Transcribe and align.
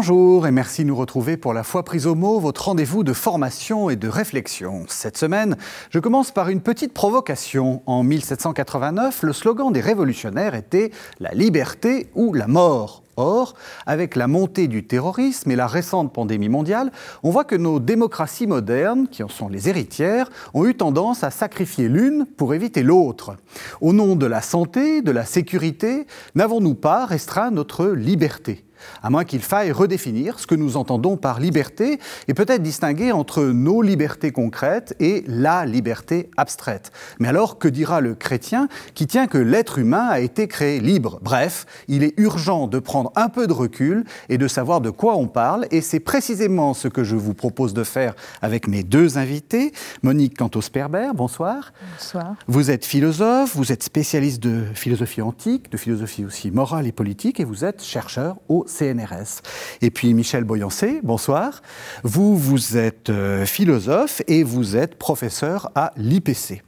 Bonjour 0.00 0.46
et 0.46 0.50
merci 0.50 0.82
de 0.82 0.88
nous 0.88 0.96
retrouver 0.96 1.36
pour 1.36 1.52
la 1.52 1.62
foi 1.62 1.82
prise 1.82 2.06
au 2.06 2.14
mot, 2.14 2.40
votre 2.40 2.64
rendez-vous 2.64 3.04
de 3.04 3.12
formation 3.12 3.90
et 3.90 3.96
de 3.96 4.08
réflexion. 4.08 4.86
Cette 4.88 5.18
semaine, 5.18 5.58
je 5.90 5.98
commence 5.98 6.30
par 6.30 6.48
une 6.48 6.62
petite 6.62 6.94
provocation. 6.94 7.82
En 7.84 8.02
1789, 8.02 9.22
le 9.22 9.34
slogan 9.34 9.70
des 9.70 9.82
révolutionnaires 9.82 10.54
était 10.54 10.90
La 11.18 11.32
liberté 11.32 12.08
ou 12.14 12.32
la 12.32 12.46
mort. 12.46 13.02
Or, 13.18 13.52
avec 13.84 14.16
la 14.16 14.26
montée 14.26 14.68
du 14.68 14.86
terrorisme 14.86 15.50
et 15.50 15.56
la 15.56 15.66
récente 15.66 16.14
pandémie 16.14 16.48
mondiale, 16.48 16.92
on 17.22 17.28
voit 17.28 17.44
que 17.44 17.56
nos 17.56 17.78
démocraties 17.78 18.46
modernes, 18.46 19.06
qui 19.06 19.22
en 19.22 19.28
sont 19.28 19.50
les 19.50 19.68
héritières, 19.68 20.30
ont 20.54 20.64
eu 20.64 20.74
tendance 20.74 21.24
à 21.24 21.30
sacrifier 21.30 21.90
l'une 21.90 22.24
pour 22.24 22.54
éviter 22.54 22.82
l'autre. 22.82 23.36
Au 23.82 23.92
nom 23.92 24.16
de 24.16 24.24
la 24.24 24.40
santé, 24.40 25.02
de 25.02 25.10
la 25.10 25.26
sécurité, 25.26 26.06
n'avons-nous 26.34 26.74
pas 26.74 27.04
restreint 27.04 27.50
notre 27.50 27.88
liberté? 27.88 28.64
À 29.02 29.10
moins 29.10 29.24
qu'il 29.24 29.42
faille 29.42 29.72
redéfinir 29.72 30.38
ce 30.38 30.46
que 30.46 30.54
nous 30.54 30.76
entendons 30.76 31.16
par 31.16 31.40
liberté 31.40 31.98
et 32.28 32.34
peut-être 32.34 32.62
distinguer 32.62 33.12
entre 33.12 33.42
nos 33.44 33.82
libertés 33.82 34.32
concrètes 34.32 34.94
et 35.00 35.24
la 35.26 35.66
liberté 35.66 36.30
abstraite. 36.36 36.92
Mais 37.18 37.28
alors, 37.28 37.58
que 37.58 37.68
dira 37.68 38.00
le 38.00 38.14
chrétien 38.14 38.68
qui 38.94 39.06
tient 39.06 39.26
que 39.26 39.38
l'être 39.38 39.78
humain 39.78 40.06
a 40.08 40.20
été 40.20 40.48
créé 40.48 40.80
libre? 40.80 41.18
Bref, 41.22 41.66
il 41.88 42.02
est 42.02 42.14
urgent 42.18 42.66
de 42.66 42.78
prendre 42.78 43.12
un 43.16 43.28
peu 43.28 43.46
de 43.46 43.52
recul 43.52 44.04
et 44.28 44.38
de 44.38 44.48
savoir 44.48 44.80
de 44.80 44.90
quoi 44.90 45.16
on 45.16 45.28
parle, 45.28 45.66
et 45.70 45.80
c'est 45.80 46.00
précisément 46.00 46.74
ce 46.74 46.88
que 46.88 47.04
je 47.04 47.16
vous 47.16 47.34
propose 47.34 47.74
de 47.74 47.84
faire 47.84 48.14
avec 48.42 48.68
mes 48.68 48.82
deux 48.82 49.18
invités. 49.18 49.72
Monique 50.02 50.36
Cantos-Perber, 50.36 51.10
bonsoir. 51.14 51.72
Bonsoir. 51.92 52.34
Vous 52.46 52.70
êtes 52.70 52.84
philosophe, 52.84 53.56
vous 53.56 53.72
êtes 53.72 53.82
spécialiste 53.82 54.42
de 54.42 54.64
philosophie 54.74 55.22
antique, 55.22 55.70
de 55.70 55.76
philosophie 55.76 56.24
aussi 56.24 56.50
morale 56.50 56.86
et 56.86 56.92
politique, 56.92 57.40
et 57.40 57.44
vous 57.44 57.64
êtes 57.64 57.82
chercheur 57.82 58.36
au 58.48 58.64
CNRS. 58.70 59.42
Et 59.82 59.90
puis 59.90 60.14
Michel 60.14 60.44
Boyancé, 60.44 61.00
bonsoir. 61.02 61.62
Vous, 62.04 62.36
vous 62.36 62.76
êtes 62.76 63.10
euh, 63.10 63.44
philosophe 63.44 64.22
et 64.28 64.42
vous 64.42 64.76
êtes 64.76 64.96
professeur 64.96 65.70
à 65.74 65.92
l'IPC. 65.96 66.62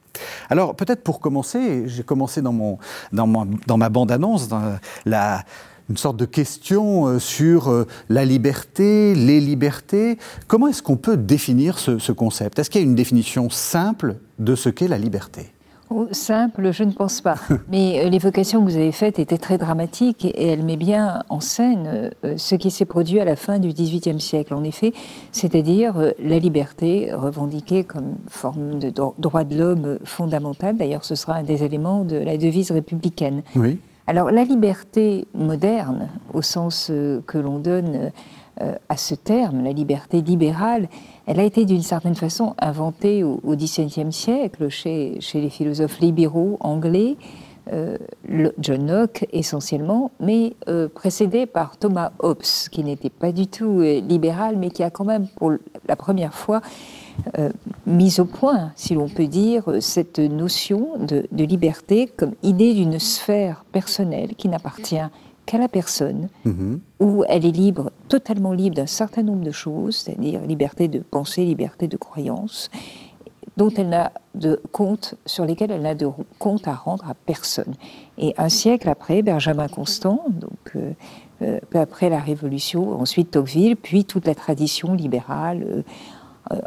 Alors 0.50 0.75
peut-être 0.75 1.03
pour 1.03 1.20
commencer, 1.20 1.84
j'ai 1.86 2.03
commencé 2.03 2.42
dans, 2.42 2.53
mon, 2.53 2.78
dans, 3.12 3.27
ma 3.27 3.89
bande-annonce, 3.89 4.48
la, 5.05 5.45
une 5.89 5.97
sorte 5.97 6.17
de 6.17 6.27
question 6.27 7.06
euh, 7.06 7.19
sur 7.19 7.70
euh, 7.70 7.86
la 8.08 8.25
liberté, 8.25 9.14
les 9.14 9.41
libertés. 9.41 10.19
Comment 10.47 10.69
est-ce 10.69 10.83
qu'on 10.83 10.97
peut 10.97 11.17
définir 11.17 11.78
ce 11.78 12.12
concept? 12.12 12.58
Est-ce 12.58 12.70
qu'il 12.70 12.80
y 12.80 12.84
a 12.84 12.86
une 12.86 12.95
définition 12.95 13.50
simple 13.50 14.17
de 14.39 14.55
ce 14.55 14.69
qu'est 14.69 14.89
la 14.89 14.98
liberté? 14.98 15.53
Simple, 16.12 16.73
je 16.73 16.85
ne 16.85 16.93
pense 16.93 17.21
pas. 17.21 17.37
Mais 17.71 18.05
euh, 18.05 18.09
l'évocation 18.09 18.61
que 18.61 18.71
vous 18.71 18.77
avez 18.77 18.93
faite 18.93 19.19
était 19.19 19.39
très 19.39 19.59
dramatique 19.59 20.25
et 20.25 20.48
elle 20.48 20.65
met 20.65 20.77
bien 20.77 21.23
en 21.29 21.41
scène 21.41 22.11
euh, 22.25 22.35
ce 22.37 22.55
qui 22.55 22.71
s'est 22.71 22.85
produit 22.85 23.21
à 23.21 23.25
la 23.25 23.37
fin 23.37 23.59
du 23.59 23.69
XVIIIe 23.69 24.20
siècle, 24.20 24.55
en 24.55 24.65
effet, 24.65 24.93
c'est-à-dire 25.33 25.98
euh, 25.98 26.11
la 26.19 26.39
liberté 26.39 27.13
revendiquée 27.13 27.85
comme 27.85 28.17
forme 28.29 28.79
de 28.79 28.93
droit 29.19 29.45
de 29.45 29.57
l'homme 29.57 29.98
fondamental. 30.05 30.77
D'ailleurs, 30.77 31.05
ce 31.05 31.15
sera 31.15 31.35
un 31.35 31.43
des 31.43 31.65
éléments 31.65 32.05
de 32.05 32.17
la 32.17 32.37
devise 32.37 32.70
républicaine. 32.70 33.43
Oui. 33.57 33.79
Alors, 34.07 34.31
la 34.31 34.45
liberté 34.45 35.27
moderne, 35.33 36.09
au 36.35 36.43
sens 36.43 36.91
que 37.27 37.39
l'on 37.39 37.61
donne 37.61 38.11
à 38.89 38.97
ce 38.97 39.14
terme, 39.14 39.64
la 39.64 39.72
liberté 39.72 40.20
libérale, 40.20 40.89
elle 41.27 41.41
a 41.41 41.42
été 41.42 41.64
d'une 41.64 41.83
certaine 41.83 42.14
façon 42.14 42.55
inventée 42.58 43.24
au 43.24 43.40
XVIIe 43.45 44.13
siècle 44.13 44.68
chez, 44.68 45.18
les 45.35 45.51
philosophes 45.51 45.98
libéraux 46.01 46.58
anglais, 46.61 47.17
euh, 47.73 47.96
John 48.58 48.90
Locke 48.90 49.24
essentiellement, 49.33 50.11
mais 50.18 50.55
euh, 50.68 50.89
précédée 50.89 51.46
par 51.46 51.77
Thomas 51.77 52.11
Hobbes, 52.18 52.42
qui 52.73 52.83
n'était 52.83 53.11
pas 53.11 53.30
du 53.30 53.46
tout 53.46 53.79
euh, 53.80 54.01
libéral, 54.01 54.57
mais 54.57 54.70
qui 54.70 54.83
a 54.83 54.90
quand 54.90 55.05
même 55.05 55.29
pour 55.36 55.52
la 55.86 55.96
première 55.96 56.34
fois 56.34 56.61
mis 57.86 58.20
au 58.20 58.24
point, 58.24 58.73
si 58.74 58.95
l'on 58.95 59.07
peut 59.07 59.27
dire, 59.27 59.64
cette 59.80 60.19
notion 60.19 60.96
de, 60.98 61.27
de 61.30 61.45
liberté 61.45 62.07
comme 62.07 62.33
idée 62.42 62.73
d'une 62.73 62.98
sphère 62.98 63.67
personnelle 63.70 64.34
qui 64.34 64.48
n'appartient 64.48 64.96
qu'à 65.47 65.58
la 65.58 65.69
personne, 65.69 66.29
mhm. 66.45 66.80
où 67.01 67.25
elle 67.29 67.45
est 67.45 67.51
libre, 67.51 67.91
totalement 68.08 68.53
libre 68.53 68.77
d'un 68.77 68.86
certain 68.86 69.23
nombre 69.23 69.45
de 69.45 69.51
choses, 69.51 69.97
c'est-à-dire 69.97 70.41
liberté 70.42 70.89
de 70.89 71.01
pensée, 71.01 71.45
liberté 71.45 71.89
de 71.89 71.97
croyance, 71.97 72.70
dont 73.57 73.70
elle 73.70 73.91
n'a 73.91 74.13
de 74.35 74.61
compte, 74.73 75.14
sur 75.27 75.45
lesquels 75.45 75.70
elle 75.70 75.83
n'a 75.83 75.95
de 75.95 76.08
compte 76.39 76.67
à 76.69 76.75
rendre 76.75 77.08
à 77.08 77.14
personne. 77.14 77.75
Et 78.19 78.35
un 78.39 78.48
siècle 78.48 78.89
après, 78.89 79.23
Benjamin 79.23 79.69
Constant, 79.69 80.25
donc 80.31 80.77
euh, 80.77 80.92
euh, 81.42 81.58
peu 81.70 81.79
après 81.79 82.08
la 82.08 82.20
Révolution, 82.20 82.98
ensuite 83.01 83.33
Tocqueville, 83.33 83.77
puis 83.77 84.05
toute 84.05 84.27
la 84.27 84.35
tradition 84.35 84.95
libérale. 84.95 85.64
Euh, 85.69 85.83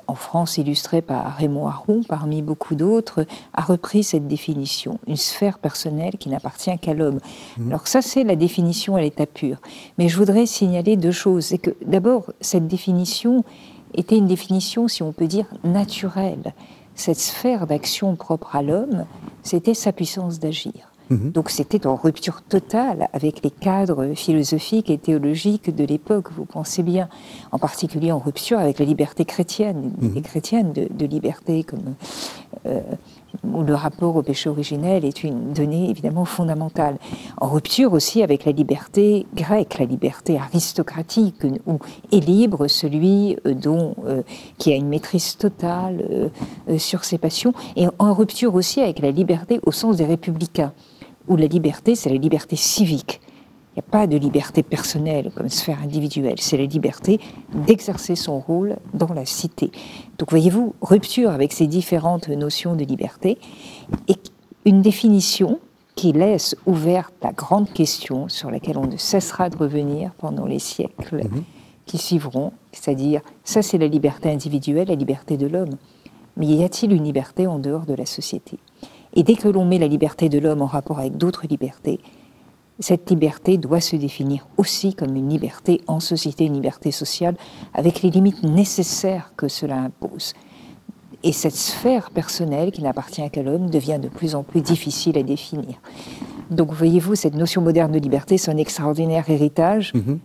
en 0.07 0.15
France 0.15 0.57
illustré 0.57 1.01
par 1.01 1.35
Raymond 1.35 1.67
Aron, 1.67 2.01
parmi 2.07 2.41
beaucoup 2.41 2.75
d'autres, 2.75 3.25
a 3.53 3.61
repris 3.61 4.03
cette 4.03 4.27
définition, 4.27 4.99
une 5.07 5.17
sphère 5.17 5.59
personnelle 5.59 6.17
qui 6.17 6.29
n'appartient 6.29 6.77
qu'à 6.79 6.93
l'homme. 6.93 7.19
Mmh. 7.57 7.69
Alors 7.69 7.87
ça, 7.87 8.01
c'est 8.01 8.23
la 8.23 8.35
définition 8.35 8.95
à 8.95 9.01
l'état 9.01 9.25
pur. 9.25 9.57
Mais 9.97 10.09
je 10.09 10.17
voudrais 10.17 10.45
signaler 10.45 10.95
deux 10.95 11.11
choses. 11.11 11.45
C'est 11.45 11.57
que 11.57 11.71
d'abord, 11.85 12.31
cette 12.41 12.67
définition 12.67 13.43
était 13.93 14.17
une 14.17 14.27
définition, 14.27 14.87
si 14.87 15.03
on 15.03 15.11
peut 15.11 15.27
dire, 15.27 15.47
naturelle. 15.63 16.53
Cette 16.95 17.19
sphère 17.19 17.67
d'action 17.67 18.15
propre 18.15 18.55
à 18.55 18.61
l'homme, 18.61 19.05
c'était 19.43 19.73
sa 19.73 19.91
puissance 19.91 20.39
d'agir. 20.39 20.94
Mhm. 21.09 21.31
Donc 21.31 21.49
c'était 21.49 21.85
en 21.85 21.95
rupture 21.95 22.41
totale 22.41 23.07
avec 23.13 23.43
les 23.43 23.51
cadres 23.51 24.13
philosophiques 24.15 24.89
et 24.89 24.97
théologiques 24.97 25.75
de 25.75 25.83
l'époque, 25.83 26.31
vous 26.35 26.45
pensez 26.45 26.83
bien, 26.83 27.09
en 27.51 27.59
particulier 27.59 28.11
en 28.11 28.19
rupture 28.19 28.59
avec 28.59 28.79
la 28.79 28.85
liberté 28.85 29.25
chrétienne, 29.25 29.93
les 30.01 30.07
mhm. 30.07 30.21
chrétiennes 30.21 30.73
de, 30.73 31.05
liberté, 31.05 31.63
comme, 31.63 31.95
euh, 32.65 32.81
où 33.43 33.61
le 33.61 33.75
rapport 33.75 34.15
au 34.15 34.23
péché 34.23 34.49
originel 34.49 35.05
est 35.05 35.23
une 35.23 35.53
donnée 35.53 35.89
évidemment 35.89 36.25
fondamentale. 36.25 36.97
En 37.37 37.49
rupture 37.49 37.93
aussi 37.93 38.23
avec 38.23 38.45
la 38.45 38.51
liberté 38.51 39.27
grecque, 39.35 39.77
la 39.77 39.85
liberté 39.85 40.39
aristocratique, 40.39 41.43
où 41.67 41.79
est 42.11 42.25
libre 42.25 42.67
celui 42.67 43.37
euh, 43.45 43.53
dont, 43.53 43.95
euh, 44.05 44.23
qui 44.57 44.73
a 44.73 44.75
une 44.75 44.87
maîtrise 44.87 45.37
totale 45.37 46.31
sur 46.77 47.03
ses 47.03 47.17
passions, 47.17 47.53
et 47.75 47.87
en 47.99 48.13
rupture 48.13 48.55
aussi 48.55 48.81
avec 48.81 48.99
la 48.99 49.11
liberté 49.11 49.59
au 49.65 49.71
sens 49.71 49.97
des 49.97 50.05
républicains 50.05 50.73
où 51.27 51.35
la 51.35 51.47
liberté, 51.47 51.95
c'est 51.95 52.09
la 52.09 52.17
liberté 52.17 52.55
civique. 52.55 53.21
Il 53.75 53.81
n'y 53.81 53.87
a 53.87 53.91
pas 53.91 54.07
de 54.07 54.15
liberté 54.15 54.63
personnelle 54.63 55.31
comme 55.35 55.49
sphère 55.49 55.81
individuelle, 55.81 56.39
c'est 56.39 56.55
la 56.55 56.65
liberté 56.65 57.19
d'exercer 57.67 58.15
son 58.15 58.39
rôle 58.39 58.77
dans 58.93 59.13
la 59.13 59.25
cité. 59.25 59.69
Donc 60.17 60.29
voyez-vous, 60.29 60.75
rupture 60.81 61.31
avec 61.31 61.51
ces 61.51 61.67
différentes 61.67 62.29
notions 62.29 62.75
de 62.75 62.85
liberté 62.85 63.37
et 64.07 64.15
une 64.63 64.81
définition 64.81 65.59
qui 65.95 66.11
laisse 66.11 66.55
ouverte 66.65 67.13
la 67.21 67.31
grande 67.31 67.71
question 67.71 68.29
sur 68.29 68.51
laquelle 68.51 68.77
on 68.77 68.87
ne 68.87 68.97
cessera 68.97 69.49
de 69.49 69.57
revenir 69.57 70.11
pendant 70.17 70.45
les 70.45 70.59
siècles 70.59 71.23
mhm. 71.23 71.43
qui 71.85 71.97
suivront, 71.97 72.51
c'est-à-dire 72.71 73.21
ça 73.43 73.61
c'est 73.61 73.77
la 73.77 73.87
liberté 73.87 74.29
individuelle, 74.29 74.87
la 74.87 74.95
liberté 74.95 75.37
de 75.37 75.47
l'homme. 75.47 75.77
Mais 76.37 76.47
y 76.47 76.63
a-t-il 76.63 76.91
une 76.91 77.03
liberté 77.03 77.47
en 77.47 77.59
dehors 77.59 77.85
de 77.85 77.93
la 77.93 78.05
société? 78.05 78.57
Et 79.15 79.23
dès 79.23 79.35
que 79.35 79.47
l'on 79.47 79.65
met 79.65 79.77
la 79.77 79.87
liberté 79.87 80.29
de 80.29 80.39
l'homme 80.39 80.61
en 80.61 80.67
rapport 80.67 80.99
avec 80.99 81.17
d'autres 81.17 81.47
libertés, 81.47 81.99
cette 82.79 83.09
liberté 83.09 83.57
doit 83.57 83.79
se 83.79 83.95
définir 83.95 84.47
aussi 84.57 84.93
comme 84.93 85.15
une 85.15 85.29
liberté 85.29 85.81
en 85.87 85.99
société, 85.99 86.45
une 86.45 86.55
liberté 86.55 86.91
sociale, 86.91 87.35
avec 87.73 88.01
les 88.01 88.09
limites 88.09 88.43
nécessaires 88.43 89.31
que 89.37 89.47
cela 89.47 89.77
impose. 89.77 90.33
Et 91.23 91.31
cette 91.31 91.55
sphère 91.55 92.11
personnelle 92.11 92.71
qui 92.71 92.83
n'appartient 92.83 93.27
qu'à 93.31 93.41
l'homme 93.41 93.69
devient 93.69 93.99
de 94.01 94.09
plus 94.09 94.35
en 94.35 94.43
plus 94.43 94.61
difficile 94.61 95.17
à 95.17 95.23
définir. 95.23 95.79
Donc 96.51 96.71
voyez-vous, 96.73 97.15
cette 97.15 97.35
notion 97.35 97.61
moderne 97.61 97.93
de 97.93 97.99
liberté, 97.99 98.37
c'est 98.37 98.51
un 98.51 98.57
extraordinaire 98.57 99.29
héritage. 99.29 99.93
Mm-hmm. 99.93 100.17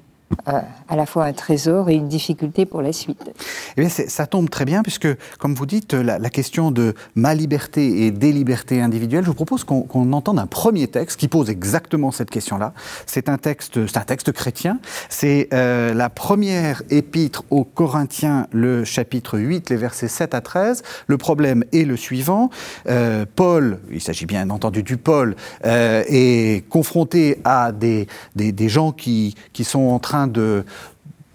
Euh, 0.48 0.60
à 0.88 0.96
la 0.96 1.06
fois 1.06 1.24
un 1.24 1.32
trésor 1.32 1.90
et 1.90 1.94
une 1.94 2.08
difficulté 2.08 2.64
pour 2.64 2.82
la 2.82 2.92
suite. 2.92 3.30
Eh 3.76 3.80
bien, 3.80 3.90
ça 3.90 4.26
tombe 4.26 4.48
très 4.48 4.64
bien, 4.64 4.82
puisque, 4.82 5.08
comme 5.38 5.54
vous 5.54 5.66
dites, 5.66 5.92
la, 5.92 6.18
question 6.30 6.70
de 6.70 6.94
ma 7.14 7.34
liberté 7.34 8.06
et 8.06 8.10
des 8.10 8.32
libertés 8.32 8.80
individuelles, 8.80 9.24
je 9.24 9.28
vous 9.28 9.34
propose 9.34 9.64
qu'on 9.64 10.12
entende 10.12 10.38
un 10.38 10.46
premier 10.46 10.86
texte 10.86 11.18
qui 11.18 11.28
pose 11.28 11.50
exactement 11.50 12.10
cette 12.12 12.30
question-là. 12.30 12.72
C'est 13.06 13.28
un 13.28 13.38
texte, 13.38 13.78
un 13.94 14.00
texte 14.00 14.32
chrétien. 14.32 14.78
C'est 15.08 15.48
euh, 15.52 15.94
la 15.94 16.08
première 16.08 16.82
épître 16.90 17.44
aux 17.50 17.64
Corinthiens, 17.64 18.46
le 18.52 18.84
chapitre 18.84 19.38
8, 19.38 19.70
les 19.70 19.76
versets 19.76 20.08
7 20.08 20.34
à 20.34 20.40
13. 20.40 20.82
Le 21.06 21.18
problème 21.18 21.64
est 21.72 21.84
le 21.84 21.96
suivant. 21.96 22.50
Euh, 22.88 23.26
Paul, 23.34 23.80
il 23.90 24.00
s'agit 24.00 24.26
bien 24.26 24.48
entendu 24.50 24.82
du 24.82 24.96
Paul, 24.96 25.34
est 25.64 26.68
confronté 26.68 27.40
à 27.44 27.72
des, 27.72 28.06
des, 28.36 28.52
des 28.52 28.68
gens 28.68 28.92
qui, 28.92 29.34
qui 29.52 29.64
sont 29.64 29.80
en 29.80 29.98
train 29.98 30.19
de, 30.26 30.64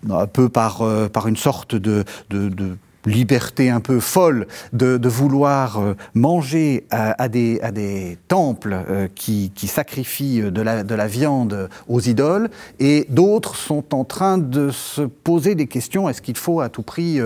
un 0.09 0.27
peu 0.27 0.49
par, 0.49 0.81
euh, 0.81 1.07
par 1.07 1.27
une 1.27 1.37
sorte 1.37 1.75
de, 1.75 2.03
de, 2.29 2.77
liberté 3.07 3.69
un 3.69 3.81
peu 3.81 3.99
folle 3.99 4.47
de, 4.73 4.99
vouloir 5.07 5.79
manger 6.15 6.87
à, 6.89 7.29
des, 7.29 7.59
à 7.61 7.71
des, 7.71 8.17
temples 8.27 8.83
qui, 9.13 9.51
sacrifient 9.67 10.41
de 10.51 10.61
la, 10.63 10.83
de 10.83 10.95
la, 10.95 11.05
viande 11.05 11.69
aux 11.87 11.99
idoles, 11.99 12.49
et 12.79 13.05
d'autres 13.11 13.55
sont 13.57 13.93
en 13.93 14.05
train 14.05 14.39
de 14.39 14.71
se 14.71 15.03
poser 15.03 15.53
des 15.53 15.67
questions, 15.67 16.09
est-ce 16.09 16.23
qu'il 16.23 16.35
faut 16.35 16.61
à 16.61 16.69
tout 16.69 16.81
prix 16.81 17.19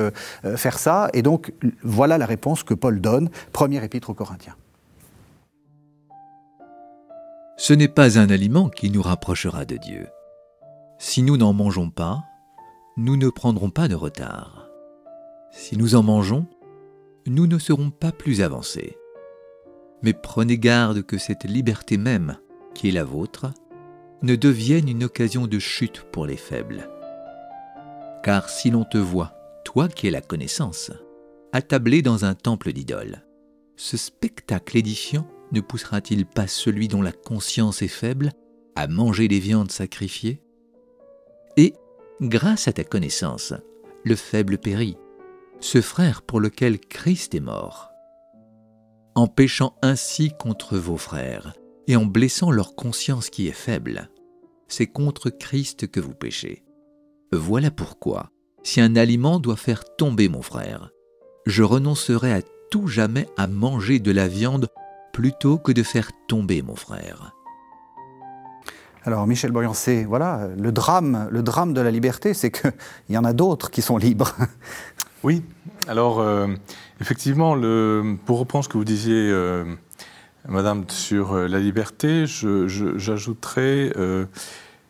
faire 0.58 0.78
ça? 0.78 1.10
Et 1.14 1.22
donc 1.22 1.54
voilà 1.82 2.18
la 2.18 2.26
réponse 2.26 2.64
que 2.64 2.74
Paul 2.74 3.00
donne, 3.00 3.30
premier 3.54 3.82
épître 3.82 4.10
aux 4.10 4.14
Corinthiens. 4.14 4.56
Ce 7.60 7.74
n'est 7.74 7.90
pas 7.90 8.18
un 8.18 8.30
aliment 8.30 8.70
qui 8.70 8.90
nous 8.90 9.02
rapprochera 9.02 9.66
de 9.66 9.76
Dieu. 9.76 10.08
Si 11.02 11.24
nous 11.24 11.38
n'en 11.38 11.54
mangeons 11.54 11.90
pas, 11.90 12.26
nous 12.98 13.16
ne 13.16 13.30
prendrons 13.30 13.70
pas 13.70 13.88
de 13.88 13.96
retard. 13.96 14.70
Si 15.50 15.78
nous 15.78 15.96
en 15.96 16.04
mangeons, 16.04 16.46
nous 17.26 17.48
ne 17.48 17.58
serons 17.58 17.90
pas 17.90 18.12
plus 18.12 18.42
avancés. 18.42 18.98
Mais 20.04 20.12
prenez 20.12 20.58
garde 20.58 21.04
que 21.04 21.18
cette 21.18 21.46
liberté 21.46 21.98
même, 21.98 22.38
qui 22.76 22.90
est 22.90 22.92
la 22.92 23.06
vôtre, 23.06 23.54
ne 24.24 24.36
devienne 24.36 24.90
une 24.90 25.06
occasion 25.06 25.48
de 25.48 25.58
chute 25.58 26.02
pour 26.12 26.26
les 26.26 26.36
faibles. 26.36 26.90
Car 28.22 28.50
si 28.50 28.70
l'on 28.70 28.84
te 28.84 28.98
voit, 28.98 29.34
toi 29.64 29.88
qui 29.88 30.08
es 30.08 30.12
la 30.12 30.22
connaissance, 30.22 30.92
attablé 31.54 32.02
dans 32.02 32.26
un 32.26 32.36
temple 32.36 32.74
d'idoles, 32.74 33.26
ce 33.78 33.96
spectacle 33.96 34.76
édifiant 34.76 35.26
ne 35.54 35.62
poussera-t-il 35.62 36.26
pas 36.26 36.48
celui 36.48 36.90
dont 36.90 37.02
la 37.02 37.14
conscience 37.14 37.82
est 37.82 37.88
faible 37.88 38.34
à 38.76 38.88
manger 38.88 39.30
des 39.30 39.40
viandes 39.40 39.72
sacrifiées? 39.72 40.42
Et, 41.58 41.74
grâce 42.22 42.68
à 42.68 42.74
ta 42.74 42.84
connaissance, 42.84 43.54
le 44.04 44.16
faible 44.16 44.58
périt, 44.58 44.98
ce 45.60 45.82
frère 45.82 46.22
pour 46.22 46.40
lequel 46.40 46.80
Christ 46.80 47.36
est 47.36 47.42
mort. 47.42 47.90
En 49.16 49.28
péchant 49.28 49.76
ainsi 49.82 50.32
contre 50.38 50.78
vos 50.78 50.98
frères, 50.98 51.54
et 51.88 51.96
en 51.96 52.06
blessant 52.06 52.52
leur 52.52 52.76
conscience 52.76 53.30
qui 53.30 53.48
est 53.48 53.52
faible, 53.52 54.10
c'est 54.68 54.88
contre 54.88 55.30
Christ 55.30 55.88
que 55.88 56.00
vous 56.00 56.14
péchez. 56.14 56.64
Voilà 57.32 57.72
pourquoi, 57.72 58.30
si 58.64 58.80
un 58.80 58.96
aliment 58.96 59.40
doit 59.40 59.56
faire 59.56 59.84
tomber 59.98 60.30
mon 60.30 60.42
frère, 60.42 60.92
je 61.46 61.64
renoncerai 61.64 62.32
à 62.32 62.42
tout 62.70 62.88
jamais 62.88 63.28
à 63.38 63.48
manger 63.48 64.00
de 64.00 64.12
la 64.12 64.28
viande 64.28 64.68
plutôt 65.14 65.58
que 65.58 65.72
de 65.72 65.84
faire 65.84 66.12
tomber 66.28 66.62
mon 66.62 66.76
frère. 66.76 67.34
Alors 69.10 69.26
Michel 69.26 69.52
Boyancé, 69.52 70.06
voilà, 70.06 70.50
le 70.56 70.72
drame, 70.72 71.28
le 71.32 71.42
drame 71.42 71.74
de 71.74 71.82
la 71.82 71.90
liberté, 71.90 72.36
c'est 72.36 72.52
qu'il 72.52 72.72
y 73.10 73.18
en 73.18 73.26
a 73.26 73.34
d'autres 73.34 73.72
qui 73.72 73.82
sont 73.82 73.98
libres. 73.98 74.36
Oui, 75.24 75.42
alors 75.88 76.20
euh, 76.20 76.48
effectivement, 77.02 77.56
pour 78.26 78.40
reprendre 78.40 78.64
ce 78.64 78.70
que 78.70 78.78
vous 78.78 78.86
disiez, 78.86 79.30
euh, 79.32 79.66
Madame, 80.48 80.86
sur 80.88 81.34
euh, 81.34 81.48
la 81.48 81.60
liberté, 81.60 82.26
j'ajouterai 82.26 83.92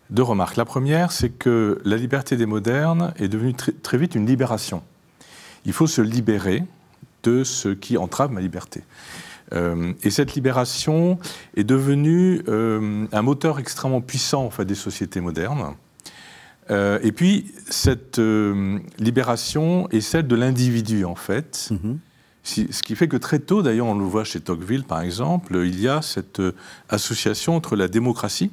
deux 0.09 0.21
remarques. 0.21 0.57
La 0.57 0.65
première, 0.65 1.13
c'est 1.13 1.29
que 1.29 1.81
la 1.85 1.95
liberté 1.95 2.35
des 2.35 2.45
modernes 2.45 3.13
est 3.17 3.29
devenue 3.29 3.55
très 3.55 3.97
vite 3.97 4.13
une 4.13 4.27
libération. 4.27 4.83
Il 5.65 5.73
faut 5.73 5.87
se 5.87 6.01
libérer 6.01 6.63
de 7.23 7.43
ce 7.43 7.69
qui 7.69 7.97
entrave 7.97 8.31
ma 8.31 8.41
liberté. 8.41 8.83
Euh, 9.53 9.93
et 10.03 10.09
cette 10.09 10.35
libération 10.35 11.17
est 11.55 11.63
devenue 11.63 12.41
euh, 12.47 13.07
un 13.11 13.21
moteur 13.21 13.59
extrêmement 13.59 14.01
puissant 14.01 14.45
en 14.45 14.49
fait, 14.49 14.65
des 14.65 14.75
sociétés 14.75 15.21
modernes. 15.21 15.75
Euh, 16.71 16.99
et 17.01 17.11
puis, 17.11 17.51
cette 17.67 18.21
libération 18.99 19.89
est 19.89 20.01
celle 20.01 20.27
de 20.27 20.35
l'individu, 20.35 21.03
en 21.03 21.15
fait. 21.15 21.71
Mm-hmm. 21.71 22.71
ce 22.71 22.83
qui 22.83 22.95
fait 22.95 23.07
que 23.07 23.17
très 23.17 23.39
tôt, 23.39 23.63
d'ailleurs, 23.63 23.87
on 23.87 23.97
le 23.97 24.05
voit 24.05 24.23
chez 24.23 24.39
Tocqueville, 24.39 24.83
par 24.83 25.01
exemple, 25.01 25.59
il 25.65 25.79
y 25.79 25.87
a 25.87 26.03
cette 26.03 26.41
association 26.89 27.55
entre 27.55 27.75
la 27.75 27.87
démocratie 27.87 28.51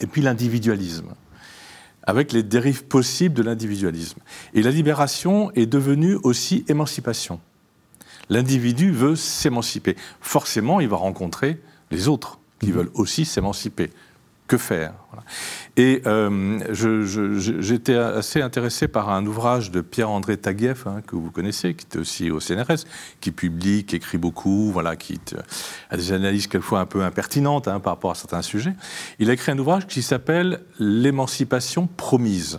et 0.00 0.08
puis 0.08 0.22
l'individualisme 0.22 1.14
avec 2.06 2.32
les 2.32 2.42
dérives 2.42 2.84
possibles 2.84 3.34
de 3.34 3.42
l'individualisme. 3.42 4.20
Et 4.52 4.62
la 4.62 4.70
libération 4.70 5.50
est 5.52 5.66
devenue 5.66 6.18
aussi 6.22 6.64
émancipation. 6.68 7.40
L'individu 8.28 8.90
veut 8.90 9.16
s'émanciper. 9.16 9.96
Forcément, 10.20 10.80
il 10.80 10.88
va 10.88 10.96
rencontrer 10.96 11.60
les 11.90 12.08
autres 12.08 12.38
qui 12.60 12.68
mhm. 12.68 12.74
veulent 12.74 12.90
aussi 12.94 13.24
s'émanciper. 13.24 13.90
Que 14.46 14.58
faire 14.58 14.92
Et 15.78 16.02
euh, 16.04 16.58
j'étais 17.60 17.94
assez 17.94 18.42
intéressé 18.42 18.88
par 18.88 19.08
un 19.08 19.24
ouvrage 19.24 19.70
de 19.70 19.80
Pierre-André 19.80 20.36
Taguieff, 20.36 20.86
hein, 20.86 21.00
que 21.06 21.16
vous 21.16 21.30
connaissez, 21.30 21.72
qui 21.72 21.86
était 21.86 21.98
aussi 21.98 22.30
au 22.30 22.40
CNRS, 22.40 22.84
qui 23.22 23.30
publie, 23.30 23.84
qui 23.84 23.96
écrit 23.96 24.18
beaucoup, 24.18 24.70
voilà, 24.70 24.96
qui 24.96 25.18
a 25.88 25.96
des 25.96 26.12
analyses 26.12 26.46
quelquefois 26.46 26.80
un 26.80 26.86
peu 26.86 27.02
impertinentes 27.02 27.68
hein, 27.68 27.80
par 27.80 27.94
rapport 27.94 28.10
à 28.10 28.14
certains 28.14 28.42
sujets. 28.42 28.74
Il 29.18 29.30
a 29.30 29.32
écrit 29.32 29.50
un 29.50 29.58
ouvrage 29.58 29.86
qui 29.86 30.02
s'appelle 30.02 30.60
L'émancipation 30.78 31.86
promise. 31.86 32.58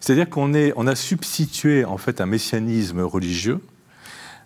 C'est-à-dire 0.00 0.28
qu'on 0.28 0.52
on 0.76 0.86
a 0.86 0.94
substitué 0.94 1.86
en 1.86 1.96
fait 1.96 2.20
un 2.20 2.26
messianisme 2.26 3.00
religieux 3.00 3.62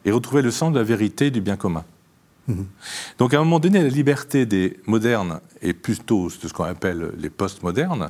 et 0.06 0.12
retrouver 0.12 0.42
le 0.42 0.52
sens 0.52 0.72
de 0.72 0.78
la 0.78 0.84
vérité 0.84 1.32
du 1.32 1.42
bien 1.42 1.58
commun. 1.58 1.84
Mhm. 2.48 2.66
Donc 3.18 3.34
à 3.34 3.38
un 3.38 3.44
moment 3.44 3.60
donné, 3.60 3.82
la 3.82 3.90
liberté 3.90 4.46
des 4.46 4.80
modernes, 4.86 5.40
et 5.62 5.74
plutôt 5.74 6.28
de 6.28 6.48
ce 6.48 6.54
qu'on 6.54 6.64
appelle 6.64 7.12
les 7.18 7.30
postmodernes, 7.30 8.10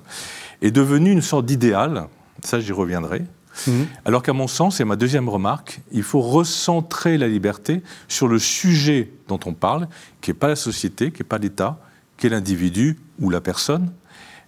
est 0.62 0.72
devenue 0.72 1.12
une 1.12 1.22
sorte 1.22 1.46
d'idéal, 1.46 2.08
ça 2.44 2.60
j'y 2.60 2.72
reviendrai, 2.72 3.24
mhm. 3.68 3.88
alors 4.04 4.24
qu'à 4.24 4.34
mon 4.34 4.48
sens, 4.48 4.80
et 4.80 4.86
ma 4.86 4.96
deuxième 4.96 5.30
remarque, 5.30 5.82
il 5.92 6.04
faut 6.04 6.22
recentrer 6.22 7.18
la 7.18 7.28
liberté 7.28 7.82
sur 8.08 8.28
le 8.28 8.40
sujet 8.40 9.12
dont 9.28 9.40
on 9.46 9.54
parle, 9.54 9.88
qui 10.22 10.32
n'est 10.32 10.36
pas 10.36 10.50
la 10.50 10.56
société, 10.56 11.12
qui 11.12 11.22
n'est 11.22 11.28
pas 11.28 11.38
l'État, 11.38 11.80
qui 12.18 12.28
est 12.28 12.30
l'individu 12.30 12.98
ou 13.20 13.30
la 13.30 13.42
personne, 13.42 13.92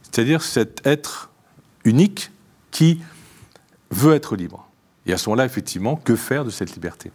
c'est-à-dire 0.03 0.41
cet 0.41 0.85
être 0.85 1.29
unique 1.85 2.31
qui 2.71 2.99
veut 3.91 4.13
être 4.13 4.35
libre. 4.35 4.67
Et 5.05 5.13
à 5.13 5.17
ce 5.17 5.29
moment-là, 5.29 5.45
effectivement, 5.45 5.95
que 5.95 6.15
faire 6.15 6.43
de 6.43 6.49
cette 6.49 6.73
liberté? 6.75 7.11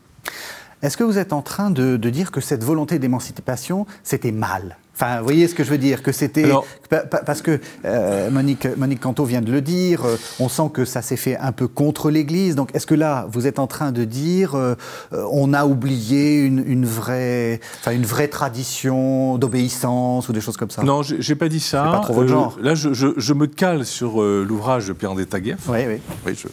Est-ce 0.83 0.97
que 0.97 1.05
vous 1.05 1.19
êtes 1.19 1.33
en 1.33 1.43
train 1.43 1.71
de, 1.71 1.97
dire 1.97 2.33
que 2.33 2.41
cette 2.41 2.65
volonté 2.65 2.99
d'émancipation, 2.99 3.87
c'était 4.03 4.33
mal? 4.33 4.77
Enfin, 4.95 5.19
vous 5.19 5.25
voyez 5.25 5.49
ce 5.49 5.55
que 5.55 5.65
je 5.65 5.71
veux 5.71 5.79
dire 5.79 6.03
Que 6.03 6.13
c'était 6.13 6.45
parce 6.91 7.41
que 7.41 7.59
euh, 7.87 8.31
Monique 8.31 8.69
Monique 8.77 9.01
Canto 9.01 9.25
vient 9.25 9.41
de 9.41 9.51
le 9.51 9.63
dire. 9.63 10.05
Euh, 10.05 10.17
on 10.39 10.51
sent 10.51 10.71
que 10.75 10.85
ça 10.85 11.01
s'est 11.01 11.17
fait 11.17 11.37
un 11.39 11.51
peu 11.53 11.67
contre 11.67 12.11
l'Église. 12.11 12.57
Donc, 12.57 12.75
est-ce 12.75 12.87
que 12.87 12.95
là, 12.95 13.27
vous 13.33 13.47
êtes 13.47 13.59
en 13.59 13.67
train 13.67 13.91
de 13.91 14.05
dire 14.05 14.55
euh, 14.55 14.75
on 15.13 15.55
a 15.55 15.65
oublié 15.65 16.41
une, 16.41 16.85
vraie, 16.85 17.61
enfin 17.81 17.93
une 17.93 18.05
vraie 18.05 18.29
tradition 18.29 19.39
d'obéissance 19.39 20.29
ou 20.29 20.35
des 20.35 20.43
choses 20.43 20.59
comme 20.59 20.71
ça? 20.71 20.83
Non, 20.83 21.03
j'ai 21.03 21.35
pas 21.37 21.49
dit 21.49 21.61
ça. 21.61 21.85
Pas 21.85 22.01
trop 22.01 22.13
votre 22.13 22.29
genre. 22.29 22.59
Là, 22.61 22.75
je, 22.75 23.33
me 23.33 23.47
cale 23.47 23.87
sur 23.87 24.21
l'ouvrage 24.21 24.89
de 24.89 24.93
Pierre 24.93 25.15
Taguieff. 25.29 25.61
Oui, 25.69 25.79
oui. 25.89 26.01
Oui, 26.27 26.35
je 26.37 26.49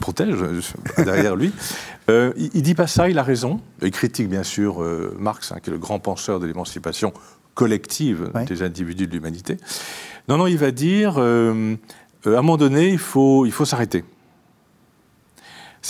protège 0.00 0.36
derrière 0.98 1.34
lui. 1.34 1.52
Il, 2.08 2.50
il 2.54 2.62
dit 2.62 2.74
pas 2.74 2.86
ça. 2.86 3.08
Il 3.08 3.18
a 3.18 3.22
raison. 3.22 3.60
Il 3.82 3.90
critique 3.90 4.28
bien 4.28 4.42
sûr 4.42 4.80
Marx, 5.18 5.52
hein, 5.52 5.58
qui 5.62 5.70
est 5.70 5.72
le 5.72 5.78
grand 5.78 5.98
penseur 5.98 6.40
de 6.40 6.46
l'émancipation 6.46 7.12
collective 7.56 8.30
des 8.46 8.62
individus 8.62 9.08
de 9.08 9.12
l'humanité. 9.12 9.56
Non, 10.28 10.36
non, 10.36 10.46
il 10.46 10.58
va 10.58 10.70
dire, 10.70 11.14
euh, 11.18 11.74
à 12.24 12.28
un 12.28 12.42
moment 12.42 12.56
donné, 12.56 12.90
il 12.90 12.98
faut, 12.98 13.46
il 13.46 13.52
faut 13.52 13.64
s'arrêter. 13.64 14.04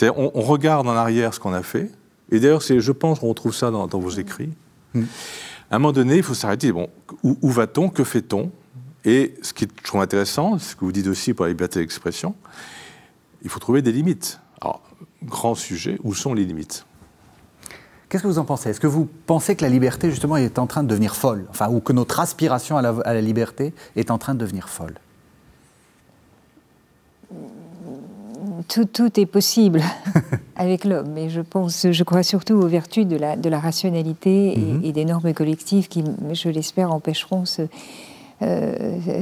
On, 0.03 0.31
on, 0.35 0.43
regarde 0.43 0.87
en 0.87 0.95
arrière 0.95 1.35
ce 1.35 1.41
qu'on 1.41 1.55
a 1.55 1.63
fait, 1.63 1.91
et 2.31 2.39
d'ailleurs, 2.39 2.61
je 2.61 2.93
pense 2.93 3.19
qu'on 3.19 3.29
retrouve 3.29 3.55
ça 3.55 3.71
dans, 3.71 3.87
vos 3.87 4.11
écrits. 4.11 4.51
Mm. 4.95 5.03
À 5.71 5.77
un 5.77 5.79
moment 5.79 5.93
donné, 5.93 6.19
il 6.19 6.23
faut 6.23 6.35
s'arrêter. 6.35 6.71
Bon, 6.71 6.89
où, 7.23 7.39
où 7.43 7.51
va-t-on? 7.51 7.89
Que 7.89 8.05
fait-on? 8.05 8.51
Et 9.05 9.35
ce 9.43 9.53
qui 9.53 9.65
est, 9.65 9.71
je 9.83 9.87
trouve 9.87 10.03
intéressant, 10.03 10.59
ce 10.59 10.77
que 10.77 10.85
vous 10.85 10.93
dites 10.93 11.07
aussi 11.07 11.33
pour 11.33 11.47
la 11.47 11.51
liberté 11.51 11.81
d'expression, 11.81 12.35
il 13.43 13.49
faut 13.49 13.59
trouver 13.59 13.83
des 13.83 13.93
limites. 13.93 14.39
Alors, 14.61 14.83
grand 15.26 15.54
sujet, 15.54 15.99
où 16.04 16.14
sont 16.14 16.35
les 16.35 16.45
limites? 16.45 16.87
Qu'est-ce 18.09 18.23
que 18.23 18.28
vous 18.28 18.38
en 18.38 18.45
pensez? 18.45 18.71
Est-ce 18.71 18.80
que 18.80 18.87
vous 18.87 19.09
pensez 19.26 19.56
que 19.56 19.62
la 19.62 19.68
liberté, 19.68 20.11
justement, 20.11 20.37
est 20.37 20.59
en 20.59 20.66
train 20.66 20.85
de 20.85 20.88
devenir 20.88 21.16
folle? 21.16 21.47
Enfin, 21.50 21.68
ou 21.68 21.80
que 21.80 21.92
notre 21.92 22.21
aspiration 22.21 22.76
à 22.76 22.83
la, 22.83 23.21
liberté 23.21 23.75
est 23.97 24.11
en 24.12 24.18
train 24.18 24.35
de 24.35 24.38
devenir 24.38 24.68
folle? 24.68 24.95
Tout, 28.68 29.21
est 29.21 29.26
possible 29.26 29.83
avec 30.56 30.85
l'homme, 30.85 31.11
mais 31.12 31.30
je 31.30 31.40
pense, 31.40 31.90
je 31.90 32.04
crois 32.04 32.23
surtout 32.23 32.54
aux 32.54 32.66
vertus 32.66 33.06
de 33.06 33.16
la, 33.16 33.37
de 33.37 33.49
la 33.49 33.59
rationalité 33.59 34.52
et, 34.52 34.59
mhm. 34.59 34.92
des 34.92 35.04
normes 35.04 35.35
collectives 35.35 35.88
qui, 35.88 36.04
je 36.33 36.49
l'espère, 36.49 36.92
empêcheront 36.92 37.45
ce, 37.45 37.62
euh, 37.62 37.66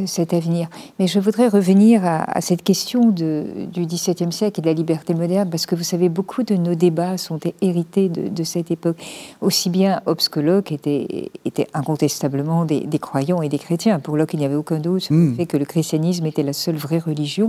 cet 0.06 0.34
avenir. 0.34 0.68
Mais 0.98 1.06
je 1.06 1.20
voudrais 1.20 1.48
revenir 1.48 2.02
à, 2.04 2.40
cette 2.40 2.62
question 2.62 3.10
de, 3.10 3.66
du 3.72 3.86
XVIIe 3.86 4.32
siècle 4.32 4.60
et 4.60 4.62
de 4.62 4.66
la 4.66 4.72
liberté 4.72 5.14
moderne, 5.14 5.48
parce 5.50 5.66
que 5.66 5.74
vous 5.74 5.82
savez, 5.84 6.08
beaucoup 6.08 6.42
de 6.42 6.54
nos 6.56 6.74
débats 6.74 7.16
sont 7.16 7.38
hérités 7.60 8.08
de, 8.08 8.44
cette 8.44 8.70
époque. 8.70 8.96
Aussi 9.40 9.70
bien 9.70 10.00
Hobbes 10.06 10.28
que 10.30 10.40
Locke 10.40 10.72
étaient, 10.72 11.30
étaient 11.44 11.68
incontestablement 11.74 12.64
des, 12.64 12.98
croyants 12.98 13.42
et 13.42 13.48
des 13.48 13.58
chrétiens. 13.58 14.00
Pour 14.00 14.16
Locke, 14.16 14.34
il 14.34 14.40
n'y 14.40 14.46
avait 14.46 14.54
aucun 14.54 14.78
doute 14.78 15.02
sur 15.02 15.14
le 15.14 15.20
hmm. 15.20 15.36
fait 15.36 15.46
que 15.46 15.56
le 15.56 15.64
christianisme 15.64 16.26
était 16.26 16.42
la 16.42 16.52
seule 16.52 16.76
vraie 16.76 16.98
religion. 16.98 17.48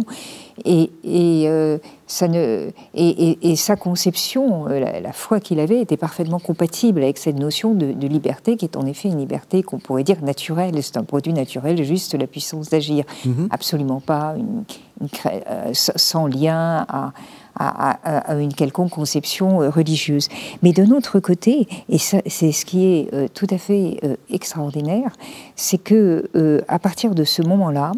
Et, 0.63 0.91
et 1.03 1.47
euh, 1.47 1.77
ça 2.07 2.27
ne, 2.27 2.69
et, 2.93 3.55
sa 3.55 3.75
conception, 3.75 4.67
euh, 4.67 5.01
la, 5.01 5.11
foi 5.11 5.39
qu'il 5.39 5.59
avait, 5.59 5.81
était 5.81 5.97
parfaitement 5.97 6.39
compatible 6.39 7.01
avec 7.01 7.17
cette 7.17 7.37
notion 7.37 7.73
de, 7.73 7.85
liberté, 8.07 8.57
qui 8.57 8.65
est 8.65 8.77
en 8.77 8.85
effet 8.85 9.09
une 9.09 9.17
liberté 9.17 9.63
qu'on 9.63 9.79
pourrait 9.79 10.03
dire 10.03 10.23
naturelle. 10.23 10.81
C'est 10.83 10.97
un 10.97 11.03
produit 11.03 11.33
naturel, 11.33 11.54
juste 11.83 12.13
la 12.15 12.27
puissance 12.27 12.69
d'agir. 12.69 13.05
Mhm. 13.25 13.47
Absolument 13.51 13.99
pas 13.99 14.35
euh, 15.25 15.71
sans 15.73 16.27
lien 16.27 16.85
à, 16.89 17.13
une 18.37 18.53
quelconque 18.53 18.91
conception 18.91 19.61
euh, 19.61 19.69
religieuse. 19.69 20.27
Mais 20.61 20.73
d'un 20.73 20.91
autre 20.91 21.19
côté, 21.19 21.67
et 21.89 21.97
c'est 21.97 22.51
ce 22.51 22.65
qui 22.65 22.85
est 22.85 23.33
tout 23.33 23.47
à 23.49 23.57
fait 23.57 23.99
extraordinaire, 24.29 25.11
c'est 25.55 25.77
que 25.77 26.29
à 26.67 26.79
partir 26.79 27.15
de 27.15 27.23
ce 27.23 27.41
moment-là, 27.41 27.91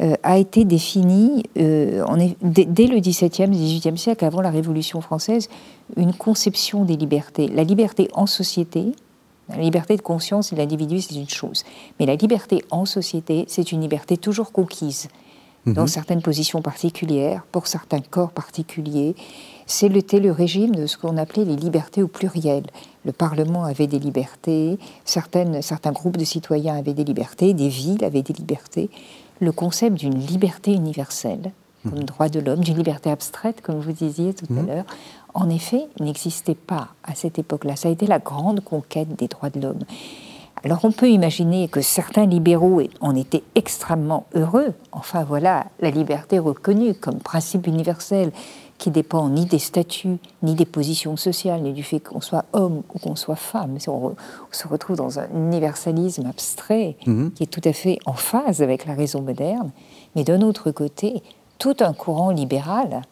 euh, 0.00 0.14
a 0.22 0.38
été 0.38 0.64
définie 0.64 1.42
euh, 1.58 2.02
dès, 2.40 2.86
le 2.86 2.98
XVIIe, 2.98 3.50
XVIIIe 3.50 3.98
siècle, 3.98 4.24
avant 4.24 4.40
la 4.40 4.48
Révolution 4.48 5.02
française, 5.02 5.50
une 5.98 6.14
conception 6.14 6.86
des 6.86 6.96
libertés. 6.96 7.46
La 7.48 7.62
liberté 7.62 8.08
en 8.14 8.24
société, 8.24 8.92
la 9.48 9.56
liberté 9.56 9.96
de 9.96 10.02
conscience 10.02 10.52
et 10.52 10.56
de 10.56 10.60
l'individu, 10.60 11.00
c'est 11.00 11.14
une 11.14 11.28
chose. 11.28 11.64
Mais 11.98 12.06
la 12.06 12.16
liberté 12.16 12.64
en 12.70 12.84
société, 12.84 13.44
c'est 13.48 13.72
une 13.72 13.80
liberté 13.80 14.16
toujours 14.16 14.52
conquise 14.52 15.08
dans 15.66 15.82
mhm. 15.82 15.88
certaines 15.88 16.22
positions 16.22 16.60
particulières, 16.60 17.44
pour 17.52 17.68
certains 17.68 18.00
corps 18.00 18.32
particuliers. 18.32 19.14
C'était 19.66 20.18
le 20.18 20.32
régime 20.32 20.74
de 20.74 20.86
ce 20.86 20.96
qu'on 20.96 21.16
appelait 21.16 21.44
les 21.44 21.54
libertés 21.54 22.02
au 22.02 22.08
pluriel. 22.08 22.64
Le 23.04 23.12
Parlement 23.12 23.64
avait 23.64 23.86
des 23.86 24.00
libertés, 24.00 24.78
certaines, 25.04 25.62
certains 25.62 25.92
groupes 25.92 26.16
de 26.16 26.24
citoyens 26.24 26.76
avaient 26.76 26.94
des 26.94 27.04
libertés, 27.04 27.54
des 27.54 27.68
villes 27.68 28.04
avaient 28.04 28.22
des 28.22 28.32
libertés 28.32 28.90
le 29.42 29.52
concept 29.52 29.96
d'une 29.96 30.18
liberté 30.18 30.72
universelle, 30.72 31.52
comme 31.82 31.98
mhm. 31.98 32.04
droit 32.04 32.28
de 32.28 32.38
l'homme, 32.38 32.60
d'une 32.60 32.76
liberté 32.76 33.10
abstraite, 33.10 33.60
comme 33.60 33.80
vous 33.80 33.92
disiez 33.92 34.32
tout 34.34 34.46
à 34.50 34.62
mhm. 34.62 34.66
l'heure, 34.68 34.84
en 35.34 35.48
effet, 35.48 35.86
n'existait 36.00 36.54
pas 36.54 36.88
à 37.04 37.14
cette 37.14 37.38
époque-là. 37.38 37.76
Ça 37.76 37.88
a 37.88 37.92
été 37.92 38.06
la 38.06 38.18
grande 38.18 38.60
conquête 38.60 39.16
des 39.16 39.28
droits 39.28 39.50
de 39.50 39.60
l'homme. 39.60 39.80
Alors 40.64 40.84
on 40.84 40.92
peut 40.92 41.10
imaginer 41.10 41.66
que 41.66 41.80
certains 41.80 42.26
libéraux 42.26 42.82
en 43.00 43.16
étaient 43.16 43.42
extrêmement 43.54 44.26
heureux. 44.34 44.74
Enfin 44.92 45.24
voilà, 45.24 45.66
la 45.80 45.90
liberté 45.90 46.38
reconnue 46.38 46.94
comme 46.94 47.18
principe 47.18 47.66
universel 47.66 48.30
qui 48.78 48.90
dépend 48.90 49.28
ni 49.28 49.44
des 49.46 49.58
statuts, 49.58 50.18
ni 50.42 50.54
des 50.54 50.64
positions 50.64 51.16
sociales, 51.16 51.62
ni 51.62 51.72
du 51.72 51.82
fait 51.82 52.00
qu'on 52.00 52.20
soit 52.20 52.44
homme 52.52 52.82
ou 52.94 52.98
qu'on 52.98 53.16
soit 53.16 53.36
femme. 53.36 53.78
On, 53.86 54.14
se 54.50 54.68
retrouve 54.68 54.96
dans 54.96 55.18
un 55.18 55.28
universalisme 55.34 56.26
abstrait 56.26 56.96
mhm. 57.06 57.32
qui 57.32 57.44
est 57.44 57.46
tout 57.46 57.60
à 57.64 57.72
fait 57.72 57.98
en 58.06 58.14
phase 58.14 58.60
avec 58.60 58.86
la 58.86 58.94
raison 58.94 59.22
moderne. 59.22 59.70
Mais 60.14 60.24
d'un 60.24 60.42
autre 60.42 60.70
côté, 60.72 61.22
tout 61.58 61.76
un 61.80 61.92
courant 61.92 62.30
libéral, 62.30 63.02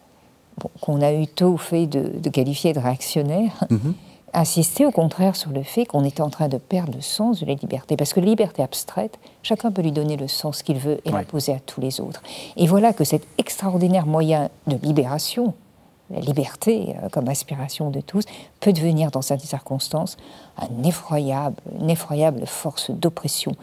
qu'on 0.81 1.01
a 1.01 1.13
eu 1.13 1.27
tôt 1.27 1.57
fait 1.57 1.87
de, 1.87 2.29
qualifier 2.29 2.73
de 2.73 2.79
réactionnaire, 2.79 3.51
mhm. 3.69 3.93
insistait 4.33 4.85
au 4.85 4.91
contraire 4.91 5.35
sur 5.35 5.51
le 5.51 5.63
fait 5.63 5.85
qu'on 5.85 6.03
était 6.03 6.21
en 6.21 6.29
train 6.29 6.47
de 6.47 6.57
perdre 6.57 6.93
le 6.95 7.01
sens 7.01 7.41
de 7.41 7.45
la 7.45 7.53
liberté. 7.53 7.97
Parce 7.97 8.13
que 8.13 8.19
la 8.19 8.27
liberté 8.27 8.63
abstraite, 8.63 9.19
chacun 9.43 9.71
peut 9.71 9.81
lui 9.81 9.91
donner 9.91 10.17
le 10.17 10.27
sens 10.27 10.63
qu'il 10.63 10.77
veut 10.77 10.99
et 11.05 11.11
l'imposer 11.11 11.53
à 11.53 11.59
tous 11.59 11.81
les 11.81 11.99
autres. 11.99 12.21
Et 12.57 12.67
voilà 12.67 12.93
que 12.93 13.03
cet 13.03 13.27
extraordinaire 13.37 14.05
moyen 14.05 14.49
de 14.67 14.77
libération, 14.81 15.53
la 16.13 16.19
liberté 16.19 16.95
euh, 17.03 17.09
comme 17.09 17.27
aspiration 17.27 17.89
de 17.89 18.01
tous, 18.01 18.25
peut 18.59 18.73
devenir 18.73 19.11
dans 19.11 19.21
certaines 19.21 19.47
circonstances 19.47 20.17
une 20.69 20.85
effroyable 20.85 22.45
force 22.45 22.91
d'oppression. 22.91 23.53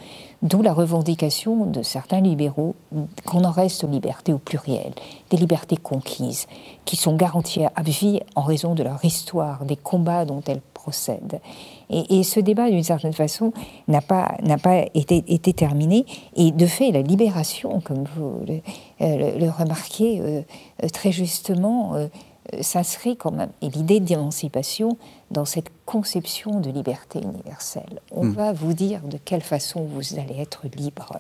D'où 0.43 0.63
la 0.63 0.73
revendication 0.73 1.67
de 1.67 1.83
certains 1.83 2.21
libéraux 2.21 2.77
qu'on 3.25 3.45
en 3.45 3.51
reste 3.51 3.83
aux 3.85 3.89
libertés 3.89 4.33
au 4.33 4.39
pluriel, 4.39 4.93
des 5.31 5.37
libertés 5.37 5.77
conquises, 5.77 6.47
qui 6.85 6.97
sont 6.97 7.17
garanties 7.17 7.65
à 7.65 7.83
vie 7.83 8.21
en 8.37 8.43
raison 8.43 8.75
de 8.75 8.83
leur 8.83 9.05
histoire, 9.05 9.65
des 9.65 9.77
combats 9.77 10.25
dont 10.25 10.43
elles 10.47 10.61
procèdent. 10.75 11.41
Et, 11.91 12.23
ce 12.23 12.39
débat, 12.39 12.71
d'une 12.71 12.83
certaine 12.83 13.15
façon, 13.15 13.53
n'a 13.89 14.03
pas, 14.03 14.37
n'a 14.43 14.59
pas 14.59 14.85
été, 14.95 15.25
été, 15.27 15.55
terminé. 15.55 16.05
Et 16.37 16.53
de 16.53 16.67
fait, 16.67 16.93
la 16.93 17.03
libération, 17.03 17.81
comme 17.81 18.05
vous 18.15 18.41
le, 18.47 18.61
euh, 19.01 19.51
remarquez 19.59 20.21
euh, 20.21 20.43
très 20.93 21.13
justement, 21.13 21.95
s'inscrit 22.61 23.17
quand 23.17 23.31
même, 23.31 23.51
et 23.63 23.69
l'idée 23.69 24.01
d'émancipation, 24.01 24.97
dans 25.31 25.45
cette 25.45 25.71
conception 25.85 26.61
de 26.61 26.71
liberté 26.71 27.21
universelle. 27.21 28.01
On 28.11 28.25
hmm. 28.25 28.33
va 28.33 28.53
vous 28.53 28.73
dire 28.73 29.03
de 29.03 29.19
quelle 29.23 29.43
façon 29.43 29.83
vous 29.83 30.19
allez 30.19 30.41
être 30.41 30.63
libre. 30.77 31.19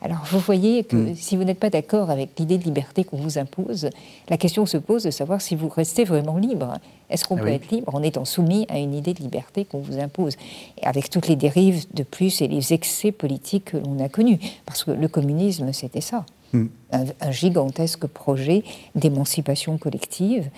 Alors 0.00 0.24
vous 0.30 0.38
voyez 0.38 0.84
que 0.84 0.96
hmm. 0.96 1.16
si 1.16 1.36
vous 1.36 1.44
n'êtes 1.44 1.58
pas 1.58 1.70
d'accord 1.70 2.10
avec 2.10 2.38
l'idée 2.38 2.56
de 2.56 2.64
liberté 2.64 3.04
qu'on 3.04 3.16
vous 3.16 3.38
impose, 3.38 3.90
la 4.28 4.36
question 4.36 4.64
se 4.64 4.76
pose 4.76 5.02
de 5.02 5.10
savoir 5.10 5.40
si 5.40 5.56
vous 5.56 5.68
restez 5.68 6.04
vraiment 6.04 6.36
libre. 6.36 6.78
Est-ce 7.10 7.24
qu'on 7.24 7.36
ah 7.36 7.42
peut 7.42 7.48
être 7.48 7.70
libre 7.70 7.94
en 7.94 8.02
étant 8.02 8.24
soumis 8.24 8.64
à 8.68 8.78
une 8.78 8.94
idée 8.94 9.12
de 9.12 9.20
liberté 9.20 9.64
qu'on 9.64 9.80
vous 9.80 9.98
impose 9.98 10.36
et 10.80 10.86
Avec 10.86 11.10
toutes 11.10 11.28
les 11.28 11.36
dérives 11.36 11.86
de 11.94 12.04
plus 12.04 12.40
et 12.40 12.48
les 12.48 12.72
excès 12.72 13.12
politiques 13.12 13.72
que 13.72 13.76
l'on 13.76 13.98
a 13.98 14.08
connus? 14.08 14.38
Parce 14.66 14.84
que 14.84 14.92
le 14.92 15.08
communisme, 15.08 15.72
c'était 15.72 16.00
ça. 16.00 16.24
Un, 16.54 17.30
gigantesque 17.30 18.06
projet 18.06 18.64
d'émancipation 18.94 19.76
collective. 19.78 20.50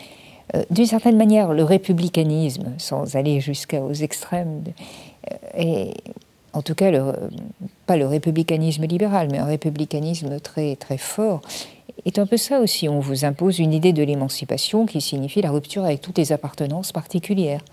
Euh, 0.55 0.63
d'une 0.71 0.87
certaine 0.87 1.17
manière, 1.17 1.53
le 1.53 1.65
républicanisme, 1.65 2.73
sans 2.79 3.17
aller 3.17 3.41
jusqu'aux 3.41 3.93
extrêmes, 3.93 4.63
et 5.57 5.89
euh, 5.89 6.13
en 6.53 6.63
tout 6.63 6.75
cas, 6.75 6.91
pas 7.87 7.97
le 7.97 8.07
républicanisme 8.07 8.85
libéral, 8.85 9.29
mais 9.31 9.39
un 9.39 9.45
républicanisme 9.45 10.41
très, 10.41 10.77
très 10.77 10.99
fort, 10.99 11.43
est 12.05 12.19
un 12.19 12.27
peu 12.27 12.37
ça 12.37 12.61
aussi. 12.61 12.89
On 12.89 13.01
vous 13.01 13.25
impose 13.25 13.59
une 13.59 13.73
idée 13.73 13.93
de 13.93 14.03
l'émancipation 14.03 14.87
qui 14.87 15.01
signifie 15.01 15.43
la 15.43 15.51
rupture 15.51 15.85
avec 15.85 16.01
toutes 16.01 16.19
les 16.19 16.33
appartenances 16.33 16.93
particulières, 16.93 17.65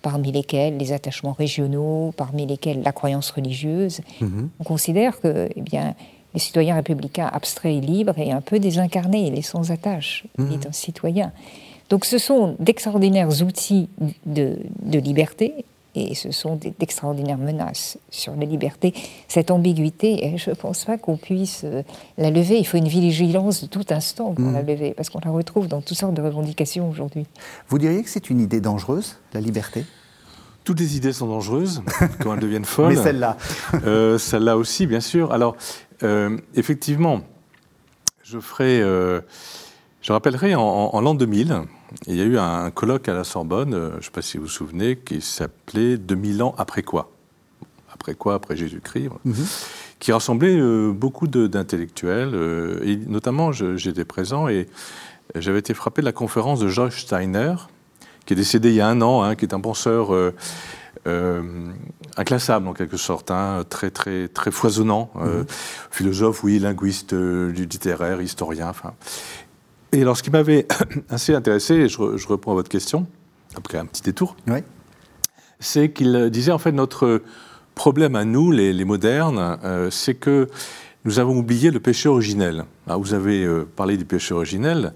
parmi 0.00 0.32
lesquelles 0.32 0.76
les 0.76 0.92
attachements 0.92 1.32
régionaux, 1.32 2.12
parmi 2.16 2.46
lesquels 2.46 2.82
la 2.82 2.92
croyance 2.92 3.30
religieuse. 3.30 4.00
Mm-hmm. 4.20 4.48
On 4.60 4.64
considère 4.64 5.20
que, 5.20 5.48
eh 5.54 5.60
bien, 5.60 5.94
les 6.34 6.40
citoyens 6.40 6.76
républicains 6.76 7.28
abstraits 7.32 7.76
et 7.76 7.80
libres 7.80 8.18
et 8.18 8.32
un 8.32 8.40
peu 8.40 8.58
désincarnés, 8.58 9.30
les 9.30 9.42
sans 9.42 9.70
attache, 9.70 10.24
mmh. 10.38 10.52
est 10.52 10.66
un 10.66 10.72
citoyen. 10.72 11.32
Donc 11.90 12.04
ce 12.04 12.18
sont 12.18 12.56
d'extraordinaires 12.58 13.28
outils 13.42 13.88
de, 14.24 14.56
liberté 14.86 15.66
et 15.94 16.14
ce 16.14 16.30
sont 16.30 16.58
d'extraordinaires 16.78 17.36
menaces 17.36 17.98
sur 18.10 18.34
la 18.34 18.46
liberté. 18.46 18.94
Cette 19.28 19.50
ambiguïté, 19.50 20.34
je 20.38 20.50
ne 20.50 20.54
pense 20.54 20.86
pas 20.86 20.96
qu'on 20.96 21.18
puisse 21.18 21.62
euh, 21.64 21.82
la 22.16 22.30
lever. 22.30 22.58
Il 22.58 22.64
faut 22.64 22.78
une 22.78 22.88
vigilance 22.88 23.62
de 23.62 23.66
tout 23.66 23.84
instant 23.90 24.32
pour 24.32 24.46
mmh. 24.46 24.54
la 24.54 24.62
lever, 24.62 24.94
parce 24.96 25.10
qu'on 25.10 25.20
la 25.22 25.30
retrouve 25.30 25.68
dans 25.68 25.82
toutes 25.82 25.98
sortes 25.98 26.14
de 26.14 26.22
revendications 26.22 26.88
aujourd'hui. 26.88 27.26
Vous 27.68 27.78
diriez 27.78 28.02
que 28.02 28.08
c'est 28.08 28.30
une 28.30 28.40
idée 28.40 28.62
dangereuse, 28.62 29.18
la 29.34 29.42
liberté? 29.42 29.84
Toutes 30.64 30.78
les 30.78 30.96
idées 30.96 31.12
sont 31.12 31.26
dangereuses 31.26 31.82
quand 32.20 32.34
elles 32.34 32.40
deviennent 32.40 32.64
folles. 32.64 32.94
Mais 32.94 33.02
celle-là. 33.02 33.36
euh, 33.84 34.16
celle-là 34.16 34.56
aussi, 34.56 34.86
bien 34.86 35.00
sûr. 35.00 35.32
Alors, 35.32 35.56
euh, 36.02 36.36
effectivement, 36.54 37.22
je 38.22 38.38
ferai. 38.38 38.80
Euh, 38.80 39.20
je 40.00 40.12
rappellerai 40.12 40.56
en, 40.56 41.00
l'an 41.00 41.14
2000, 41.14 41.62
il 42.08 42.16
y 42.16 42.20
a 42.20 42.24
eu 42.24 42.36
un, 42.36 42.72
colloque 42.72 43.08
à 43.08 43.14
la 43.14 43.22
Sorbonne, 43.22 43.72
euh, 43.72 43.90
je 43.92 43.96
ne 43.98 44.02
sais 44.02 44.10
pas 44.10 44.20
si 44.20 44.36
vous 44.36 44.44
vous 44.44 44.50
souvenez, 44.50 44.96
qui 44.96 45.20
s'appelait 45.20 45.96
2000 45.96 46.42
ans 46.42 46.56
après 46.58 46.82
quoi 46.82 47.12
Après 47.92 48.16
quoi 48.16 48.34
Après 48.34 48.56
Jésus-Christ 48.56 49.10
mhm. 49.24 49.46
qui 50.00 50.10
rassemblait 50.10 50.60
beaucoup 50.90 51.28
d'intellectuels, 51.28 52.34
et 52.82 52.96
notamment 52.96 53.52
j'étais 53.52 54.04
présent 54.04 54.48
et 54.48 54.66
j'avais 55.36 55.60
été 55.60 55.72
frappé 55.72 56.02
de 56.02 56.06
la 56.06 56.12
conférence 56.12 56.58
de 56.58 56.66
George 56.66 57.00
Steiner, 57.00 57.54
qui 58.26 58.32
est 58.32 58.36
décédé 58.36 58.70
il 58.70 58.74
y 58.74 58.80
a 58.80 58.88
un 58.88 59.02
an, 59.02 59.22
hein, 59.22 59.36
qui 59.36 59.44
est 59.44 59.54
un 59.54 59.60
penseur 59.60 60.10
euh, 61.08 61.42
inclassable 62.16 62.68
en 62.68 62.74
quelque 62.74 62.96
sorte, 62.96 63.32
hein, 63.32 63.64
très 63.68 63.90
très 63.90 64.28
très 64.28 64.52
foisonnant, 64.52 65.10
euh, 65.16 65.40
mhm. 65.40 65.46
philosophe, 65.90 66.44
oui, 66.44 66.60
linguiste, 66.60 67.12
euh, 67.12 67.50
littéraire, 67.50 68.22
historien. 68.22 68.68
Enfin. 68.68 68.94
Et 69.90 70.02
alors, 70.02 70.16
ce 70.16 70.22
qui 70.22 70.30
m'avait 70.30 70.68
assez 71.08 71.34
intéressé, 71.34 71.74
et 71.74 71.88
je, 71.88 72.16
je, 72.16 72.28
réponds 72.28 72.52
à 72.52 72.54
votre 72.54 72.68
question 72.68 73.08
après 73.56 73.78
un 73.78 73.86
petit 73.86 74.02
détour, 74.02 74.36
c'est 75.58 75.90
qu'il 75.90 76.30
disait 76.30 76.52
en 76.52 76.58
fait 76.58 76.70
notre 76.70 77.22
problème 77.74 78.14
à 78.14 78.24
nous, 78.24 78.52
les, 78.52 78.84
modernes, 78.84 79.58
c'est 79.90 80.14
que 80.14 80.48
nous 81.04 81.18
avons 81.18 81.36
oublié 81.36 81.70
le 81.70 81.80
péché 81.80 82.08
originel. 82.08 82.64
vous 82.86 83.12
avez 83.12 83.46
parlé 83.76 83.96
du 83.98 84.04
péché 84.06 84.32
originel, 84.32 84.94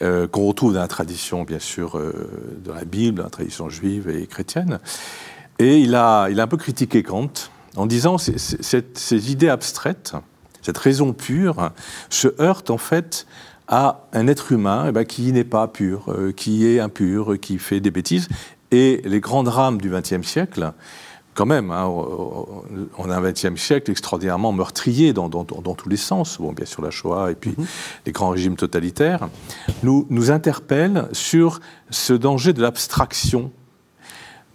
qu'on 0.00 0.46
retrouve 0.46 0.74
dans 0.74 0.80
la 0.80 0.88
tradition, 0.88 1.42
bien 1.42 1.58
sûr, 1.58 1.98
de 1.98 2.70
la 2.70 2.84
Bible, 2.84 3.18
dans 3.18 3.24
la 3.24 3.30
tradition 3.30 3.68
juive 3.68 4.08
et 4.08 4.26
chrétienne. 4.28 4.78
Et 5.58 5.78
il 5.78 5.94
a, 5.94 6.28
il 6.28 6.40
a 6.40 6.42
un 6.42 6.46
peu 6.46 6.56
critiqué 6.56 7.02
Kant 7.02 7.30
en 7.76 7.86
disant 7.86 8.18
ces, 8.18 8.36
ces 8.38 9.32
idées 9.32 9.48
abstraites, 9.48 10.14
cette 10.62 10.78
raison 10.78 11.12
pure, 11.12 11.70
se 12.10 12.28
heurtent 12.40 12.70
en 12.70 12.78
fait 12.78 13.26
à 13.68 14.06
un 14.12 14.26
être 14.28 14.52
humain 14.52 14.86
eh 14.88 14.92
ben, 14.92 15.04
qui 15.04 15.32
n'est 15.32 15.44
pas 15.44 15.68
pur, 15.68 16.04
euh, 16.08 16.32
qui 16.32 16.66
est 16.66 16.80
impur, 16.80 17.38
qui 17.40 17.58
fait 17.58 17.80
des 17.80 17.90
bêtises. 17.90 18.28
Et 18.70 19.00
les 19.04 19.20
grands 19.20 19.42
drames 19.42 19.80
du 19.80 19.90
XXe 19.90 20.26
siècle, 20.26 20.72
quand 21.34 21.46
même, 21.46 21.70
hein, 21.70 21.84
on 21.86 23.10
a 23.10 23.16
un 23.16 23.20
XXe 23.20 23.60
siècle 23.60 23.90
extraordinairement 23.90 24.52
meurtrier 24.52 25.12
dans, 25.12 25.28
tous 25.28 25.88
les 25.88 25.96
sens, 25.96 26.38
bon, 26.38 26.52
bien 26.52 26.64
sûr 26.64 26.82
la 26.82 26.90
Shoah 26.90 27.30
et 27.30 27.34
puis 27.34 27.54
mhm. 27.56 27.66
les 28.06 28.12
grands 28.12 28.30
régimes 28.30 28.56
totalitaires, 28.56 29.28
nous, 29.82 30.06
nous 30.10 30.30
interpellent 30.30 31.08
sur 31.12 31.60
ce 31.90 32.14
danger 32.14 32.52
de 32.52 32.62
l'abstraction 32.62 33.52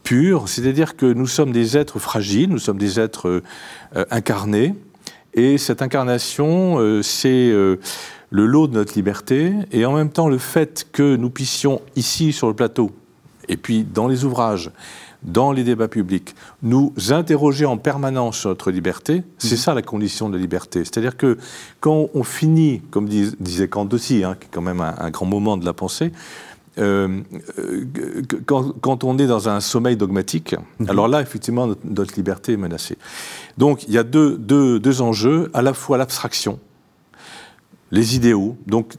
pure, 0.04 0.50
c'est-à-dire 0.50 0.96
que 0.96 1.06
nous 1.06 1.28
sommes 1.28 1.52
des 1.52 1.78
êtres 1.78 2.00
fragiles, 2.00 2.50
nous 2.50 2.60
sommes 2.60 2.78
des 2.78 3.00
êtres 3.00 3.42
euh, 3.96 4.06
incarnés, 4.10 4.76
et 5.34 5.58
cette 5.58 5.82
incarnation, 5.82 6.80
euh, 6.80 7.02
c'est 7.02 7.52
le 7.52 8.46
lot 8.46 8.68
de 8.68 8.74
notre 8.74 8.94
liberté, 8.96 9.54
et 9.72 9.86
en 9.86 9.94
même 9.94 10.10
temps 10.10 10.30
le 10.30 10.38
fait 10.38 10.88
que 10.92 11.16
nous 11.16 11.30
puissions 11.30 11.82
ici 11.96 12.34
sur 12.34 12.48
le 12.48 12.54
plateau, 12.54 12.92
et 13.48 13.58
puis 13.58 13.84
dans 13.84 14.08
les 14.08 14.26
ouvrages, 14.26 14.72
dans 15.24 15.52
les 15.52 15.64
débats 15.64 15.88
publics, 15.88 16.36
nous 16.64 16.94
interroger 17.10 17.66
en 17.66 17.78
permanence 17.78 18.40
sur 18.40 18.50
notre 18.50 18.72
liberté, 18.72 19.24
c'est 19.38 19.52
mhm. 19.52 19.58
ça 19.58 19.74
la 19.74 19.82
condition 19.82 20.30
de 20.30 20.36
la 20.36 20.42
liberté. 20.42 20.80
C'est-à-dire 20.80 21.16
que 21.16 21.38
quand 21.80 22.10
on 22.14 22.24
finit, 22.24 22.82
comme 22.90 23.08
disait 23.08 23.68
Kant 23.68 23.88
aussi, 23.92 24.24
hein, 24.24 24.36
qui 24.40 24.48
est 24.48 24.50
quand 24.52 24.62
même 24.62 24.82
un, 24.82 25.10
grand 25.12 25.26
moment 25.26 25.58
de 25.58 25.66
la 25.66 25.74
pensée, 25.74 26.12
euh, 26.78 27.22
euh, 27.60 27.86
quand, 28.46 29.04
on 29.04 29.18
est 29.18 29.28
dans 29.28 29.50
un 29.50 29.60
sommeil 29.60 29.98
dogmatique, 29.98 30.56
mhm. 30.80 30.90
alors 30.90 31.08
là, 31.08 31.22
effectivement, 31.22 31.68
notre, 31.84 32.16
liberté 32.16 32.54
est 32.54 32.58
menacée. 32.58 32.98
Donc, 33.58 33.84
il 33.88 33.94
y 33.94 33.98
a 33.98 34.04
deux, 34.04 34.38
deux 34.38 35.02
enjeux, 35.02 35.50
à 35.54 35.62
la 35.62 35.74
fois 35.74 35.98
l'abstraction, 35.98 36.60
les 37.92 38.16
idéaux. 38.16 38.58
Donc, 38.68 38.94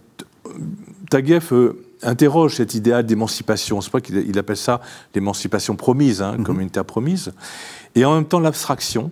Taguieff 1.10 1.52
euh, 1.52 1.82
interroge 2.02 2.56
cet 2.56 2.74
idéal 2.74 3.06
d'émancipation. 3.06 3.80
C'est 3.80 3.90
pas 3.90 4.00
qu'il 4.00 4.38
appelle 4.38 4.56
ça 4.56 4.80
l'émancipation 5.14 5.76
promise, 5.76 6.22
hein, 6.22 6.36
mhm. 6.38 6.44
comme 6.44 6.60
une 6.60 6.70
terre 6.70 6.84
promise, 6.84 7.32
et 7.94 8.04
en 8.04 8.14
même 8.14 8.26
temps 8.26 8.40
l'abstraction. 8.40 9.10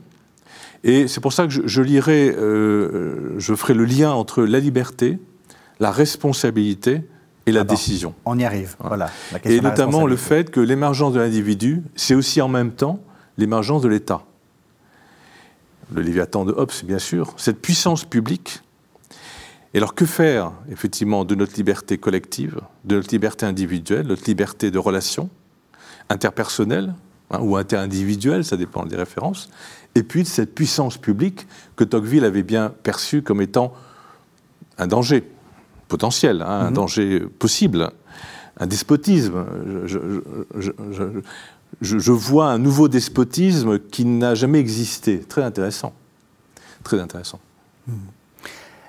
Et 0.83 1.09
c'est 1.09 1.21
pour 1.21 1.33
ça 1.33 1.47
que 1.47 1.53
je, 1.53 1.83
lirai, 1.83 2.31
euh, 2.31 3.39
je 3.39 3.55
ferai 3.55 3.75
le 3.75 3.85
lien 3.85 4.13
entre 4.13 4.43
la 4.43 4.61
liberté, 4.61 5.19
la 5.79 5.91
responsabilité 5.91 7.03
et 7.51 7.53
la 7.53 7.65
décision. 7.65 8.15
On 8.25 8.39
y 8.39 8.45
arrive. 8.45 8.77
Voilà. 8.79 9.11
et 9.45 9.61
notamment 9.61 10.07
le 10.07 10.17
fait 10.17 10.51
que 10.51 10.61
l'émergence 10.61 11.13
de 11.13 11.21
l'individu, 11.21 11.83
c'est 11.97 12.15
aussi 12.15 12.41
en 12.41 12.49
même 12.49 12.73
temps 12.73 13.01
l'émergence 13.37 13.83
de 13.83 13.89
l'État. 13.89 14.23
Le 15.93 16.03
Léviathan 16.03 16.45
de 16.45 16.53
Hobbes, 16.53 16.73
bien 16.85 16.99
sûr, 16.99 17.35
cette 17.37 17.61
puissance 17.61 18.05
publique 18.05 18.63
et 19.73 19.79
alors 19.79 19.95
que 19.95 20.05
faire, 20.05 20.53
effectivement, 20.71 21.25
de 21.25 21.35
notre 21.35 21.55
liberté 21.57 21.97
collective, 21.97 22.61
de 22.85 22.97
notre 22.97 23.13
liberté 23.13 23.47
individuelle, 23.47 24.07
notre 24.07 24.25
liberté 24.27 24.71
de 24.71 24.79
relation 24.79 25.31
interpersonnelle 26.09 26.95
hein, 27.31 27.39
ou 27.41 27.57
interindividuelle, 27.57 28.45
ça 28.45 28.57
dépend 28.57 28.85
des 28.85 28.97
références, 28.97 29.49
et 29.95 30.03
puis 30.03 30.25
de 30.25 30.29
cette 30.29 30.55
puissance 30.55 30.99
publique 30.99 31.47
que 31.77 31.85
Tocqueville 31.85 32.25
avait 32.25 32.43
bien 32.43 32.73
perçue 32.83 33.23
comme 33.23 33.41
étant 33.41 33.73
un 34.77 34.89
danger 34.89 35.25
potentiel, 35.91 36.41
hein, 36.41 36.61
un 36.67 36.71
mhm. 36.71 36.75
danger 36.75 37.21
possible, 37.39 37.91
un 38.59 38.67
despotisme. 38.67 39.45
Je, 41.81 42.13
vois 42.13 42.51
un 42.51 42.59
nouveau 42.59 42.89
despotisme 42.89 43.79
qui 43.79 44.07
n'a 44.07 44.35
jamais 44.35 44.59
existé. 44.59 45.21
Très 45.21 45.43
intéressant. 45.43 45.93
Très 46.83 46.99
intéressant. 46.99 47.41
Mhm. 47.87 47.97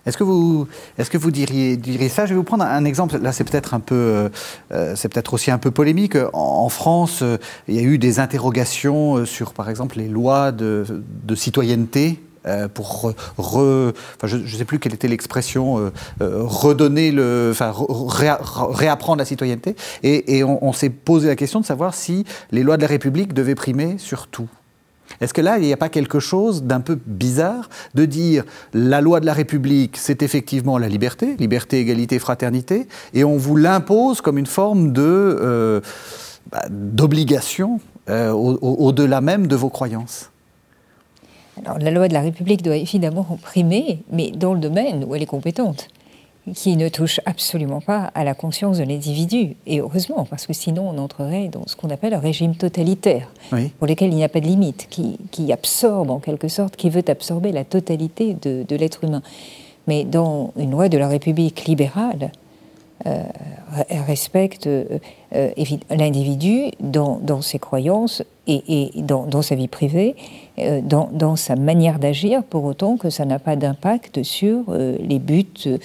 Est-ce 0.05 0.17
que 0.17 0.23
vous, 0.23 0.67
est-ce 0.97 1.11
que 1.11 1.17
vous 1.17 1.29
diriez, 1.29 1.77
diriez, 1.77 2.09
ça? 2.09 2.25
Je 2.25 2.31
vais 2.31 2.37
vous 2.37 2.43
prendre 2.43 2.63
un 2.63 2.85
exemple. 2.85 3.17
Là, 3.19 3.31
c'est 3.31 3.43
peut-être 3.43 3.75
un 3.75 3.79
peu, 3.79 4.29
euh, 4.71 4.93
c'est 4.95 5.09
peut-être 5.09 5.33
aussi 5.35 5.51
un 5.51 5.59
peu 5.59 5.69
polémique. 5.69 6.17
En, 6.33 6.69
France, 6.69 7.19
euh, 7.21 7.37
il 7.67 7.75
y 7.75 7.79
a 7.79 7.83
eu 7.83 7.99
des 7.99 8.19
interrogations 8.19 9.17
euh, 9.17 9.25
sur, 9.25 9.53
par 9.53 9.69
exemple, 9.69 9.99
les 9.99 10.07
lois 10.07 10.51
de, 10.51 10.85
citoyenneté. 11.35 12.19
Pour 12.73 13.13
re, 13.37 13.93
enfin, 14.15 14.27
je 14.27 14.37
ne 14.37 14.47
sais 14.47 14.65
plus 14.65 14.79
quelle 14.79 14.93
était 14.93 15.07
l'expression, 15.07 15.91
redonner 16.19 17.11
le, 17.11 17.49
enfin, 17.51 17.73
réapprendre 17.75 19.19
la 19.19 19.25
citoyenneté. 19.25 19.75
Et, 20.03 20.43
on, 20.43 20.73
s'est 20.73 20.89
posé 20.89 21.27
la 21.27 21.35
question 21.35 21.59
de 21.59 21.65
savoir 21.65 21.93
si 21.93 22.25
les 22.51 22.63
lois 22.63 22.77
de 22.77 22.81
la 22.81 22.87
République 22.87 23.33
devaient 23.33 23.55
primer 23.55 23.97
sur 23.97 24.27
tout. 24.27 24.47
Est-ce 25.19 25.33
que 25.33 25.41
là, 25.41 25.57
il 25.57 25.65
n'y 25.65 25.73
a 25.73 25.77
pas 25.77 25.89
quelque 25.89 26.19
chose 26.19 26.63
d'un 26.63 26.79
peu 26.79 26.97
bizarre 27.05 27.69
de 27.95 28.05
dire 28.05 28.43
la 28.73 29.01
loi 29.01 29.19
de 29.19 29.25
la 29.25 29.33
République, 29.33 29.97
c'est 29.97 30.23
effectivement 30.23 30.77
la 30.77 30.87
liberté, 30.87 31.35
liberté, 31.37 31.79
égalité, 31.79 32.17
fraternité, 32.19 32.87
et 33.13 33.23
on 33.23 33.37
vous 33.37 33.55
l'impose 33.55 34.21
comme 34.21 34.37
une 34.37 34.45
forme 34.45 34.93
de 34.93 35.01
euh, 35.03 35.81
bah, 36.51 36.63
d'obligation 36.69 37.79
euh, 38.09 38.31
au-delà 38.31 39.21
même 39.21 39.47
de 39.47 39.55
vos 39.55 39.69
croyances? 39.69 40.30
Alors, 41.57 41.79
la 41.79 41.91
loi 41.91 42.07
de 42.07 42.13
la 42.13 42.21
République 42.21 42.61
doit 42.63 42.77
évidemment 42.77 43.37
primer, 43.41 43.99
mais 44.11 44.31
dans 44.31 44.53
le 44.53 44.59
domaine 44.59 45.03
où 45.03 45.15
elle 45.15 45.21
est 45.21 45.27
compétente 45.27 45.87
qui 46.55 46.75
ne 46.75 46.89
touche 46.89 47.19
absolument 47.25 47.81
pas 47.81 48.11
à 48.15 48.23
la 48.23 48.33
conscience 48.33 48.77
de 48.77 48.83
l'individu. 48.83 49.55
Et 49.67 49.79
heureusement, 49.79 50.25
parce 50.29 50.47
que 50.47 50.53
sinon 50.53 50.89
on 50.89 50.97
entrerait 50.97 51.49
dans 51.49 51.67
ce 51.67 51.75
qu'on 51.75 51.89
appelle 51.89 52.13
un 52.13 52.19
régime 52.19 52.55
totalitaire, 52.55 53.31
pour 53.49 53.87
lequel 53.87 54.11
il 54.11 54.15
n'y 54.15 54.23
a 54.23 54.29
pas 54.29 54.39
de 54.39 54.47
limite, 54.47 54.87
qui, 54.89 55.53
absorbe 55.53 56.09
en 56.09 56.19
quelque 56.19 56.47
sorte, 56.47 56.75
qui 56.75 56.89
veut 56.89 57.03
absorber 57.07 57.51
la 57.51 57.63
totalité 57.63 58.35
de, 58.41 58.75
l'être 58.75 59.03
humain. 59.03 59.21
Mais 59.87 60.03
dans 60.03 60.51
une 60.57 60.71
loi 60.71 60.89
de 60.89 60.97
la 60.97 61.07
République 61.07 61.65
libérale, 61.65 62.31
euh, 63.07 63.23
elle 63.89 64.01
respecte 64.01 64.67
euh, 64.67 64.99
euh, 65.35 65.49
l'individu 65.89 66.71
dans, 66.79 67.41
ses 67.41 67.59
croyances 67.59 68.23
et, 68.51 68.91
dans, 69.01 69.41
sa 69.41 69.55
vie 69.55 69.67
privée, 69.67 70.15
dans, 70.83 71.35
sa 71.35 71.55
manière 71.55 71.99
d'agir, 71.99 72.43
pour 72.43 72.63
autant 72.65 72.97
que 72.97 73.09
ça 73.09 73.25
n'a 73.25 73.39
pas 73.39 73.55
d'impact 73.55 74.23
sur 74.23 74.73
les 74.73 75.19
buts 75.19 75.79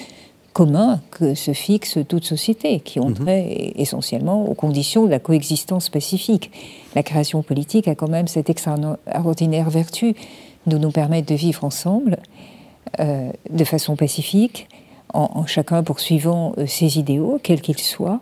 communs 0.57 1.00
que 1.11 1.35
se 1.35 1.52
fixe 1.52 1.98
toute 2.09 2.24
société, 2.24 2.81
qui 2.81 2.98
ont 2.98 3.11
mhm. 3.11 3.14
trait 3.14 3.72
essentiellement 3.76 4.48
aux 4.48 4.55
conditions 4.55 5.05
de 5.05 5.11
la 5.11 5.18
coexistence 5.18 5.90
pacifique. 5.90 6.50
La 6.94 7.02
création 7.02 7.42
politique 7.42 7.88
a 7.88 7.94
quand 7.94 8.09
même 8.09 8.26
cette 8.26 8.48
extraordinaire 8.48 9.68
vertu 9.68 10.14
de 10.66 10.79
nous 10.79 10.90
permettre 10.90 11.29
de 11.29 11.35
vivre 11.35 11.62
ensemble 11.62 12.16
euh, 13.00 13.31
de 13.50 13.64
façon 13.64 13.96
pacifique, 13.96 14.68
en, 15.12 15.44
chacun 15.46 15.83
poursuivant 15.83 16.55
euh, 16.57 16.66
ses 16.66 16.98
idéaux, 16.98 17.38
quels 17.42 17.61
qu'ils 17.61 17.79
soient, 17.79 18.20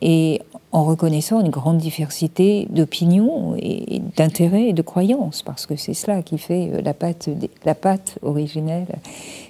et 0.00 0.42
en 0.72 0.84
reconnaissant 0.84 1.40
une 1.40 1.50
grande 1.50 1.78
diversité 1.78 2.66
d'opinions 2.70 3.54
et 3.58 4.02
d'intérêts 4.16 4.68
et 4.68 4.72
de 4.72 4.82
croyances, 4.82 5.42
parce 5.42 5.64
que 5.64 5.76
c'est 5.76 5.94
cela 5.94 6.22
qui 6.22 6.38
fait 6.38 6.70
euh, 6.72 6.82
la 6.82 6.92
patte, 6.92 7.30
la 7.64 7.74
patte 7.74 8.18
originelle 8.22 8.86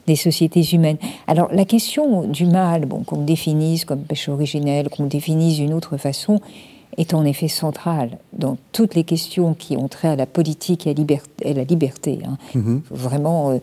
des 0.07 0.17
sociétés 0.17 0.63
humaines. 0.73 0.99
Alors 1.27 1.49
la 1.53 1.65
question 1.65 2.23
du 2.23 2.47
mal, 2.47 2.87
bon, 2.87 3.03
qu'on 3.03 3.23
définisse 3.23 3.85
comme 3.85 4.01
péché 4.01 4.31
originel, 4.31 4.89
qu'on 4.89 5.07
définisse 5.07 5.57
d'une 5.57 5.75
autre 5.75 5.97
façon, 5.97 6.41
est 6.99 7.15
en 7.15 7.25
effet 7.25 7.49
centrale 7.49 8.19
dans 8.33 8.57
toutes 8.73 8.95
les 8.95 9.05
questions 9.05 9.55
qui 9.55 9.77
ont 9.77 9.89
trait 9.89 10.09
à 10.09 10.17
la 10.17 10.27
politique 10.27 10.87
et 10.87 10.91
à, 10.91 11.53
la 11.53 11.65
liberté. 11.65 12.21
Hein. 12.25 12.39
Mm-hmm. 12.55 12.81
Vraiment, 12.91 13.51
euh, 13.51 13.59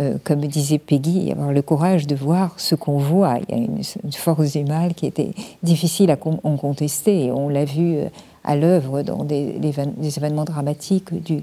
euh, 0.00 0.14
comme 0.24 0.40
disait 0.40 0.78
Peggy, 0.78 1.30
avoir 1.30 1.52
le 1.52 1.62
courage 1.62 2.06
de 2.06 2.14
voir 2.14 2.54
ce 2.56 2.74
qu'on 2.74 2.98
voit. 2.98 3.38
Il 3.48 3.56
y 3.56 3.60
a 3.60 3.62
une, 3.62 4.12
force 4.12 4.52
du 4.52 4.64
mal 4.64 4.94
qui 4.94 5.06
était 5.06 5.32
difficile 5.62 6.10
à 6.10 6.16
en 6.24 6.56
contester. 6.56 7.26
Et 7.26 7.32
on 7.32 7.48
l'a 7.48 7.64
vu 7.64 7.96
euh, 7.96 8.08
à 8.44 8.56
l'œuvre 8.56 9.02
dans 9.02 9.24
des, 9.24 9.58
événements 10.16 10.44
dramatiques 10.44 11.12
du 11.22 11.42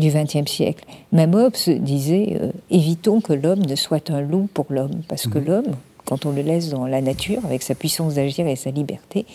XXe 0.00 0.50
siècle. 0.50 0.84
Même 1.12 1.34
Hobbes 1.34 1.56
disait 1.80 2.40
évitons 2.70 3.20
que 3.20 3.34
l'homme 3.34 3.66
ne 3.66 3.74
soit 3.74 4.10
un 4.10 4.22
loup 4.22 4.48
pour 4.54 4.66
l'homme, 4.70 5.02
parce 5.08 5.26
que 5.26 5.38
mm-hmm. 5.38 5.44
l'homme, 5.44 5.72
quand 6.06 6.24
on 6.24 6.30
le 6.30 6.40
laisse 6.40 6.70
dans 6.70 6.86
la 6.86 7.02
nature, 7.02 7.44
avec 7.44 7.62
sa 7.62 7.74
puissance 7.74 8.14
d'agir 8.14 8.46
et 8.46 8.56
sa 8.56 8.70
liberté, 8.70 9.26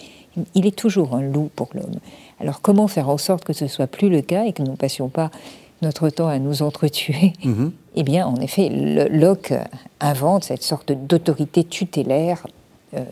il 0.55 0.65
est 0.65 0.75
toujours 0.75 1.15
un 1.15 1.21
loup 1.21 1.49
pour 1.55 1.69
l'homme. 1.73 1.99
Alors 2.39 2.61
comment 2.61 2.87
faire 2.87 3.09
en 3.09 3.17
sorte 3.17 3.43
que 3.43 3.53
ce 3.53 3.67
soit 3.67 3.87
plus 3.87 4.09
le 4.09 4.21
cas 4.21 4.45
et 4.45 4.53
que 4.53 4.61
nous 4.61 4.71
ne 4.71 4.77
passions 4.77 5.09
pas 5.09 5.31
notre 5.81 6.09
temps 6.09 6.27
à 6.27 6.39
nous 6.39 6.61
entretuer? 6.61 7.33
Mhm. 7.43 7.71
Eh 7.95 8.03
bien, 8.03 8.25
en 8.25 8.37
effet, 8.37 8.69
Locke 8.69 9.53
invente 9.99 10.45
cette 10.45 10.63
sorte 10.63 10.91
d'autorité 10.91 11.63
tutélaire 11.63 12.47
euh, 12.95 13.03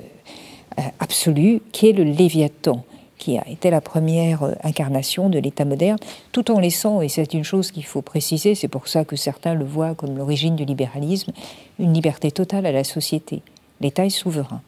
euh, 0.79 0.81
absolue 0.99 1.61
qui 1.71 1.89
est 1.89 1.93
le 1.93 2.03
Léviathan 2.03 2.83
qui 3.21 3.37
a 3.37 3.47
été 3.47 3.69
la 3.69 3.81
première 3.81 4.41
euh, 4.41 4.53
incarnation 4.63 5.29
de 5.29 5.37
l'État 5.37 5.63
moderne, 5.63 5.99
tout 6.31 6.49
en 6.49 6.59
laissant, 6.59 7.01
et 7.01 7.07
c'est 7.07 7.35
une 7.35 7.43
chose 7.43 7.71
qu'il 7.71 7.85
faut 7.85 8.01
préciser, 8.01 8.55
c'est 8.55 8.67
pour 8.67 8.87
ça 8.87 9.05
que 9.05 9.15
certains 9.15 9.53
le 9.53 9.63
voient 9.63 9.93
comme 9.93 10.17
l'origine 10.17 10.55
du 10.55 10.65
libéralisme, 10.65 11.31
une 11.77 11.93
liberté 11.93 12.31
totale 12.31 12.65
à 12.65 12.71
la 12.71 12.83
société. 12.83 13.43
L'État 13.79 14.07
est 14.07 14.09
souverain 14.09 14.61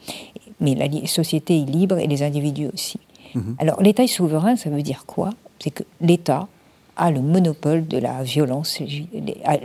mais 0.59 0.75
la 0.75 0.87
société 1.07 1.61
est 1.61 1.65
libre 1.65 1.97
et 1.97 2.07
les 2.07 2.23
individus 2.23 2.69
aussi. 2.73 2.99
Mhm. 3.35 3.55
Alors 3.59 3.81
l'État 3.81 4.03
est 4.03 4.07
souverain, 4.07 4.55
ça 4.55 4.69
veut 4.69 4.81
dire 4.81 5.05
quoi? 5.05 5.31
C'est 5.59 5.71
que 5.71 5.83
l'État 6.01 6.47
a 6.95 7.11
le 7.11 7.21
monopole 7.21 7.87
de 7.87 7.97
la 7.97 8.23
violence, 8.23 8.79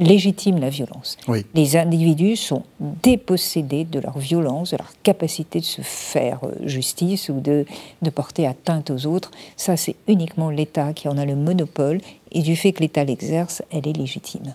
légitime 0.01 0.59
la 0.59 0.71
violence. 0.71 1.19
Les 1.55 1.77
individus 1.77 2.37
sont 2.37 2.63
dépossédés 2.81 3.85
de 3.85 4.01
leur 4.01 4.19
violence, 4.19 4.71
de 4.71 4.79
leur 4.79 4.93
capacité 5.03 5.61
de 5.61 5.65
se 5.65 5.83
faire 5.83 6.41
euh, 6.45 6.55
justice 6.67 7.29
ou 7.29 7.41
de, 7.41 7.67
de 8.01 8.11
porter 8.11 8.47
atteinte 8.47 8.91
aux 8.91 9.07
autres. 9.07 9.31
Ça, 9.57 9.77
c'est 9.77 9.97
uniquement 10.07 10.51
l'État 10.51 10.93
qui 10.95 11.09
en 11.09 11.19
a 11.19 11.25
le 11.25 11.37
monopole, 11.37 12.01
et 12.33 12.41
du 12.41 12.57
fait 12.57 12.73
que 12.73 12.81
l'État 12.81 13.05
l'exerce, 13.05 13.63
elle 13.71 13.87
est 13.87 13.97
légitime. 13.97 14.55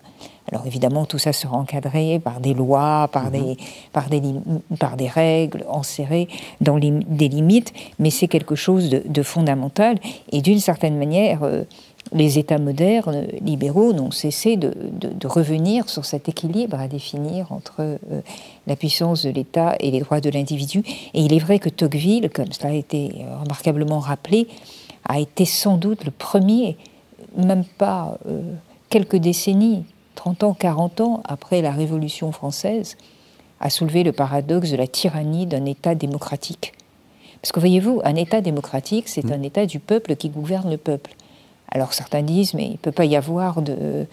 Alors 0.51 0.67
évidemment, 0.67 1.05
tout 1.05 1.19
ça 1.19 1.31
sera 1.31 1.57
encadré 1.57 2.19
par 2.19 2.39
des 2.39 2.53
lois, 2.53 3.09
par, 3.11 3.31
des, 3.31 3.39
mhm. 3.39 3.55
par, 3.93 4.09
des, 4.09 4.21
par 4.77 4.97
des 4.97 5.07
règles 5.07 5.65
enserrées 5.69 6.27
dans 6.61 6.77
des 6.77 7.29
limites, 7.29 7.73
mais 7.99 8.09
c'est 8.09 8.27
quelque 8.27 8.55
chose 8.55 8.89
de, 8.89 9.23
fondamental. 9.23 9.99
Et 10.31 10.41
d'une 10.41 10.59
certaine 10.59 10.97
manière, 10.97 11.43
euh, 11.43 11.63
les 12.11 12.37
États 12.37 12.57
modernes 12.57 13.27
libéraux 13.41 13.93
n'ont 13.93 14.11
cessé 14.11 14.57
de, 14.57 14.73
revenir 15.25 15.87
sur 15.87 16.03
cet 16.03 16.27
équilibre 16.27 16.77
à 16.77 16.89
définir 16.89 17.51
entre 17.53 17.79
euh, 17.79 17.97
la 18.67 18.75
puissance 18.75 19.23
de 19.23 19.29
l'État 19.29 19.75
et 19.79 19.89
les 19.91 20.01
droits 20.01 20.19
de 20.19 20.29
l'individu. 20.29 20.83
Et 21.13 21.21
il 21.21 21.33
est 21.33 21.39
vrai 21.39 21.59
que 21.59 21.69
Tocqueville, 21.69 22.29
comme 22.29 22.51
cela 22.51 22.71
a 22.71 22.73
été 22.73 23.11
euh, 23.21 23.37
remarquablement 23.37 23.99
rappelé, 23.99 24.47
a 25.07 25.19
été 25.19 25.45
sans 25.45 25.77
doute 25.77 26.03
le 26.03 26.11
premier, 26.11 26.77
même 27.35 27.65
pas 27.65 28.17
quelques 28.89 29.17
décennies, 29.17 29.83
30 30.15 30.43
ans, 30.43 30.53
40 30.53 31.01
ans 31.01 31.23
après 31.25 31.61
la 31.61 31.71
Révolution 31.71 32.31
française, 32.31 32.97
à 33.59 33.69
soulever 33.69 34.03
le 34.03 34.11
paradoxe 34.11 34.71
de 34.71 34.77
la 34.77 34.87
tyrannie 34.87 35.45
d'un 35.45 35.65
État 35.65 35.95
démocratique. 35.95 36.73
Parce 37.41 37.51
que 37.51 37.59
voyez-vous, 37.59 38.01
un 38.03 38.15
État 38.15 38.41
démocratique, 38.41 39.07
c'est 39.07 39.31
un 39.31 39.41
État 39.41 39.65
du 39.65 39.79
peuple 39.79 40.15
qui 40.15 40.29
gouverne 40.29 40.69
le 40.69 40.77
peuple. 40.77 41.15
Alors 41.69 41.93
certains 41.93 42.21
disent, 42.21 42.53
mais 42.53 42.65
il 42.65 42.71
ne 42.73 42.77
peut 42.77 42.91
pas 42.91 43.05
y 43.05 43.15
avoir 43.15 43.61
de, 43.61 44.05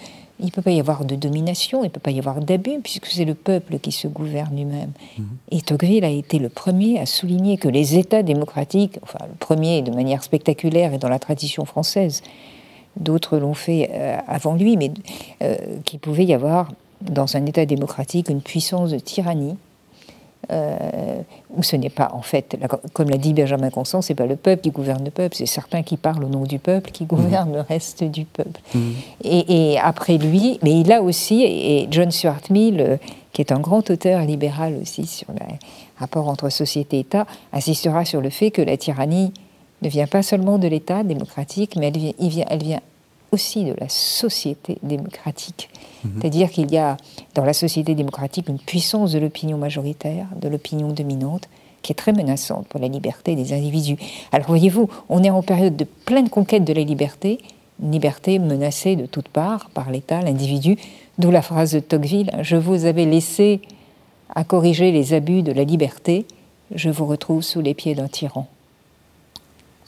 il 0.42 0.50
peut 0.50 0.62
pas 0.62 0.70
y 0.70 0.80
avoir 0.80 1.04
de 1.04 1.14
domination, 1.14 1.82
il 1.82 1.88
ne 1.88 1.90
peut 1.90 2.00
pas 2.00 2.10
y 2.10 2.18
avoir 2.18 2.40
d'abus, 2.40 2.80
puisque 2.82 3.06
c'est 3.06 3.24
le 3.24 3.34
peuple 3.34 3.78
qui 3.78 3.92
se 3.92 4.08
gouverne 4.08 4.54
lui-même. 4.56 4.92
Mhm. 5.18 5.26
Et 5.50 5.60
Tocqueville 5.60 6.04
a 6.04 6.08
été 6.08 6.38
le 6.38 6.48
premier 6.48 6.98
à 6.98 7.06
souligner 7.06 7.56
que 7.56 7.68
les 7.68 7.98
États 7.98 8.22
démocratiques, 8.22 8.98
enfin 9.02 9.18
le 9.28 9.34
premier 9.38 9.82
de 9.82 9.90
manière 9.90 10.22
spectaculaire 10.22 10.94
et 10.94 10.98
dans 10.98 11.08
la 11.08 11.18
tradition 11.18 11.64
française, 11.64 12.22
d'autres 12.96 13.38
l'ont 13.38 13.54
fait 13.54 13.90
euh, 13.92 14.16
avant 14.26 14.54
lui, 14.54 14.76
mais 14.76 14.90
euh, 15.42 15.56
qu'il 15.84 16.00
pouvait 16.00 16.24
y 16.24 16.34
avoir 16.34 16.68
dans 17.00 17.36
un 17.36 17.46
État 17.46 17.64
démocratique 17.64 18.28
une 18.28 18.42
puissance 18.42 18.90
de 18.90 18.98
tyrannie, 18.98 19.56
euh, 20.50 21.20
où 21.54 21.62
ce 21.62 21.76
n'est 21.76 21.90
pas, 21.90 22.10
en 22.12 22.22
fait, 22.22 22.58
comme 22.92 23.08
l'a 23.08 23.18
dit 23.18 23.34
Benjamin 23.34 23.70
Constant, 23.70 24.02
c'est 24.02 24.14
pas 24.14 24.26
le 24.26 24.36
peuple 24.36 24.62
qui 24.62 24.70
gouverne 24.70 25.04
le 25.04 25.10
peuple, 25.10 25.36
c'est 25.36 25.46
certains 25.46 25.82
qui 25.82 25.96
parlent 25.96 26.24
au 26.24 26.28
nom 26.28 26.42
du 26.42 26.58
peuple 26.58 26.90
qui 26.90 27.04
gouvernent 27.04 27.52
le 27.52 27.60
reste 27.60 28.02
du 28.04 28.24
peuple. 28.24 28.60
Mmh. 28.74 28.80
Et, 29.24 29.78
après 29.80 30.18
lui, 30.18 30.58
mais 30.62 30.80
il 30.80 30.90
a 30.92 31.02
aussi, 31.02 31.44
et 31.44 31.86
John 31.90 32.10
Stuart 32.10 32.40
Mill, 32.50 32.98
qui 33.32 33.42
est 33.42 33.52
un 33.52 33.60
grand 33.60 33.88
auteur 33.90 34.22
libéral 34.22 34.76
aussi 34.82 35.06
sur 35.06 35.28
le 35.30 35.40
rapport 35.98 36.28
entre 36.28 36.48
société 36.48 36.96
et 36.96 37.00
État, 37.00 37.26
insistera 37.52 38.04
sur 38.04 38.20
le 38.20 38.30
fait 38.30 38.50
que 38.50 38.62
la 38.62 38.76
tyrannie 38.76 39.32
ne 39.82 39.88
vient 39.88 40.06
pas 40.06 40.22
seulement 40.22 40.58
de 40.58 40.68
l'État 40.68 41.02
démocratique, 41.02 41.76
mais 41.76 41.88
elle 41.88 41.98
vient, 41.98 42.12
vient, 42.18 42.46
elle 42.48 42.62
vient 42.62 42.80
aussi 43.32 43.64
de 43.64 43.74
la 43.78 43.88
société 43.88 44.78
démocratique. 44.82 45.70
Mhm. 46.04 46.12
C'est-à-dire 46.20 46.50
qu'il 46.50 46.70
y 46.70 46.78
a 46.78 46.96
dans 47.34 47.44
la 47.44 47.52
société 47.52 47.94
démocratique 47.94 48.48
une 48.48 48.58
puissance 48.58 49.12
de 49.12 49.18
l'opinion 49.18 49.58
majoritaire, 49.58 50.26
de 50.40 50.48
l'opinion 50.48 50.88
dominante, 50.88 51.48
qui 51.82 51.92
est 51.92 51.96
très 51.96 52.12
menaçante 52.12 52.66
pour 52.66 52.80
la 52.80 52.88
liberté 52.88 53.34
des 53.36 53.52
individus. 53.52 53.96
Alors 54.32 54.48
voyez-vous, 54.48 54.88
on 55.08 55.22
est 55.22 55.30
en 55.30 55.42
période 55.42 55.76
de 55.76 55.84
pleine 55.84 56.28
conquête 56.28 56.64
de 56.64 56.72
la 56.72 56.82
liberté, 56.82 57.38
une 57.82 57.92
liberté 57.92 58.38
menacée 58.38 58.96
de 58.96 59.06
toutes 59.06 59.28
parts 59.28 59.70
par 59.72 59.90
l'État, 59.90 60.20
l'individu, 60.20 60.76
d'où 61.18 61.30
la 61.30 61.40
phrase 61.40 61.72
de 61.72 61.80
Tocqueville, 61.80 62.30
je 62.42 62.56
vous 62.56 62.84
avais 62.84 63.06
laissé 63.06 63.62
à 64.34 64.44
corriger 64.44 64.92
les 64.92 65.14
abus 65.14 65.42
de 65.42 65.52
la 65.52 65.64
liberté, 65.64 66.26
je 66.74 66.90
vous 66.90 67.06
retrouve 67.06 67.42
sous 67.42 67.60
les 67.60 67.74
pieds 67.74 67.94
d'un 67.94 68.08
tyran. 68.08 68.46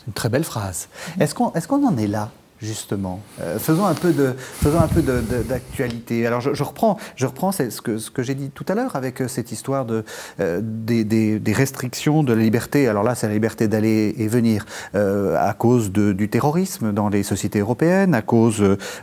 C'est 0.02 0.08
une 0.08 0.14
très 0.14 0.28
belle 0.28 0.42
phrase. 0.42 0.88
Est-ce 1.20 1.34
qu'on 1.34 1.52
est, 1.52 1.86
en 1.86 1.96
est 1.96 2.08
là 2.08 2.30
justement? 2.60 3.20
Euh, 3.40 3.58
faisons 3.58 3.86
un 3.86 3.94
peu 3.94 4.12
de, 4.12 4.34
faisons 4.36 4.80
un 4.80 4.88
peu 4.88 5.00
d'actualité. 5.02 6.26
Alors 6.26 6.40
je, 6.40 6.62
reprends, 6.62 6.98
je 7.14 7.26
reprends 7.26 7.52
ce 7.52 7.80
que, 7.80 7.98
ce 7.98 8.10
que 8.10 8.24
j'ai 8.24 8.34
dit 8.34 8.50
tout 8.50 8.64
à 8.66 8.74
l'heure 8.74 8.96
avec 8.96 9.20
euh, 9.20 9.28
cette 9.28 9.52
histoire 9.52 9.84
de, 9.84 10.04
euh, 10.40 10.60
des, 10.62 11.04
des, 11.04 11.52
restrictions 11.52 12.24
de 12.24 12.32
la 12.32 12.42
liberté. 12.42 12.88
Alors 12.88 13.04
là, 13.04 13.14
c'est 13.14 13.28
la 13.28 13.34
liberté 13.34 13.68
d'aller 13.68 14.12
et 14.18 14.26
venir 14.26 14.66
à 14.94 15.54
cause 15.56 15.92
du 15.92 16.28
terrorisme 16.28 16.92
dans 16.92 17.08
les 17.08 17.22
sociétés 17.22 17.60
européennes, 17.60 18.14
à 18.14 18.22
cause 18.22 18.58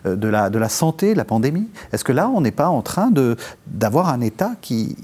de 0.06 0.28
la, 0.28 0.50
de 0.50 0.60
la 0.60 0.70
santé, 0.70 1.14
de 1.14 1.18
la 1.18 1.26
pandémie. 1.26 1.70
Est-ce 1.94 2.04
que 2.04 2.12
là, 2.12 2.30
on 2.30 2.42
n'est 2.42 2.52
pas 2.52 2.68
en 2.68 2.82
train 2.82 3.12
d'avoir 3.68 4.10
un 4.10 4.20
État 4.22 4.52
qui 4.62 4.98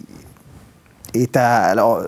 est 1.13 1.37
à, 1.37 1.63
alors, 1.63 2.01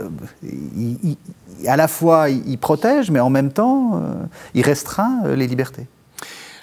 à 1.65 1.75
la 1.75 1.87
fois 1.87 2.29
il, 2.29 2.57
protège, 2.57 3.11
mais 3.11 3.19
en 3.19 3.29
même 3.29 3.51
temps, 3.51 3.95
euh, 3.95 4.13
il 4.53 4.63
restreint 4.63 5.21
euh, 5.25 5.35
les 5.35 5.47
libertés. 5.47 5.87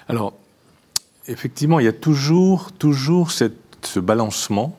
Alors, 0.07 0.33
effectivement, 1.27 1.79
il 1.79 1.85
y 1.85 1.89
a 1.89 1.93
toujours, 1.93 2.71
toujours 2.71 3.31
ce 3.31 3.99
balancement 3.99 4.77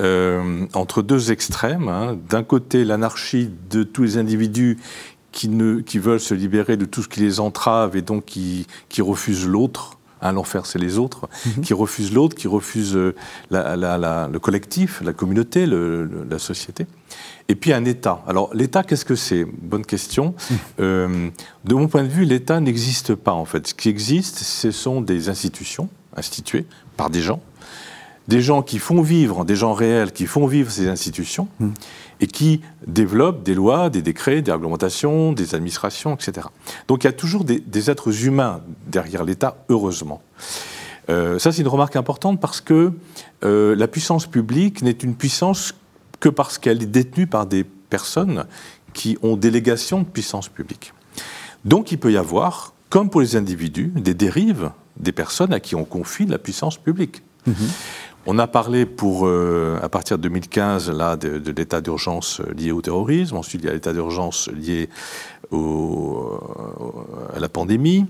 euh, 0.00 0.66
entre 0.74 1.02
deux 1.02 1.32
extrêmes. 1.32 1.88
Hein. 1.88 2.16
D'un 2.28 2.42
côté, 2.42 2.84
l'anarchie 2.84 3.50
de 3.70 3.82
tous 3.82 4.02
les 4.02 4.18
individus 4.18 4.78
qui, 5.32 5.48
veulent 5.98 6.20
se 6.20 6.34
libérer 6.34 6.76
de 6.76 6.84
tout 6.84 7.02
ce 7.02 7.08
qui 7.08 7.20
les 7.20 7.40
entrave 7.40 7.96
et 7.96 8.02
donc 8.02 8.24
qui 8.24 8.66
refusent 9.00 9.48
l'autre. 9.48 9.98
Hein, 10.24 10.32
L'enfer, 10.32 10.66
c'est 10.66 10.78
les 10.78 10.98
autres, 10.98 11.28
mhm. 11.46 11.62
qui 11.62 11.74
refusent 11.74 12.12
l'autre, 12.12 12.34
qui 12.34 12.48
refusent 12.48 12.96
le 13.50 14.38
collectif, 14.38 15.02
la 15.04 15.12
communauté, 15.12 15.66
la 15.66 16.38
société 16.38 16.86
et 17.48 17.54
puis 17.54 17.72
un 17.72 17.84
État. 17.84 18.22
Alors 18.26 18.50
l'État, 18.54 18.82
qu'est-ce 18.82 19.04
que 19.04 19.14
c'est? 19.14 19.44
Bonne 19.44 19.84
question. 19.84 20.34
Hum. 20.50 20.56
Euh, 20.80 21.30
de 21.64 21.74
mon 21.74 21.88
point 21.88 22.02
de 22.02 22.08
vue, 22.08 22.24
l'État 22.24 22.60
n'existe 22.60 23.14
pas 23.14 23.32
en 23.32 23.44
fait. 23.44 23.68
Ce 23.68 23.74
qui 23.74 23.88
existe, 23.88 24.38
ce 24.38 24.70
sont 24.70 25.00
des 25.00 25.28
institutions 25.28 25.88
instituées 26.16 26.64
par 26.96 27.10
des 27.10 27.20
gens, 27.20 27.40
des 28.28 28.40
gens 28.40 28.62
qui 28.62 28.78
font 28.78 29.02
vivre, 29.02 29.44
des 29.44 29.56
gens 29.56 29.74
réels 29.74 30.12
qui 30.12 30.26
font 30.26 30.46
vivre 30.46 30.70
ces 30.70 30.88
institutions 30.88 31.48
hum. 31.60 31.74
Et 32.24 32.26
qui 32.26 32.62
développent 32.86 33.42
des 33.42 33.52
lois, 33.54 33.90
des 33.90 34.00
décrets, 34.00 34.40
des 34.40 34.50
réglementations, 34.50 35.32
des 35.32 35.54
administrations, 35.54 36.14
etc. 36.14 36.46
Donc 36.88 37.04
il 37.04 37.06
y 37.06 37.10
a 37.10 37.12
toujours 37.12 37.44
des, 37.44 37.90
êtres 37.90 38.24
humains 38.24 38.62
derrière 38.86 39.24
l'État, 39.24 39.58
heureusement. 39.68 40.22
Euh, 41.10 41.38
ça, 41.38 41.52
c'est 41.52 41.60
une 41.60 41.68
remarque 41.68 41.96
importante 41.96 42.40
parce 42.40 42.62
que 42.62 42.92
euh, 43.44 43.76
la 43.76 43.88
puissance 43.88 44.26
publique 44.26 44.80
n'est 44.80 44.92
une 44.92 45.14
puissance 45.14 45.74
que 46.18 46.30
parce 46.30 46.56
qu'elle 46.56 46.82
est 46.82 46.86
détenue 46.86 47.26
par 47.26 47.44
des 47.44 47.62
personnes 47.62 48.46
qui 48.94 49.18
ont 49.22 49.36
délégation 49.36 49.98
de 49.98 50.06
puissance 50.06 50.48
publique. 50.48 50.94
Donc 51.66 51.92
il 51.92 51.98
peut 51.98 52.10
y 52.10 52.16
avoir, 52.16 52.72
comme 52.88 53.10
pour 53.10 53.20
les 53.20 53.36
individus, 53.36 53.92
des 53.96 54.14
dérives 54.14 54.70
des 54.96 55.12
personnes 55.12 55.52
à 55.52 55.60
qui 55.60 55.74
on 55.74 55.84
confie 55.84 56.24
la 56.24 56.38
puissance 56.38 56.78
publique. 56.78 57.22
Mhm. 57.46 57.54
On 58.26 58.38
a 58.38 58.46
parlé 58.46 58.86
pour, 58.86 59.26
euh, 59.26 59.78
à 59.82 59.88
partir 59.88 60.16
de 60.16 60.22
2015 60.22 60.90
là, 60.90 61.16
de, 61.16 61.52
l'état 61.52 61.80
d'urgence 61.82 62.40
lié 62.56 62.72
au 62.72 62.80
terrorisme, 62.80 63.36
ensuite 63.36 63.62
il 63.62 63.66
y 63.66 63.70
a 63.70 63.74
l'état 63.74 63.92
d'urgence 63.92 64.48
lié 64.48 64.88
au, 65.50 66.40
à 67.34 67.40
la 67.40 67.48
pandémie. 67.48 68.06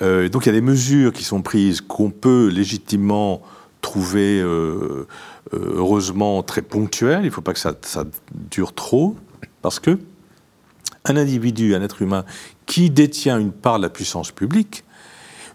Euh, 0.00 0.28
donc 0.28 0.46
il 0.46 0.48
y 0.48 0.50
a 0.50 0.54
des 0.54 0.60
mesures 0.60 1.12
qui 1.12 1.24
sont 1.24 1.42
prises 1.42 1.80
qu'on 1.80 2.10
peut 2.10 2.48
légitimement 2.48 3.42
trouver 3.80 4.40
euh, 4.40 5.06
euh, 5.54 5.72
heureusement 5.76 6.42
très 6.42 6.62
ponctuel, 6.62 7.20
il 7.22 7.26
ne 7.26 7.30
faut 7.30 7.42
pas 7.42 7.52
que 7.52 7.58
ça, 7.58 7.74
dure 8.32 8.74
trop, 8.74 9.16
parce 9.62 9.80
que 9.80 9.98
un 11.04 11.16
individu, 11.16 11.74
un 11.74 11.82
être 11.82 12.02
humain 12.02 12.24
qui 12.66 12.90
détient 12.90 13.38
une 13.38 13.52
part 13.52 13.78
de 13.78 13.84
la 13.84 13.88
puissance 13.88 14.30
publique, 14.30 14.84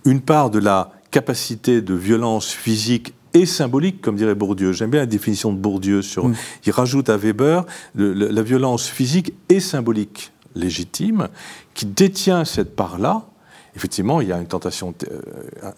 une 0.06 0.22
part 0.22 0.50
de 0.50 0.60
la 0.60 0.92
capacité 1.12 1.82
de 1.82 1.94
violence 1.94 2.50
physique 2.52 3.13
et 3.34 3.46
symbolique, 3.46 4.02
comme 4.02 4.15
dirait 4.15 4.36
Bourdieu. 4.36 4.72
J'aime 4.72 4.91
bien 4.91 5.02
la 5.02 5.06
définition 5.06 5.52
de 5.52 5.58
Bourdieu 5.58 6.02
sur. 6.02 6.30
Il 6.65 6.72
rajoute 6.72 7.10
à 7.10 7.17
Weber 7.17 7.65
la 7.96 8.41
violence 8.41 8.88
physique 8.88 9.34
et 9.50 9.60
symbolique 9.60 10.32
légitime, 10.56 11.30
qui 11.74 11.86
détient 11.86 12.46
cette 12.46 12.76
part-là. 12.76 13.24
Effectivement, 13.76 14.22
il 14.22 14.28
y 14.28 14.32
a 14.32 14.38
une 14.38 14.48
tentation 14.48 14.93
euh, 15.10 15.72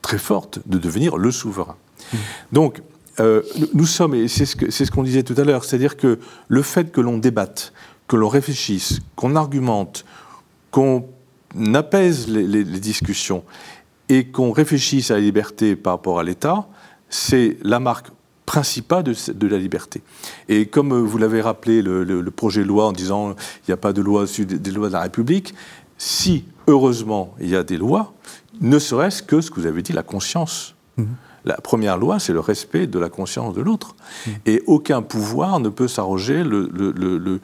très 0.00 0.18
forte 0.18 0.60
de 0.66 0.78
devenir 0.78 1.18
le 1.18 1.30
souverain. 1.30 1.76
Donc, 2.52 2.80
euh, 3.20 3.42
nous 3.74 3.86
sommes, 3.86 4.14
et 4.14 4.28
c'est 4.28 4.46
ce 4.46 4.90
qu'on 4.90 5.02
disait 5.02 5.24
tout 5.24 5.34
à 5.36 5.44
l'heure, 5.44 5.64
c'est-à-dire 5.64 5.96
que 5.96 6.18
le 6.46 6.62
fait 6.62 6.90
que 6.92 7.00
l'on 7.00 7.18
débatte, 7.18 7.72
que 8.06 8.16
l'on 8.16 8.28
réfléchisse, 8.28 9.00
qu'on 9.16 9.36
argumente, 9.36 10.04
qu'on 10.70 11.04
apaise 11.74 12.28
les, 12.28 12.64
discussions 12.64 13.44
et 14.08 14.28
qu'on 14.28 14.52
réfléchisse 14.52 15.10
à 15.10 15.14
la 15.14 15.20
liberté 15.20 15.76
par 15.76 15.94
rapport 15.94 16.18
à 16.18 16.22
l'État, 16.22 16.68
c'est 17.10 17.56
la 17.62 17.80
marque 17.80 18.08
principale 18.46 19.04
de, 19.04 19.46
la 19.46 19.58
liberté. 19.58 20.00
Et 20.48 20.66
comme 20.66 20.98
vous 20.98 21.18
l'avez 21.18 21.42
rappelé, 21.42 21.82
le, 21.82 22.30
projet 22.30 22.62
de 22.62 22.66
loi 22.66 22.86
en 22.86 22.92
disant 22.92 23.32
il 23.32 23.68
n'y 23.68 23.74
a 23.74 23.76
pas 23.76 23.92
de 23.92 24.00
loi 24.00 24.22
au-dessus 24.22 24.46
des 24.46 24.70
lois 24.70 24.88
de 24.88 24.94
la 24.94 25.02
République, 25.02 25.54
si 25.98 26.44
heureusement, 26.66 27.34
il 27.40 27.50
y 27.50 27.56
a 27.56 27.62
des 27.62 27.76
lois, 27.76 28.14
ne 28.60 28.78
serait-ce 28.78 29.22
que 29.22 29.40
ce 29.40 29.50
que 29.50 29.60
vous 29.60 29.66
avez 29.66 29.82
dit, 29.82 29.92
la 29.92 30.02
conscience. 30.02 30.74
Mhm. 30.96 31.08
La 31.44 31.56
première 31.56 31.98
loi, 31.98 32.18
c'est 32.18 32.32
le 32.32 32.40
respect 32.40 32.86
de 32.86 32.98
la 32.98 33.08
conscience 33.08 33.54
de 33.54 33.60
l'autre. 33.60 33.94
Mhm. 34.26 34.32
Et 34.46 34.62
aucun 34.66 35.02
pouvoir 35.02 35.60
ne 35.60 35.68
peut 35.68 35.88
s'arroger 35.88 36.42
le, 36.44 36.70
le, 36.72 37.40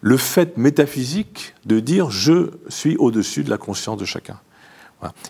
le, 0.00 0.16
fait 0.16 0.56
métaphysique 0.56 1.54
de 1.64 1.80
dire 1.80 2.10
je 2.10 2.50
suis 2.68 2.96
au-dessus 2.96 3.44
de 3.44 3.50
la 3.50 3.58
conscience 3.58 3.96
de 3.96 4.04
chacun. 4.04 4.38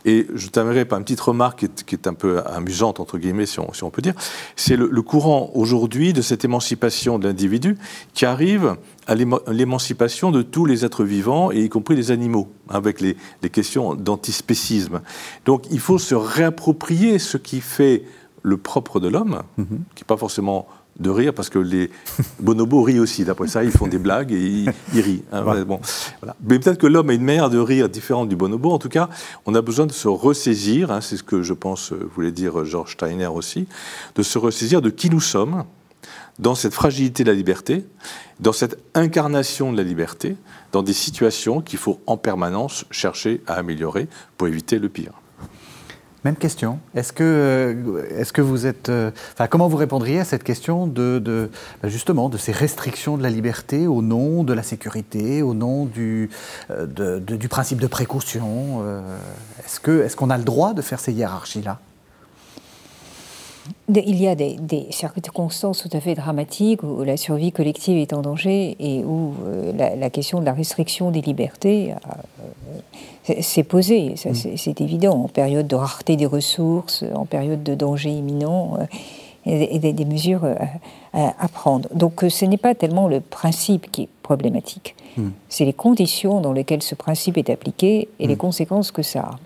Et 0.04 0.26
je 0.35 0.48
terminerai 0.48 0.85
par 0.85 0.98
une 0.98 1.04
petite 1.04 1.20
remarque 1.20 1.66
qui 1.87 1.94
est, 1.94 2.07
un 2.07 2.14
peu 2.14 2.42
amusante, 2.46 3.00
entre 3.00 3.18
guillemets, 3.18 3.46
si 3.46 3.59
on, 3.61 3.90
peut 3.90 4.02
dire. 4.02 4.14
C'est 4.57 4.76
le, 4.76 5.02
courant 5.02 5.50
aujourd'hui 5.54 6.12
de 6.12 6.22
cette 6.22 6.44
émancipation 6.44 7.18
de 7.18 7.26
l'individu 7.26 7.76
qui 8.14 8.24
arrive 8.24 8.76
à 9.07 9.14
l'émancipation 9.14 10.31
de 10.31 10.42
tous 10.42 10.66
les 10.66 10.85
êtres 10.85 11.04
vivants, 11.04 11.50
et 11.50 11.64
y 11.64 11.68
compris 11.68 11.96
les 11.96 12.11
animaux, 12.11 12.50
avec 12.68 13.00
les, 13.00 13.16
les 13.42 13.50
questions 13.50 13.94
d'antispécisme. 13.94 15.00
Donc 15.44 15.64
il 15.70 15.81
faut 15.81 15.98
se 15.98 16.14
réapproprier 16.14 17.18
ce 17.18 17.37
qui 17.37 17.61
fait 17.61 18.04
le 18.42 18.57
propre 18.57 19.00
de 19.00 19.09
l'homme, 19.09 19.42
mm-hmm. 19.59 19.66
qui 19.94 20.02
n'est 20.02 20.07
pas 20.07 20.16
forcément 20.16 20.66
de 20.98 21.11
rire 21.11 21.32
parce 21.32 21.48
que 21.48 21.58
les 21.58 21.90
bonobos 22.40 22.82
rient 22.82 22.98
aussi. 22.98 23.24
D'après 23.24 23.48
ça, 23.48 23.64
ils 23.64 23.70
font 23.70 23.87
des 23.87 23.98
blagues 23.98 24.32
et 24.32 24.66
ils, 24.94 25.00
rient. 25.00 25.22
Hein, 25.32 25.64
bon, 25.64 25.80
Mais 26.44 26.58
peut-être 26.58 26.78
que 26.78 26.87
l'homme 26.87 27.11
a 27.11 27.14
une 27.14 27.24
manière 27.24 27.50
de 27.50 27.58
rire 27.58 27.88
différente 27.88 28.28
du 28.28 28.37
bonobo. 28.37 28.70
En 28.70 28.78
tout 28.78 28.88
cas, 28.88 29.08
on 29.46 29.54
a 29.54 29.62
besoin 29.62 29.87
de 29.87 29.92
se 29.92 30.08
ressaisir, 30.08 30.90
hein, 30.90 31.00
c'est 31.00 31.16
ce 31.16 31.22
que 31.22 31.42
je 31.42 31.54
pense 31.54 31.92
euh, 31.92 32.08
voulait 32.14 32.32
dire 32.32 32.64
Georges 32.64 32.92
Steiner 32.92 33.26
aussi, 33.26 33.66
de 34.14 34.22
se 34.22 34.38
ressaisir 34.38 34.82
de 34.82 34.90
qui 34.90 35.11
nous 35.11 35.20
sommes 35.20 35.64
dans 36.38 36.54
cette 36.54 36.74
fragilité 36.74 37.24
de 37.24 37.30
la 37.30 37.34
liberté, 37.34 37.84
dans 38.40 38.52
cette 38.52 38.78
incarnation 38.94 39.72
de 39.72 39.76
la 39.76 39.82
liberté, 39.82 40.37
dans 40.72 40.82
des 40.82 40.92
situations 40.92 41.61
qu'il 41.61 41.78
faut 41.78 42.00
en 42.06 42.16
permanence 42.16 42.84
chercher 42.90 43.40
à 43.46 43.54
améliorer 43.54 44.06
pour 44.37 44.46
éviter 44.46 44.78
le 44.78 44.88
pire. 44.88 45.12
Même 46.24 46.37
question. 46.37 46.81
Est-ce 46.96 47.12
que, 47.12 47.22
euh, 47.22 48.20
est 48.20 48.33
que 48.33 48.42
vous 48.42 48.66
êtes. 48.66 48.88
Euh, 48.88 49.11
enfin, 49.35 49.46
comment 49.46 49.68
vous 49.68 49.76
répondriez 49.76 50.18
à 50.18 50.24
cette 50.24 50.42
question 50.42 50.87
de, 50.88 51.20
de 51.20 51.50
bah, 51.81 51.88
justement 51.88 52.28
de 52.28 52.37
ces 52.37 52.50
restrictions 52.50 53.16
de 53.16 53.22
la 53.22 53.31
liberté 53.31 53.87
au 53.87 54.02
nom 54.02 54.42
de 54.42 54.52
la 54.52 54.64
sécurité, 54.64 55.42
au 55.42 55.54
nom 55.54 55.85
du, 55.85 56.31
euh, 56.70 57.20
du 57.20 57.48
principe 57.48 57.81
de 57.81 57.87
précaution 57.87 58.83
Est-ce 59.64 59.81
qu'on 59.81 60.04
est 60.04 60.16
qu'on 60.16 60.31
a 60.31 60.38
le 60.38 60.44
droit 60.44 60.74
de 60.74 60.83
faire 60.83 60.98
ces 60.98 61.12
hiérarchies-là? 61.12 61.78
Il 63.88 64.20
y 64.20 64.28
a 64.28 64.35
des, 64.35 64.87
circonstances 64.90 65.83
tout 65.83 65.96
à 65.96 66.00
fait 66.00 66.14
dramatiques 66.14 66.83
où 66.83 67.02
la 67.04 67.16
survie 67.16 67.52
collective 67.52 67.96
est 67.96 68.12
en 68.12 68.22
danger 68.22 68.76
et 68.78 69.04
où 69.04 69.35
euh, 69.46 69.72
la, 69.98 70.11
question 70.11 70.40
de 70.40 70.44
la 70.44 70.52
restriction 70.52 71.11
des 71.11 71.20
libertés 71.20 71.94
euh, 73.28 73.35
s'est 73.40 73.62
posée. 73.62 74.14
Mm. 74.24 74.35
C'est 74.57 74.81
évident, 74.81 75.24
en 75.24 75.28
période 75.28 75.66
de 75.66 75.76
rareté 75.76 76.16
des 76.16 76.26
ressources, 76.26 77.04
en 77.14 77.26
période 77.26 77.62
de 77.62 77.74
danger 77.74 78.11
imminent, 78.11 78.78
euh, 78.81 78.85
et, 79.46 79.78
des, 79.78 80.04
mesures 80.04 80.44
à, 81.14 81.48
prendre. 81.48 81.88
Donc 81.94 82.24
ce 82.28 82.44
n'est 82.44 82.59
pas 82.59 82.74
tellement 82.74 83.09
le 83.09 83.20
principe 83.20 83.90
qui 83.90 84.02
est 84.02 84.09
problématique, 84.22 84.94
mm. 85.16 85.28
c'est 85.48 85.64
les 85.64 85.72
conditions 85.72 86.40
dans 86.42 86.52
lesquelles 86.52 86.83
ce 86.83 86.94
principe 86.94 87.38
est 87.38 87.48
appliqué 87.48 88.09
et 88.18 88.26
les 88.26 88.35
mm. 88.35 88.38
conséquences 88.38 88.90
que 88.90 89.02
ça 89.02 89.20
a. 89.20 89.38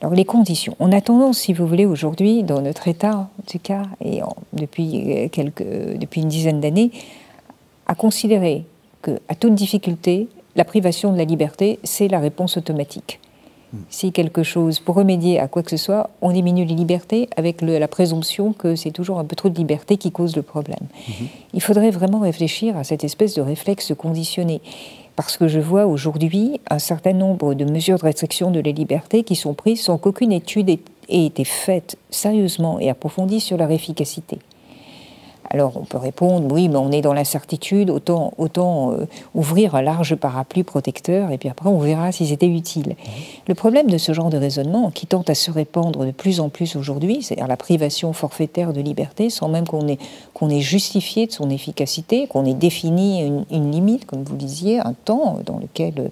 Alors 0.00 0.14
les 0.14 0.24
conditions. 0.24 0.76
On 0.78 0.92
a 0.92 1.00
tendance, 1.00 1.38
si 1.38 1.52
vous 1.52 1.66
voulez, 1.66 1.84
aujourd'hui, 1.84 2.44
dans 2.44 2.60
notre 2.60 2.86
État, 2.86 3.16
en 3.16 3.50
tout 3.50 3.58
cas, 3.58 3.82
et 4.04 4.20
depuis, 4.52 5.12
euh, 5.12 5.28
quelques, 5.28 5.64
depuis 5.64 6.20
une 6.20 6.28
dizaine 6.28 6.60
d'années, 6.60 6.92
à 7.86 7.94
considérer 7.94 8.64
que, 9.02 9.18
à 9.28 9.34
toute 9.34 9.54
difficulté, 9.54 10.28
la 10.54 10.64
privation 10.64 11.12
de 11.12 11.18
la 11.18 11.24
liberté, 11.24 11.78
c'est 11.82 12.08
la 12.08 12.20
réponse 12.20 12.56
automatique. 12.56 13.18
Hmm. 13.72 13.78
Si 13.90 14.12
quelque 14.12 14.44
chose, 14.44 14.78
pour 14.78 14.94
remédier 14.94 15.40
à 15.40 15.48
quoi 15.48 15.62
que 15.62 15.70
ce 15.70 15.76
soit, 15.76 16.10
on 16.22 16.30
diminue 16.30 16.64
les 16.64 16.74
libertés 16.74 17.28
avec 17.36 17.60
la 17.60 17.88
présomption 17.88 18.52
que 18.52 18.76
c'est 18.76 18.92
toujours 18.92 19.18
un 19.18 19.24
peu 19.24 19.36
trop 19.36 19.48
de 19.48 19.58
liberté 19.58 19.96
qui 19.96 20.12
cause 20.12 20.36
le 20.36 20.42
problème. 20.42 20.86
Hmm. 21.08 21.24
Il 21.54 21.60
faudrait 21.60 21.90
vraiment 21.90 22.20
réfléchir 22.20 22.76
à 22.76 22.84
cette 22.84 23.02
espèce 23.02 23.34
de 23.34 23.42
réflexe 23.42 23.92
conditionné 23.98 24.60
parce 25.18 25.36
que 25.36 25.48
je 25.48 25.58
vois 25.58 25.86
aujourd'hui 25.86 26.60
un 26.70 26.78
certain 26.78 27.12
nombre 27.12 27.54
de 27.54 27.64
mesures 27.64 27.98
de 27.98 28.04
restriction 28.04 28.52
de 28.52 28.60
la 28.60 28.70
liberté 28.70 29.24
qui 29.24 29.34
sont 29.34 29.52
prises 29.52 29.82
sans 29.82 29.98
qu'aucune 29.98 30.30
étude 30.30 30.70
ait 30.70 30.78
été 31.08 31.42
faite 31.42 31.98
sérieusement 32.08 32.78
et 32.78 32.88
approfondie 32.88 33.40
sur 33.40 33.56
leur 33.56 33.72
efficacité. 33.72 34.38
Alors 35.50 35.72
on 35.76 35.84
peut 35.84 35.98
répondre, 35.98 36.52
oui, 36.52 36.68
mais 36.68 36.76
on 36.76 36.92
est 36.92 37.00
dans 37.00 37.14
l'incertitude, 37.14 37.88
autant, 37.90 38.34
autant 38.36 38.92
euh, 38.92 39.06
ouvrir 39.34 39.74
un 39.74 39.82
large 39.82 40.14
parapluie 40.14 40.62
protecteur 40.62 41.30
et 41.30 41.38
puis 41.38 41.48
après 41.48 41.68
on 41.68 41.78
verra 41.78 42.12
si 42.12 42.26
c'était 42.26 42.48
utile. 42.48 42.96
Le 43.46 43.54
problème 43.54 43.88
de 43.88 43.96
ce 43.96 44.12
genre 44.12 44.28
de 44.28 44.36
raisonnement, 44.36 44.90
qui 44.90 45.06
tente 45.06 45.30
à 45.30 45.34
se 45.34 45.50
répandre 45.50 46.04
de 46.04 46.10
plus 46.10 46.40
en 46.40 46.50
plus 46.50 46.76
aujourd'hui, 46.76 47.22
c'est-à-dire 47.22 47.46
la 47.46 47.56
privation 47.56 48.12
forfaitaire 48.12 48.72
de 48.72 48.80
liberté, 48.80 49.30
sans 49.30 49.48
même 49.48 49.66
qu'on 49.66 49.88
ait, 49.88 50.60
justifié 50.60 51.26
de 51.26 51.32
son 51.32 51.48
efficacité, 51.50 52.26
qu'on 52.26 52.44
ait 52.44 52.54
défini 52.54 53.22
une, 53.50 53.70
limite, 53.70 54.04
comme 54.04 54.24
vous 54.24 54.36
disiez, 54.36 54.80
un 54.80 54.92
temps 54.92 55.38
dans 55.46 55.58
lequel 55.58 55.94
euh, 55.98 56.08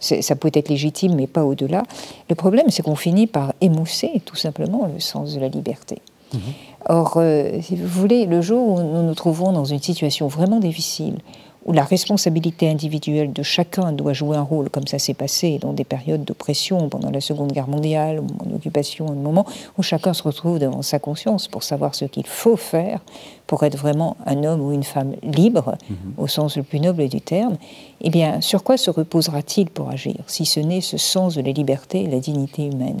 ça 0.00 0.34
peut 0.34 0.50
être 0.52 0.68
légitime, 0.68 1.14
mais 1.14 1.26
pas 1.26 1.44
au-delà. 1.44 1.84
Le 2.28 2.34
problème, 2.34 2.70
c'est 2.70 2.82
qu'on 2.82 2.96
finit 2.96 3.26
par 3.26 3.52
émousser 3.60 4.20
tout 4.24 4.36
simplement 4.36 4.88
le 4.92 4.98
sens 4.98 5.34
de 5.34 5.40
la 5.40 5.48
liberté. 5.48 5.98
Mhm. 6.32 6.40
Or, 6.88 7.14
euh, 7.16 7.60
si 7.62 7.76
vous 7.76 7.86
voulez, 7.86 8.26
le 8.26 8.40
jour 8.40 8.66
où 8.66 8.82
nous 8.82 9.02
nous 9.02 9.14
trouvons 9.14 9.52
dans 9.52 9.64
une 9.64 9.80
situation 9.80 10.28
vraiment 10.28 10.58
difficile, 10.58 11.18
où 11.64 11.72
la 11.72 11.84
responsabilité 11.84 12.68
individuelle 12.68 13.32
de 13.32 13.42
chacun 13.42 13.92
doit 13.92 14.12
jouer 14.12 14.36
un 14.36 14.42
rôle, 14.42 14.68
comme 14.70 14.86
ça 14.86 14.98
s'est 14.98 15.14
passé 15.14 15.58
dans 15.60 15.72
des 15.72 15.84
périodes 15.84 16.24
d'oppression 16.24 16.88
pendant 16.88 17.10
la 17.10 17.20
Seconde 17.20 17.52
Guerre 17.52 17.68
mondiale, 17.68 18.20
ou 18.20 18.26
en 18.44 18.54
occupation, 18.54 19.08
un 19.08 19.14
moment 19.14 19.46
où 19.78 19.82
chacun 19.82 20.12
se 20.12 20.22
retrouve 20.22 20.58
devant 20.58 20.82
sa 20.82 20.98
conscience 20.98 21.48
pour 21.48 21.62
savoir 21.62 21.94
ce 21.94 22.04
qu'il 22.04 22.26
faut 22.26 22.56
faire 22.56 23.00
pour 23.46 23.64
être 23.64 23.76
vraiment 23.76 24.16
un 24.24 24.44
homme 24.44 24.62
ou 24.62 24.72
une 24.72 24.82
femme 24.82 25.14
libre, 25.22 25.76
mhm. 25.90 26.14
au 26.16 26.26
sens 26.26 26.56
le 26.56 26.62
plus 26.62 26.80
noble 26.80 27.06
du 27.08 27.20
terme, 27.20 27.58
eh 28.00 28.08
bien, 28.08 28.40
sur 28.40 28.62
quoi 28.62 28.78
se 28.78 28.90
reposera-t-il 28.90 29.68
pour 29.68 29.90
agir, 29.90 30.16
si 30.26 30.46
ce 30.46 30.58
n'est 30.58 30.80
ce 30.80 30.96
sens 30.96 31.34
de 31.34 31.42
la 31.42 31.52
liberté 31.52 32.04
et 32.04 32.06
la 32.06 32.18
dignité 32.18 32.66
humaine? 32.66 33.00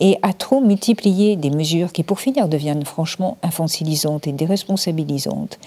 Et 0.00 0.16
à 0.22 0.32
trop 0.32 0.62
multiplier 0.62 1.36
des 1.36 1.50
mesures 1.50 1.92
qui, 1.92 2.04
pour 2.04 2.20
finir, 2.20 2.48
deviennent 2.48 2.86
franchement 2.86 3.36
infantilisantes 3.42 4.26
et 4.26 4.32
déresponsabilisantes, 4.32 5.58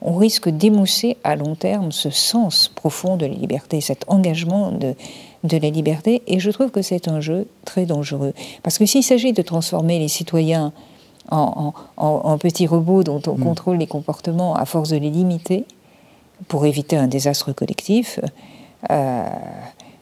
on 0.00 0.14
risque 0.14 0.48
d'émousser 0.48 1.16
à 1.24 1.36
long 1.36 1.54
terme 1.54 1.92
ce 1.92 2.10
sens 2.10 2.68
profond 2.68 3.16
de 3.16 3.26
la 3.26 3.34
liberté, 3.34 3.80
cet 3.80 4.04
engagement 4.08 4.70
de, 4.70 4.94
de 5.44 5.56
la 5.56 5.70
liberté. 5.70 6.22
Et 6.26 6.38
je 6.38 6.50
trouve 6.50 6.70
que 6.70 6.82
c'est 6.82 7.08
un 7.08 7.20
jeu 7.20 7.48
très 7.64 7.86
dangereux. 7.86 8.32
Parce 8.62 8.78
que 8.78 8.86
s'il 8.86 9.02
s'agit 9.02 9.32
de 9.32 9.42
transformer 9.42 9.98
les 9.98 10.08
citoyens 10.08 10.72
en, 11.30 12.38
petits 12.38 12.66
robots 12.66 13.02
dont 13.02 13.20
on 13.26 13.34
mm. 13.34 13.42
contrôle 13.42 13.76
les 13.78 13.86
comportements 13.86 14.54
à 14.54 14.64
force 14.64 14.90
de 14.90 14.96
les 14.96 15.10
limiter, 15.10 15.64
pour 16.46 16.66
éviter 16.66 16.96
un 16.96 17.08
désastre 17.08 17.52
collectif, 17.52 18.20
euh, 18.90 19.28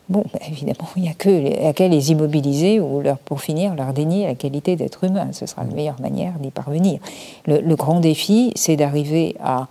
bon, 0.08 0.24
bah, 0.32 0.38
évidemment, 0.48 0.88
il 0.96 1.02
n'y 1.02 1.08
a 1.08 1.72
qu'à 1.72 1.88
les 1.88 2.12
immobiliser 2.12 2.80
ou 2.80 3.00
leur, 3.00 3.18
pour 3.18 3.40
finir 3.40 3.74
leur 3.74 3.92
dénier 3.92 4.26
la 4.26 4.34
qualité 4.34 4.76
d'être 4.76 5.04
humain. 5.04 5.28
Ce 5.32 5.46
sera 5.46 5.64
la 5.64 5.74
meilleure 5.74 6.00
manière 6.00 6.38
d'y 6.38 6.50
parvenir. 6.50 7.00
Le, 7.46 7.74
grand 7.74 8.00
défi, 8.00 8.52
c'est 8.54 8.76
d'arriver 8.76 9.36
à 9.42 9.68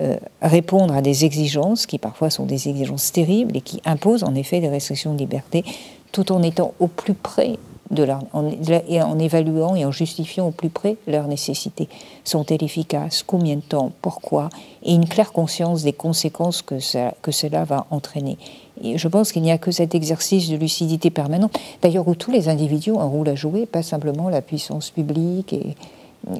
euh, 0.00 0.16
répondre 0.40 0.94
à 0.94 1.02
des 1.02 1.24
exigences 1.24 1.84
qui 1.86 1.98
parfois 1.98 2.30
sont 2.30 2.46
des 2.46 2.68
exigences 2.68 3.12
terribles 3.12 3.56
et 3.56 3.60
qui 3.60 3.82
imposent 3.84 4.24
en 4.24 4.34
effet 4.34 4.60
des 4.60 4.68
restrictions 4.68 5.12
de 5.12 5.18
liberté 5.18 5.64
tout 6.12 6.32
en 6.32 6.42
étant 6.42 6.72
au 6.80 6.86
plus 6.86 7.14
près 7.14 7.58
de 7.90 8.02
leur, 8.02 8.22
en, 8.32 8.50
et 8.88 9.02
en 9.02 9.18
évaluant 9.18 9.74
et 9.74 9.84
en 9.84 9.92
justifiant 9.92 10.48
au 10.48 10.50
plus 10.50 10.70
près 10.70 10.96
leurs 11.06 11.28
nécessités. 11.28 11.88
Sont-elles 12.24 12.64
efficaces? 12.64 13.22
Combien 13.22 13.56
de 13.56 13.60
temps? 13.60 13.92
Pourquoi? 14.00 14.48
Et 14.82 14.94
une 14.94 15.06
claire 15.06 15.32
conscience 15.32 15.82
des 15.82 15.92
conséquences 15.92 16.62
que, 16.62 16.78
cela 16.80 17.64
va 17.64 17.86
entraîner. 17.90 18.38
Et 18.82 18.96
je 18.96 19.08
pense 19.08 19.30
qu'il 19.30 19.42
n'y 19.42 19.52
a 19.52 19.58
que 19.58 19.70
cet 19.70 19.94
exercice 19.94 20.48
de 20.48 20.56
lucidité 20.56 21.10
permanente, 21.10 21.58
d'ailleurs 21.82 22.08
où 22.08 22.14
tous 22.14 22.30
les 22.30 22.48
individus 22.48 22.92
ont 22.92 23.00
un 23.00 23.06
rôle 23.06 23.28
à 23.28 23.34
jouer, 23.34 23.66
pas 23.66 23.82
simplement 23.82 24.30
la 24.30 24.40
puissance 24.40 24.90
publique 24.90 25.54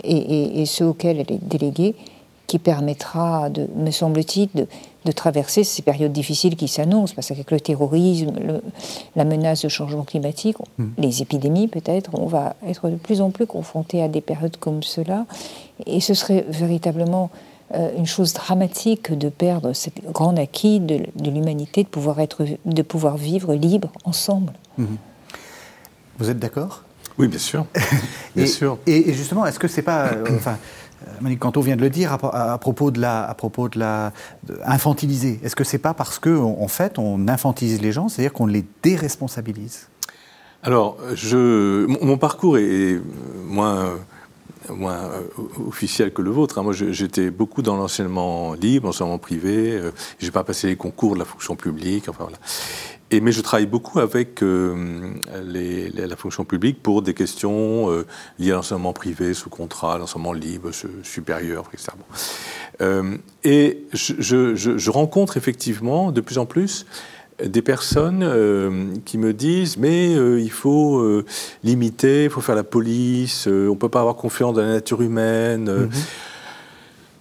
et 0.05 0.65
ceux 0.65 0.87
auxquels 0.87 1.21
elle 1.21 1.33
est 1.33 1.45
déléguée, 1.45 1.95
qui 2.53 2.59
permettra, 2.59 3.49
de, 3.49 3.67
me 3.77 3.91
semble-t-il, 3.91 4.51
de, 5.07 5.13
traverser 5.13 5.65
ces 5.65 5.81
périodes 5.81 6.13
difficiles 6.13 6.55
qui 6.55 6.69
s'annoncent, 6.69 7.15
parce 7.15 7.29
qu'avec 7.29 7.51
le 7.51 7.59
terrorisme, 7.59 8.35
la 9.17 9.25
menace 9.25 9.63
de 9.63 9.71
changement 9.71 10.03
climatique, 10.03 10.59
hmm. 10.77 10.89
les 10.99 11.23
épidémies 11.23 11.67
peut-être, 11.67 12.11
on 12.13 12.27
va 12.27 12.55
être 12.69 12.91
de 12.91 12.97
plus 12.97 13.23
en 13.23 13.31
plus 13.31 13.47
confronté 13.47 14.03
à 14.03 14.09
des 14.09 14.21
périodes 14.21 14.59
comme 14.59 14.83
cela, 14.83 15.25
et 15.87 16.01
ce 16.01 16.13
serait 16.13 16.45
véritablement 16.47 17.31
euh, 17.75 17.91
une 17.97 18.05
chose 18.05 18.35
dramatique 18.35 19.17
de 19.17 19.31
perdre 19.31 19.73
ce 19.73 19.89
grand 20.13 20.37
acquis 20.37 20.79
de, 20.79 21.07
l'humanité, 21.25 21.85
de 21.85 21.89
pouvoir, 21.89 22.21
être, 22.21 22.45
de 22.67 22.83
pouvoir 22.83 23.17
vivre 23.17 23.55
libre 23.55 23.91
ensemble. 24.05 24.53
Hmm. 24.77 24.97
Vous 26.19 26.29
êtes 26.29 26.39
d'accord? 26.39 26.83
Oui, 27.17 27.29
bien 27.29 27.39
sûr. 27.39 27.65
bien 28.37 28.45
et, 28.45 28.47
sûr. 28.47 28.77
Et, 28.87 29.15
justement, 29.15 29.47
est-ce 29.47 29.59
que 29.59 29.69
c'est 29.69 29.81
pas, 29.81 30.09
euh, 30.09 30.25
enfin, 30.37 30.59
Monique 31.21 31.41
Canto 31.41 31.61
vient 31.61 31.77
de 31.77 31.81
le 31.81 31.91
dire 31.91 32.13
à, 32.13 32.59
propos 32.59 32.91
de 32.91 33.01
la, 33.01 33.29
à 33.29 33.35
propos 33.35 33.69
de 33.69 33.79
la 33.79 34.13
infantiliser. 34.65 35.41
Est-ce 35.43 35.57
que 35.57 35.65
c'est 35.65 35.79
pas 35.79 35.95
parce 35.95 36.19
que 36.19 36.37
en 36.37 36.69
fait 36.69 36.99
on 36.99 37.29
infantilise 37.29 37.81
les 37.81 37.93
gens, 37.93 38.09
c'est-à-dire 38.09 38.33
qu'on 38.33 38.47
les 38.47 38.65
déresponsabilise? 38.83 39.89
Alors, 40.65 40.97
je, 41.15 41.87
mon 42.05 42.19
parcours 42.19 42.57
est 42.59 43.01
moins 43.47 43.95
moins 44.71 45.11
euh, 45.11 45.69
officiel 45.69 46.13
que 46.13 46.23
le 46.23 46.31
vôtre. 46.31 46.59
Hein. 46.59 46.63
Moi, 46.63 46.73
j'étais 46.73 47.31
beaucoup 47.31 47.63
dans 47.63 47.77
l'enseignement 47.77 48.55
libre, 48.55 48.87
l'enseignement 48.87 49.19
privé. 49.19 49.73
Euh, 49.73 49.91
j'ai 50.19 50.31
pas 50.31 50.45
passé 50.45 50.69
les 50.69 50.77
concours 50.77 51.15
de 51.15 51.21
la 51.21 51.25
fonction 51.25 51.57
publique. 51.57 52.09
Enfin 52.09 52.25
voilà. 52.25 52.39
Et, 53.13 53.21
mais 53.21 53.33
je 53.33 53.41
travaille 53.41 53.67
beaucoup 53.67 54.01
avec 54.01 54.43
euh, 54.43 55.13
la 55.45 56.17
fonction 56.17 56.45
publique 56.45 56.83
pour 56.83 57.03
des 57.03 57.15
questions 57.15 58.05
liées 58.39 58.53
à 58.53 58.55
l'enseignement 58.55 58.93
privé, 58.93 59.35
sous 59.35 59.51
contrat, 59.51 59.99
l'enseignement 59.99 60.33
libre, 60.33 60.71
supérieur, 61.03 61.65
etc. 61.73 61.93
et 63.45 63.85
je, 63.93 64.91
rencontre 64.91 65.37
effectivement 65.37 66.11
de 66.11 66.21
plus 66.21 66.39
en 66.39 66.47
plus 66.47 66.87
des 67.45 67.63
personnes 67.63 68.23
euh, 68.23 68.95
qui 69.05 69.19
me 69.19 69.33
disent 69.33 69.77
mais 69.77 70.15
euh, 70.15 70.41
il 70.41 70.51
faut 70.51 70.99
euh, 70.99 71.25
limiter, 71.65 72.25
il 72.25 72.31
faut 72.31 72.41
faire 72.41 72.55
la 72.55 72.65
police, 72.65 73.47
on 73.47 73.71
ne 73.71 73.75
peut 73.75 73.89
pas 73.89 74.01
avoir 74.01 74.17
confiance 74.17 74.55
dans 74.55 74.63
la 74.63 74.73
nature 74.73 75.03
humaine. 75.03 75.71
Mhm. 75.71 75.91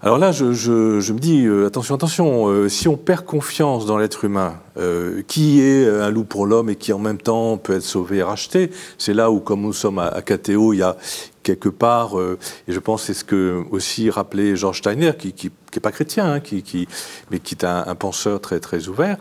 Alors 0.04 0.18
là, 0.18 0.32
je, 0.32 0.46
me 0.46 1.20
dis, 1.20 1.48
attention, 1.66 1.94
attention, 1.94 2.68
si 2.70 2.88
on 2.88 2.98
perd 2.98 3.24
confiance 3.24 3.86
dans 3.86 4.00
l'être 4.00 4.26
humain, 4.26 4.60
qui 5.28 5.62
est 5.62 5.88
un 5.88 6.10
loup 6.10 6.24
pour 6.24 6.48
l'homme 6.48 6.72
et 6.72 6.76
qui 6.76 6.92
en 6.92 6.98
même 6.98 7.20
temps 7.20 7.58
peut 7.58 7.76
être 7.76 7.84
sauvé 7.84 8.18
et 8.18 8.24
racheté, 8.24 8.72
c'est 8.98 9.14
là 9.14 9.30
où, 9.30 9.40
comme 9.40 9.62
nous 9.62 9.74
sommes 9.74 10.00
à, 10.00 10.08
à 10.08 10.24
KTO, 10.24 10.74
il 10.74 10.78
y 10.78 10.84
a 10.84 10.98
quelque 11.44 11.70
part, 11.70 12.16
et 12.68 12.72
je 12.72 12.80
pense 12.80 13.04
c'est 13.04 13.14
ce 13.14 13.24
que 13.24 13.64
aussi 13.70 14.10
rappelait 14.10 14.56
George 14.56 14.80
Steiner, 14.80 15.12
qui 15.20 15.36
n'est 15.44 15.82
pas 15.82 15.92
chrétien, 15.92 16.34
hein, 16.34 16.40
qui, 16.40 16.88
mais 17.30 17.38
qui 17.38 17.54
est 17.54 17.64
un, 17.64 17.84
un, 17.86 17.96
penseur 17.96 18.42
très, 18.42 18.60
très 18.60 18.88
ouvert, 18.88 19.18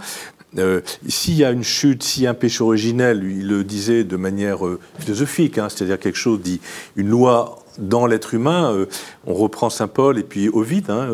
euh, 0.58 0.80
s'il 1.06 1.34
y 1.34 1.44
a 1.44 1.52
une 1.52 1.62
chute, 1.62 2.02
s'il 2.02 2.24
y 2.24 2.26
a 2.26 2.30
un 2.30 2.34
péché 2.34 2.64
originel, 2.64 3.22
il 3.22 3.46
le 3.46 3.62
disait 3.62 4.02
de 4.02 4.16
manière 4.16 4.66
euh, 4.66 4.80
philosophique, 4.98 5.58
hein, 5.58 5.68
c'est-à-dire 5.68 5.98
quelque 5.98 6.18
chose 6.18 6.40
dit, 6.40 6.60
une 6.96 7.08
loi 7.08 7.59
dans 7.78 8.06
l'être 8.06 8.34
humain. 8.34 8.72
Euh, 8.72 8.86
on 9.26 9.34
reprend 9.34 9.70
saint 9.70 9.88
Paul 9.88 10.18
et 10.18 10.22
puis 10.22 10.48
Ovide, 10.48 10.90
hein, 10.90 11.08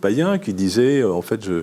païen, 0.00 0.38
qui 0.38 0.54
disait 0.54 1.04
en 1.04 1.22
fait 1.22 1.44
je, 1.44 1.62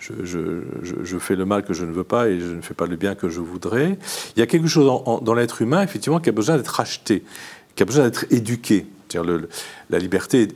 je, 0.00 1.18
fais 1.18 1.36
le 1.36 1.44
mal 1.44 1.64
que 1.64 1.74
je 1.74 1.84
ne 1.84 1.92
veux 1.92 2.04
pas 2.04 2.28
et 2.28 2.38
je 2.38 2.54
ne 2.54 2.60
fais 2.60 2.74
pas 2.74 2.86
le 2.86 2.96
bien 2.96 3.14
que 3.14 3.28
je 3.28 3.40
voudrais. 3.40 3.98
Il 4.36 4.40
y 4.40 4.42
a 4.42 4.46
quelque 4.46 4.68
chose 4.68 4.86
dans 5.22 5.34
l'être 5.34 5.62
humain, 5.62 5.82
effectivement, 5.82 6.20
qui 6.20 6.28
a 6.28 6.32
besoin 6.32 6.56
d'être 6.56 6.68
racheté, 6.68 7.24
qui 7.74 7.82
a 7.82 7.86
besoin 7.86 8.04
d'être 8.04 8.26
éduqué. 8.30 8.86
Le, 9.14 9.48
la 9.88 9.98
liberté 9.98 10.48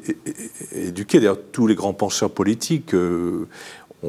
éduquée. 0.73 1.21
D'ailleurs, 1.21 1.39
tous 1.53 1.67
les 1.67 1.75
grands 1.75 1.95
penseurs 1.95 2.31
politiques 2.31 2.95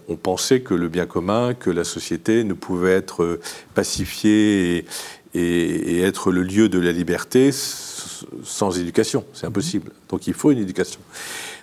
on, 0.08 0.16
pensait 0.16 0.62
que 0.62 0.74
le 0.74 0.90
bien 0.90 1.06
commun, 1.06 1.54
que 1.54 1.70
la 1.70 1.84
société 1.84 2.44
ne 2.44 2.54
pouvait 2.54 2.94
être 2.94 3.24
euh, 3.24 3.40
pacifiée 3.76 4.86
et, 5.36 6.02
être 6.02 6.32
le 6.32 6.44
lieu 6.44 6.70
de 6.70 6.80
la 6.80 6.92
liberté 6.92 7.52
sans 8.44 8.78
éducation. 8.80 9.26
C'est 9.34 9.48
impossible. 9.48 9.92
Donc 10.10 10.28
il 10.28 10.34
faut 10.34 10.52
une 10.52 10.60
éducation. 10.60 11.00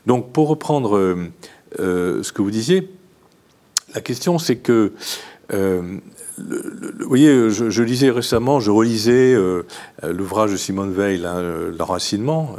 Donc 0.07 0.33
pour 0.33 0.49
reprendre 0.49 0.97
euh, 0.97 1.31
euh, 1.79 2.23
ce 2.23 2.33
que 2.33 2.43
vous 2.43 2.51
disiez, 2.51 2.91
la 3.95 4.01
question 4.01 4.39
c'est 4.39 4.57
que, 4.57 4.93
vous 5.53 7.09
voyez, 7.09 7.51
je, 7.51 7.83
lisais 7.83 8.11
récemment, 8.11 8.61
je 8.61 8.71
relisais 8.71 9.37
l'ouvrage 10.03 10.53
de 10.53 10.57
Simone 10.57 10.93
Veil, 10.93 11.27
hein, 11.27 11.43
L'enracinement 11.77 12.57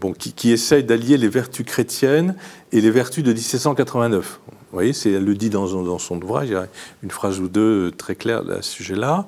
bon, 0.00 0.12
qui, 0.12 0.52
essaye 0.52 0.84
d'allier 0.84 1.16
les 1.16 1.28
vertus 1.28 1.66
chrétiennes 1.66 2.36
et 2.72 2.80
les 2.80 2.90
vertus 2.90 3.24
de 3.24 3.32
1789. 3.32 4.40
Vous 4.46 4.56
voyez, 4.72 4.92
elle 5.04 5.24
le 5.24 5.34
dit 5.34 5.50
dans, 5.50 5.98
son 5.98 6.20
ouvrage, 6.20 6.48
il 6.48 6.52
y 6.52 6.56
a 6.56 6.66
une 7.02 7.10
phrase 7.10 7.38
ou 7.40 7.48
deux 7.48 7.92
très 7.92 8.16
claires 8.16 8.42
à 8.50 8.60
ce 8.60 8.70
sujet-là. 8.72 9.26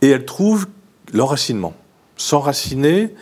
Et 0.00 0.08
elle 0.08 0.24
trouve 0.24 0.66
l'enracinement. 1.12 1.74
S'enraciner, 2.16 3.12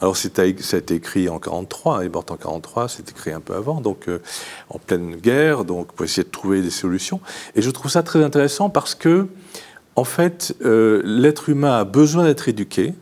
alors 0.00 0.16
ça 0.16 0.28
a 0.38 0.44
été 0.44 0.94
écrit 0.94 1.28
en 1.28 1.38
43, 1.38 2.04
et 2.04 2.10
en 2.14 2.22
43, 2.22 2.88
c'est 2.88 3.10
écrit 3.10 3.32
un 3.32 3.40
peu 3.40 3.54
avant, 3.54 3.82
donc 3.82 4.08
euh, 4.08 4.20
en 4.70 4.78
pleine 4.78 5.16
guerre, 5.16 5.64
donc 5.64 5.92
pour 5.92 6.04
essayer 6.04 6.24
de 6.24 6.30
trouver 6.30 6.62
des 6.62 6.70
solutions. 6.70 7.20
Et 7.54 7.60
je 7.60 7.70
trouve 7.70 7.90
ça 7.90 8.02
très 8.02 8.24
intéressant 8.24 8.70
parce 8.70 8.94
que, 8.94 9.26
en 9.96 10.04
fait, 10.04 10.56
euh, 10.64 11.02
l'être 11.04 11.50
humain 11.50 11.78
a 11.78 11.84
besoin 11.84 12.24
d'être 12.24 12.48
éduqué. 12.48 12.94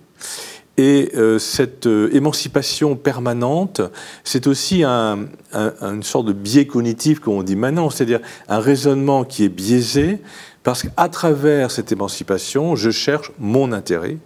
Et 0.77 1.11
euh, 1.15 1.39
cette 1.39 1.87
émancipation 1.87 2.97
permanente, 2.97 3.81
c'est 4.25 4.47
aussi 4.47 4.83
un, 4.85 5.27
une 5.53 6.03
sorte 6.05 6.27
de 6.27 6.33
biais 6.33 6.67
cognitif, 6.67 7.21
comme 7.21 7.35
on 7.35 7.43
dit 7.43 7.57
maintenant, 7.57 7.91
c'est-à-dire 7.91 8.21
un 8.49 8.61
raisonnement 8.61 9.25
qui 9.25 9.45
est 9.45 9.49
biaisé, 9.49 10.21
parce 10.63 10.83
qu'à 10.83 11.09
travers 11.09 11.71
cette 11.71 11.93
émancipation, 11.93 12.77
je 12.77 12.91
cherche 12.91 13.33
mon 13.39 13.73
intérêt 13.73 14.19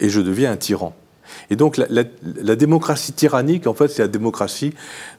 et 0.00 0.08
je 0.08 0.20
deviens 0.20 0.52
un 0.52 0.56
tyran. 0.56 0.94
Et 1.50 1.56
donc 1.56 1.76
la, 1.76 2.56
démocratie 2.56 3.12
tyrannique, 3.12 3.66
en 3.66 3.74
fait, 3.74 3.88
c'est 3.88 4.02
la 4.02 4.08
démocratie 4.08 4.72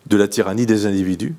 de 0.07 0.17
la 0.17 0.27
tyrannie 0.27 0.65
des 0.65 0.85
individus, 0.85 1.35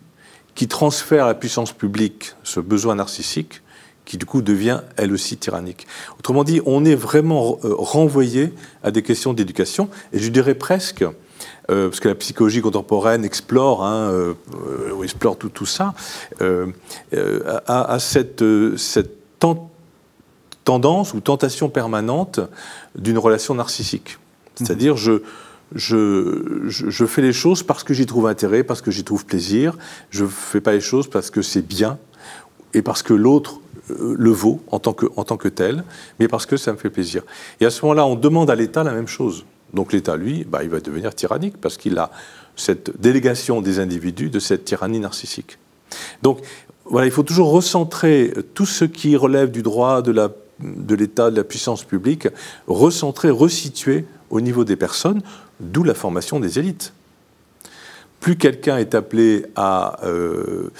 qui 0.55 0.69
transfère 0.69 1.25
à 1.25 1.29
la 1.29 1.35
puissance 1.35 1.73
publique 1.73 2.35
ce 2.43 2.61
besoin 2.61 2.97
narcissique 2.97 3.63
qui 4.05 4.19
du 4.19 4.27
coup 4.27 4.43
devient 4.43 4.81
elle 4.97 5.13
aussi 5.13 5.37
tyrannique. 5.37 5.87
Autrement 6.19 6.43
dit, 6.43 6.61
on 6.67 6.85
est 6.85 6.97
vraiment 6.97 7.61
euh, 7.65 7.75
renvoyé 7.79 8.53
à 8.83 8.91
des 8.91 9.03
questions 9.03 9.33
d'éducation, 9.33 9.89
et 10.13 10.19
je 10.19 10.29
dirais 10.31 10.57
presque, 10.57 11.05
euh, 11.71 11.89
parce 11.89 12.01
que 12.01 12.09
la 12.09 12.17
psychologie 12.17 12.61
contemporaine 12.61 13.25
explore, 13.25 13.85
hein, 13.85 14.11
euh, 14.11 15.03
explore 15.05 15.37
tout, 15.37 15.67
ça, 15.67 15.95
à, 17.69 17.99
cette, 18.01 18.43
cette 18.77 19.21
tendance 20.65 21.15
ou 21.15 21.21
tentation 21.21 21.69
permanente 21.69 22.41
d'une 22.97 23.19
relation 23.19 23.55
narcissique. 23.55 24.19
C'est-à-dire, 24.57 24.97
je, 24.97 25.23
je, 25.75 26.65
je, 26.67 27.07
fais 27.07 27.23
les 27.23 27.33
choses 27.33 27.63
parce 27.63 27.85
que 27.85 27.95
j'y 27.95 28.07
trouve 28.07 28.27
intérêt, 28.27 28.63
parce 28.63 28.83
que 28.83 28.91
j'y 28.91 29.05
trouve 29.05 29.25
plaisir. 29.25 29.77
Je 30.11 30.25
ne 30.25 30.29
fais 30.29 30.61
pas 30.61 30.73
les 30.73 30.81
choses 30.81 31.09
parce 31.09 31.31
que 31.31 31.43
c'est 31.43 31.67
bien 31.67 31.99
et 32.75 32.83
parce 32.83 33.03
que 33.03 33.15
l'autre 33.15 33.61
euh, 33.91 34.15
le 34.19 34.31
vaut 34.31 34.61
en 34.69 34.79
tant, 34.79 34.93
que, 34.93 35.07
en 35.17 35.25
tant 35.25 35.37
que 35.37 35.49
tel, 35.49 35.85
mais 36.19 36.29
parce 36.29 36.47
que 36.47 36.57
ça 36.57 36.73
me 36.73 36.77
fait 36.77 36.91
plaisir. 36.91 37.23
Et 37.61 37.67
à 37.67 37.71
ce 37.71 37.83
moment-là, 37.85 38.07
on 38.07 38.17
demande 38.17 38.51
à 38.51 38.55
l'État 38.55 38.85
la 38.85 38.93
même 38.93 39.09
chose. 39.09 39.45
Donc 39.73 39.93
l'État, 39.93 40.17
lui, 40.17 40.45
bah, 40.45 40.63
il 40.63 40.71
va 40.71 40.81
devenir 40.81 41.15
tyrannique 41.15 41.57
parce 41.61 41.77
qu'il 41.77 41.97
a 41.99 42.11
cette 42.57 43.01
délégation 43.01 43.61
des 43.61 43.79
individus 43.79 44.31
de 44.31 44.41
cette 44.41 44.65
tyrannie 44.65 45.01
narcissique. 45.01 45.59
Donc 46.23 46.41
voilà, 46.85 47.07
il 47.07 47.13
faut 47.13 47.23
toujours 47.23 47.51
recentrer 47.51 48.33
tout 48.55 48.67
ce 48.67 48.85
qui 48.85 49.17
relève 49.17 49.51
du 49.51 49.63
droit, 49.63 50.03
de 50.03 50.11
l'État, 50.11 50.35
de, 50.63 50.97
de 50.97 51.37
la 51.37 51.45
puissance 51.45 51.85
publique, 51.85 52.29
recentrer, 52.67 53.31
resituer 53.31 54.05
au 54.31 54.41
niveau 54.41 54.65
des 54.65 54.77
personnes, 54.77 55.23
d'où 55.61 55.85
la 55.85 55.95
formation 55.95 56.41
des 56.41 56.59
élites. 56.59 56.93
Plus 58.21 58.37
quelqu'un 58.37 58.79
est 58.79 58.95
appelé 58.95 59.47
à... 59.57 60.01
Euh, 60.05 60.71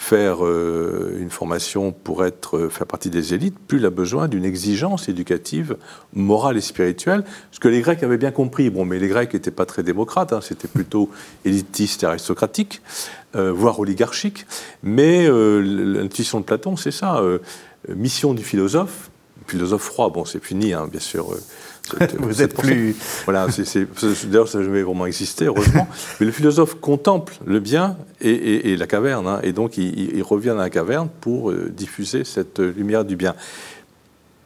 faire 0.00 0.46
euh, 0.46 1.18
une 1.20 1.28
formation 1.28 1.92
pour 1.92 2.24
être, 2.24 2.56
euh, 2.56 2.68
faire 2.70 2.86
partie 2.86 3.10
des 3.10 3.34
élites, 3.34 3.58
plus 3.58 3.76
il 3.76 3.84
a 3.84 3.90
besoin 3.90 4.28
d'une 4.28 4.46
exigence 4.46 5.10
éducative, 5.10 5.76
morale 6.14 6.56
et 6.56 6.62
spirituelle, 6.62 7.22
ce 7.52 7.60
que 7.60 7.68
les 7.68 7.82
Grecs 7.82 8.02
avaient 8.02 8.16
bien 8.16 8.30
compris. 8.30 8.70
Bon, 8.70 8.86
mais 8.86 8.98
les 8.98 9.08
Grecs 9.08 9.34
n'étaient 9.34 9.50
pas 9.50 9.66
très 9.66 9.82
démocrates, 9.82 10.32
hein, 10.32 10.40
c'était 10.40 10.68
plutôt 10.68 11.10
élitiste 11.44 12.02
et 12.02 12.06
aristocratique, 12.06 12.80
voire 13.34 13.78
oligarchique. 13.78 14.46
Mais 14.82 15.28
l'intuition 15.28 16.40
de 16.40 16.44
Platon, 16.46 16.76
c'est 16.76 16.90
ça. 16.90 17.22
mission 17.88 18.32
du 18.32 18.42
philosophe, 18.42 19.09
philosophe 19.50 19.82
froid, 19.82 20.10
bon, 20.10 20.24
c'est 20.24 20.42
fini, 20.42 20.72
hein, 20.72 20.88
bien 20.90 21.00
sûr. 21.00 21.34
Vous 22.18 22.42
êtes 22.42 22.56
plus. 22.56 22.96
Voilà, 23.24 23.46
d'ailleurs, 24.24 24.48
ça 24.48 24.58
n'a 24.58 24.64
jamais 24.64 24.82
vraiment 24.82 25.06
existé, 25.06 25.46
heureusement. 25.46 25.88
Mais 26.20 26.26
le 26.26 26.32
philosophe 26.32 26.76
contemple 26.80 27.34
le 27.44 27.60
bien 27.60 27.96
et, 28.20 28.76
la 28.76 28.86
caverne, 28.86 29.26
hein, 29.26 29.40
et 29.42 29.52
donc 29.52 29.76
il, 29.76 30.22
revient 30.22 30.50
dans 30.50 30.56
la 30.56 30.70
caverne 30.70 31.08
pour 31.20 31.50
euh, 31.50 31.70
diffuser 31.70 32.24
cette 32.24 32.60
lumière 32.60 33.04
du 33.04 33.16
bien. 33.16 33.34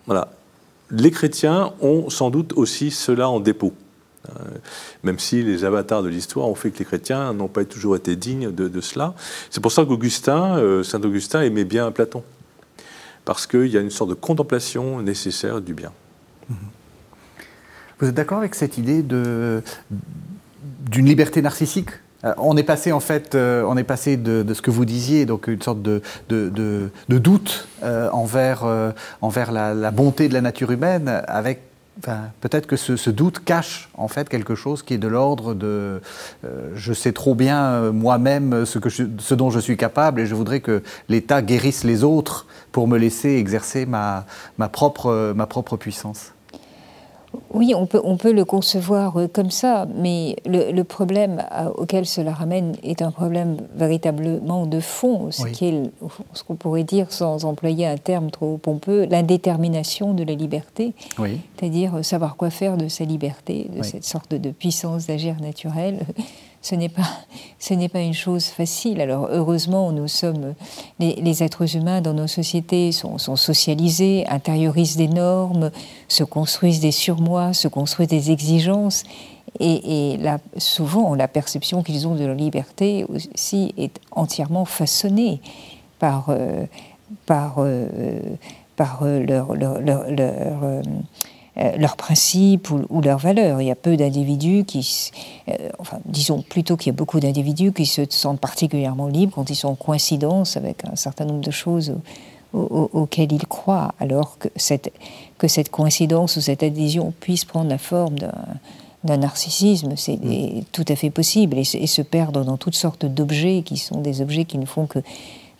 Voilà. 0.06 0.30
Les 0.90 1.10
chrétiens 1.10 1.72
ont 1.80 2.08
sans 2.10 2.30
doute 2.30 2.52
aussi 2.56 2.90
cela 2.90 3.28
en 3.28 3.40
dépôt. 3.40 3.72
Euh, 4.28 4.32
même 5.02 5.18
si 5.18 5.42
les 5.42 5.64
avatars 5.64 6.02
de 6.02 6.08
l'histoire 6.08 6.48
ont 6.48 6.54
fait 6.54 6.70
que 6.70 6.78
les 6.78 6.84
chrétiens 6.84 7.34
n'ont 7.34 7.48
pas 7.48 7.64
toujours 7.64 7.96
été 7.96 8.16
dignes 8.16 8.50
de, 8.50 8.80
cela. 8.80 9.14
C'est 9.50 9.60
pour 9.60 9.72
ça 9.72 9.84
qu'Augustin, 9.84 10.56
euh, 10.56 10.82
Saint 10.82 11.02
Augustin 11.02 11.42
aimait 11.42 11.64
bien 11.64 11.90
Platon. 11.90 12.22
Parce 13.24 13.46
qu'il 13.46 13.66
y 13.66 13.78
a 13.78 13.80
une 13.80 13.90
sorte 13.90 14.10
de 14.10 14.14
contemplation 14.14 15.00
nécessaire 15.00 15.60
du 15.60 15.74
bien. 15.74 15.92
Mm-hmm. 16.50 16.56
Vous 17.98 18.08
êtes 18.08 18.14
d'accord 18.14 18.38
avec 18.38 18.54
cette 18.54 18.76
idée 18.76 19.02
d'une 19.02 19.62
liberté 21.06 21.42
narcissique? 21.42 21.90
Euh, 22.24 22.32
on 22.38 22.56
est 22.56 22.62
passé 22.64 22.92
en 22.92 23.00
fait, 23.00 23.34
euh, 23.34 23.64
on 23.66 23.76
est 23.76 23.84
passé 23.84 24.16
de, 24.16 24.44
ce 24.52 24.62
que 24.62 24.70
vous 24.70 24.84
disiez, 24.84 25.26
donc 25.26 25.46
une 25.46 25.62
sorte 25.62 25.82
de, 25.82 26.00
doute 27.08 27.68
euh, 27.82 28.10
envers, 28.10 28.64
envers 29.20 29.52
la, 29.52 29.90
bonté 29.90 30.28
de 30.28 30.34
la 30.34 30.40
nature 30.40 30.70
humaine, 30.70 31.22
avec 31.28 31.62
peut-être 32.40 32.66
que 32.66 32.76
ce, 32.76 33.10
doute 33.10 33.44
cache 33.44 33.88
en 33.94 34.08
fait 34.08 34.28
quelque 34.28 34.54
chose 34.54 34.82
qui 34.82 34.94
est 34.94 34.98
de 34.98 35.08
l'ordre 35.08 35.54
de 35.54 36.00
euh, 36.44 36.70
je 36.74 36.92
sais 36.92 37.12
trop 37.12 37.34
bien 37.34 37.62
euh, 37.62 37.92
moi-même 37.92 38.66
ce, 38.66 38.78
ce 39.18 39.34
dont 39.34 39.50
je 39.50 39.60
suis 39.60 39.76
capable 39.76 40.20
et 40.20 40.26
je 40.26 40.34
voudrais 40.34 40.60
que 40.60 40.82
l'État 41.08 41.40
guérisse 41.40 41.84
les 41.84 42.04
autres 42.04 42.46
pour 42.72 42.88
me 42.88 42.98
laisser 42.98 43.36
exercer 43.36 43.86
ma, 43.86 44.26
ma, 44.58 44.68
propre, 44.68 45.32
ma 45.34 45.46
propre 45.46 45.76
puissance. 45.76 46.33
Oui, 47.52 47.74
on 47.74 47.86
peut, 47.86 48.00
on 48.04 48.16
peut 48.16 48.32
le 48.32 48.44
concevoir 48.44 49.16
euh, 49.16 49.28
comme 49.32 49.50
ça, 49.50 49.86
mais 49.94 50.36
le, 50.46 50.82
problème 50.82 51.42
euh, 51.52 51.70
auquel 51.76 52.06
cela 52.06 52.32
ramène 52.32 52.76
est 52.82 53.02
un 53.02 53.10
problème 53.10 53.56
véritablement 53.76 54.66
de 54.66 54.80
fond, 54.80 55.30
ce 55.30 55.44
ce 56.32 56.42
qu'on 56.42 56.56
pourrait 56.56 56.84
dire, 56.84 57.10
sans 57.12 57.44
employer 57.44 57.86
un 57.86 57.96
terme 57.96 58.30
trop 58.30 58.56
pompeux, 58.56 59.06
l'indétermination 59.06 60.14
de 60.14 60.24
la 60.24 60.34
liberté, 60.34 60.94
c'est-à-dire 61.16 62.04
savoir 62.04 62.36
quoi 62.36 62.50
faire 62.50 62.76
de 62.76 62.88
sa 62.88 63.04
liberté, 63.04 63.70
de 63.76 63.82
cette 63.82 64.04
sorte 64.04 64.34
de 64.34 64.50
puissance 64.50 65.06
d'agir 65.06 65.36
naturelle 65.40 66.00
ce 66.64 66.74
n'est 66.74 66.88
pas, 66.88 67.02
ce 67.58 67.74
n'est 67.74 67.90
pas 67.90 68.00
une 68.00 68.14
chose 68.14 68.46
facile. 68.46 69.02
Alors 69.02 69.28
heureusement, 69.30 69.92
nous 69.92 70.08
sommes, 70.08 70.54
les, 70.98 71.42
êtres 71.42 71.76
humains 71.76 72.00
dans 72.00 72.14
nos 72.14 72.26
sociétés 72.26 72.90
sont, 72.90 73.18
socialisés, 73.18 74.24
intériorisent 74.28 74.96
des 74.96 75.08
normes, 75.08 75.70
se 76.08 76.24
construisent 76.24 76.80
des 76.80 76.90
surmois, 76.90 77.52
se 77.52 77.68
construisent 77.68 78.08
des 78.08 78.30
exigences. 78.30 79.04
Et, 79.60 80.18
souvent, 80.56 81.14
la 81.14 81.28
perception 81.28 81.82
qu'ils 81.82 82.08
ont 82.08 82.14
de 82.14 82.24
leur 82.24 82.34
liberté 82.34 83.04
aussi 83.08 83.74
est 83.76 84.00
entièrement 84.10 84.64
façonnée 84.64 85.42
par, 85.98 86.30
euh, 86.30 86.64
par, 87.26 87.56
euh, 87.58 88.20
par 88.74 89.00
euh, 89.02 89.22
leur, 89.22 89.54
leurs 91.56 91.96
principes 91.96 92.70
ou, 92.70 93.00
leurs 93.00 93.18
valeurs. 93.18 93.60
Il 93.60 93.66
y 93.66 93.70
a 93.70 93.76
peu 93.76 93.96
d'individus 93.96 94.64
qui, 94.64 95.10
euh, 95.48 95.68
enfin, 95.78 95.98
disons 96.04 96.42
plutôt 96.42 96.76
qu'il 96.76 96.88
y 96.88 96.94
a 96.94 96.96
beaucoup 96.96 97.20
d'individus 97.20 97.72
qui 97.72 97.86
se 97.86 98.02
sentent 98.08 98.40
particulièrement 98.40 99.06
libres 99.06 99.32
quand 99.34 99.50
ils 99.50 99.56
sont 99.56 99.68
en 99.68 99.74
coïncidence 99.74 100.56
avec 100.56 100.84
un 100.84 100.96
certain 100.96 101.24
nombre 101.24 101.40
de 101.40 101.50
choses 101.50 101.94
auxquelles 102.54 103.32
ils 103.32 103.46
croient, 103.46 103.94
alors 103.98 104.38
que 104.38 104.48
cette, 104.54 104.92
que 105.38 105.48
cette 105.48 105.70
coïncidence 105.70 106.36
ou 106.36 106.40
cette 106.40 106.62
adhésion 106.62 107.12
puisse 107.18 107.44
prendre 107.44 107.68
la 107.68 107.78
forme 107.78 108.14
d'un 109.02 109.16
narcissisme, 109.16 109.94
c'est 109.96 110.16
mm. 110.16 110.62
tout 110.70 110.84
à 110.88 110.94
fait 110.94 111.10
possible, 111.10 111.58
et, 111.58 111.64
se 111.64 112.02
perdre 112.02 112.44
dans 112.44 112.56
toutes 112.56 112.76
sortes 112.76 113.06
d'objets 113.06 113.62
qui 113.64 113.76
sont 113.76 114.00
des 114.00 114.20
objets 114.20 114.44
qui 114.44 114.58
ne 114.58 114.66
font 114.66 114.86
que 114.86 115.00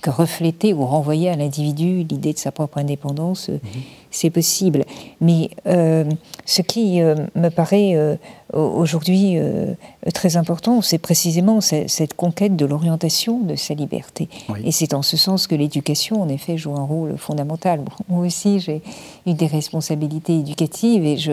que 0.04 0.10
refléter 0.10 0.74
ou 0.74 0.84
renvoyer 0.84 1.30
à 1.30 1.36
l'individu 1.36 2.04
l'idée 2.04 2.34
de 2.34 2.38
sa 2.38 2.52
propre 2.52 2.76
indépendance, 2.76 3.48
euh, 3.48 3.54
mhm. 3.54 3.82
c'est 4.10 4.28
possible. 4.28 4.84
Mais 5.22 5.48
euh, 5.66 6.04
ce 6.44 6.60
qui 6.60 7.00
euh, 7.00 7.14
me 7.34 7.48
paraît 7.48 8.18
aujourd'hui 8.52 9.38
très 10.12 10.36
important, 10.36 10.82
c'est 10.82 10.98
précisément 10.98 11.60
cette 11.60 12.14
conquête 12.14 12.54
de 12.54 12.66
l'orientation 12.66 13.40
de 13.40 13.56
sa 13.56 13.74
liberté. 13.74 14.28
Et 14.62 14.70
c'est 14.70 14.94
en 14.94 15.02
ce 15.02 15.16
sens 15.16 15.46
que 15.46 15.54
l'éducation, 15.54 16.22
en 16.22 16.28
effet, 16.28 16.56
joue 16.56 16.76
un 16.76 16.84
rôle 16.84 17.16
fondamental. 17.16 17.80
moi 18.08 18.26
aussi, 18.26 18.60
j'ai 18.60 18.82
eu 19.26 19.32
des 19.32 19.46
responsabilités 19.46 20.38
éducatives 20.38 21.04
et 21.04 21.16
je, 21.16 21.32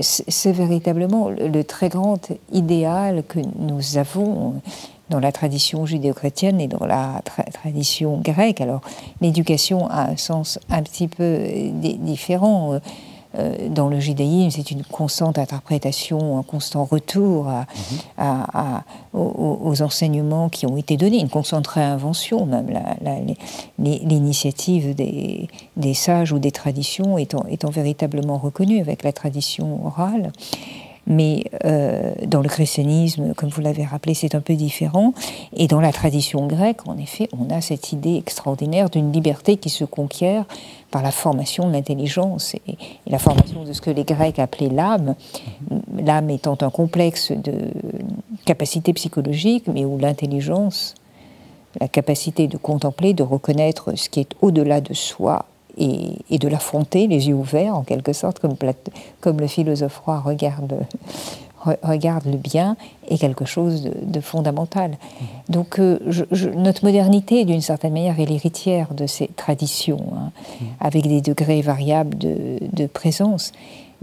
c'est 0.00 0.52
véritablement 0.52 1.28
le 1.28 1.62
très 1.64 1.88
grand 1.88 2.32
idéal 2.52 3.24
que 3.28 3.40
nous 3.58 3.98
avons 3.98 4.54
dans 5.10 5.20
la 5.20 5.32
tradition 5.32 5.86
judéo-chrétienne 5.86 6.60
et 6.60 6.68
dans 6.68 6.84
la 6.86 7.22
tradition 7.52 8.18
grecque. 8.18 8.60
Alors 8.60 8.80
l'éducation 9.20 9.88
a 9.88 10.10
un 10.10 10.16
sens 10.16 10.58
un 10.70 10.82
petit 10.82 11.08
peu 11.08 11.22
euh, 11.22 11.70
différent. 11.72 12.74
Euh, 12.74 12.78
euh, 13.38 13.68
dans 13.68 13.88
le 13.88 14.00
judaïsme, 14.00 14.50
c'est 14.50 14.70
une 14.70 14.82
constante 14.82 15.38
interprétation, 15.38 16.38
un 16.38 16.42
constant 16.42 16.84
retour 16.84 17.48
à, 17.48 17.66
mhm. 18.16 18.86
aux, 19.12 19.82
enseignements 19.82 20.48
qui 20.48 20.64
ont 20.64 20.78
été 20.78 20.96
donnés, 20.96 21.18
une 21.20 21.28
constante 21.28 21.66
réinvention, 21.66 22.46
même 22.46 22.70
l'initiative 23.78 24.94
des, 24.94 25.48
des, 25.76 25.92
sages 25.92 26.32
ou 26.32 26.38
des 26.38 26.52
traditions 26.52 27.18
étant, 27.18 27.44
étant 27.50 27.68
véritablement 27.68 28.38
reconnue 28.38 28.80
avec 28.80 29.02
la 29.02 29.12
tradition 29.12 29.84
orale. 29.84 30.32
Mais 31.06 31.44
euh, 31.64 32.12
dans 32.26 32.40
le 32.40 32.48
christianisme, 32.48 33.32
comme 33.34 33.48
vous 33.48 33.60
l'avez 33.60 33.84
rappelé, 33.84 34.14
c'est 34.14 34.34
un 34.34 34.40
peu 34.40 34.54
différent. 34.54 35.14
Et 35.54 35.68
dans 35.68 35.80
la 35.80 35.92
tradition 35.92 36.46
grecque, 36.46 36.88
en 36.88 36.98
effet, 36.98 37.28
on 37.38 37.48
a 37.54 37.60
cette 37.60 37.92
idée 37.92 38.16
extraordinaire 38.16 38.90
d'une 38.90 39.12
liberté 39.12 39.56
qui 39.56 39.70
se 39.70 39.84
conquiert 39.84 40.44
par 40.90 41.02
la 41.02 41.12
formation 41.12 41.68
de 41.68 41.72
l'intelligence 41.72 42.54
et, 42.54 42.76
la 43.06 43.18
formation 43.18 43.64
de 43.64 43.72
ce 43.72 43.80
que 43.80 43.90
les 43.90 44.04
Grecs 44.04 44.38
appelaient 44.38 44.68
l'âme, 44.68 45.14
l'âme 45.96 46.30
étant 46.30 46.58
un 46.60 46.70
complexe 46.70 47.32
de 47.32 47.70
capacités 48.44 48.92
psychologiques, 48.92 49.68
mais 49.68 49.84
où 49.84 49.98
l'intelligence, 49.98 50.94
la 51.80 51.88
capacité 51.88 52.48
de 52.48 52.56
contempler, 52.56 53.14
de 53.14 53.22
reconnaître 53.22 53.96
ce 53.96 54.08
qui 54.08 54.20
est 54.20 54.34
au-delà 54.40 54.80
de 54.80 54.94
soi, 54.94 55.46
et, 55.76 56.38
de 56.38 56.48
l'affronter, 56.48 57.06
les 57.06 57.28
yeux 57.28 57.34
ouverts 57.34 57.76
en 57.76 57.82
quelque 57.82 58.12
sorte, 58.12 58.38
comme, 58.38 58.54
comme 59.20 59.40
le 59.40 59.46
philosophe 59.46 59.98
roi 59.98 60.20
regarde, 60.20 60.86
regarde 61.82 62.26
le 62.26 62.36
bien, 62.36 62.76
est 63.08 63.18
quelque 63.18 63.44
chose 63.44 63.90
de, 64.02 64.20
fondamental. 64.20 64.92
Mm-hmm. 64.92 65.52
Donc 65.52 65.78
euh, 65.78 65.98
notre 66.56 66.84
modernité, 66.84 67.44
d'une 67.44 67.60
certaine 67.60 67.92
manière, 67.92 68.18
est 68.20 68.26
l'héritière 68.26 68.94
de 68.94 69.06
ces 69.06 69.28
traditions, 69.28 70.04
hein, 70.14 70.30
mm-hmm. 70.34 70.64
avec 70.80 71.06
des 71.06 71.20
degrés 71.20 71.62
variables 71.62 72.16
de, 72.18 72.86
présence. 72.86 73.52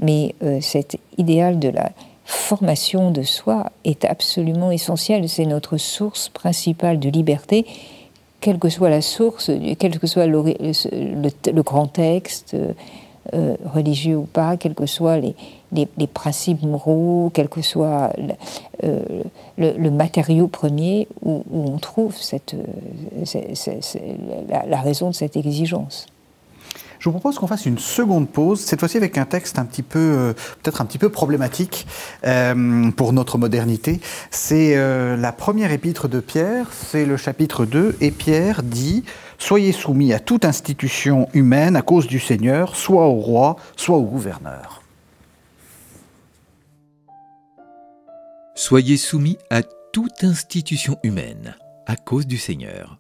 Mais 0.02 0.36
euh, 0.44 0.60
cet 0.62 0.98
idéal 1.18 1.60
de 1.60 1.70
la 1.70 1.92
formation 2.26 3.12
de 3.12 3.22
soi 3.22 3.72
est 3.84 4.06
absolument 4.06 4.72
essentiel. 4.72 5.28
C'est 5.30 5.46
notre 5.46 5.78
source 5.78 6.30
principale 6.30 7.00
de 7.00 7.10
liberté 7.10 7.66
quelle 8.44 8.60
que 8.60 8.68
soit 8.68 8.90
la 8.90 9.02
source, 9.02 9.50
quel 9.80 10.00
que 10.00 10.06
soit 10.06 10.28
le, 10.28 11.62
grand 11.62 11.88
texte, 11.88 12.58
euh, 13.34 13.56
religieux 13.64 14.18
ou 14.18 14.26
pas, 14.26 14.58
quels 14.58 14.76
que 14.76 14.86
soient 14.86 15.18
les, 15.18 15.34
principes 16.14 16.62
moraux, 16.62 17.32
quel 17.34 17.48
que 17.48 17.62
soit 17.62 18.12
le, 18.18 18.34
euh, 18.84 19.92
matériau 19.92 20.50
premier 20.50 21.08
où, 21.24 21.42
on 21.54 21.78
trouve 21.78 22.18
cette, 22.18 22.54
la, 24.50 24.82
raison 24.82 25.08
de 25.08 25.16
cette 25.16 25.38
exigence. 25.38 26.08
Je 27.04 27.10
vous 27.10 27.20
propose 27.20 27.38
qu'on 27.38 27.48
fasse 27.48 27.66
une 27.66 27.80
seconde 27.80 28.30
pause, 28.30 28.62
cette 28.62 28.80
fois-ci 28.80 28.96
avec 28.96 29.18
un 29.18 29.26
texte 29.26 29.60
un 29.60 29.66
petit 29.66 29.84
peu, 29.84 30.00
euh, 30.00 30.34
peut-être 30.62 30.80
un 30.80 30.86
petit 30.86 30.98
peu 30.98 31.10
problématique 31.10 31.86
euh, 32.26 32.92
pour 32.92 33.12
notre 33.12 33.38
modernité. 33.38 34.00
C'est 34.32 34.78
euh, 34.78 35.18
la 35.18 35.34
première 35.34 35.74
épître 35.74 36.08
de 36.08 36.22
Pierre, 36.22 36.70
c'est 36.72 37.06
le 37.06 37.18
chapitre 37.18 37.66
2, 37.66 37.98
et 38.00 38.10
Pierre 38.10 38.64
dit 38.64 39.04
Soyez 39.38 39.74
soumis 39.74 40.14
à 40.14 40.22
toute 40.22 40.46
institution 40.46 41.28
humaine 41.34 41.76
à 41.76 41.82
cause 41.82 42.08
du 42.08 42.22
Seigneur, 42.22 42.78
soit 42.78 43.08
au 43.08 43.20
roi, 43.20 43.58
soit 43.76 43.98
au 43.98 44.04
gouverneur. 44.04 44.82
Soyez 48.56 48.96
soumis 48.96 49.38
à 49.50 49.62
toute 49.92 50.24
institution 50.24 50.98
humaine 51.04 51.58
à 51.86 51.98
cause 51.98 52.28
du 52.28 52.38
Seigneur, 52.38 52.98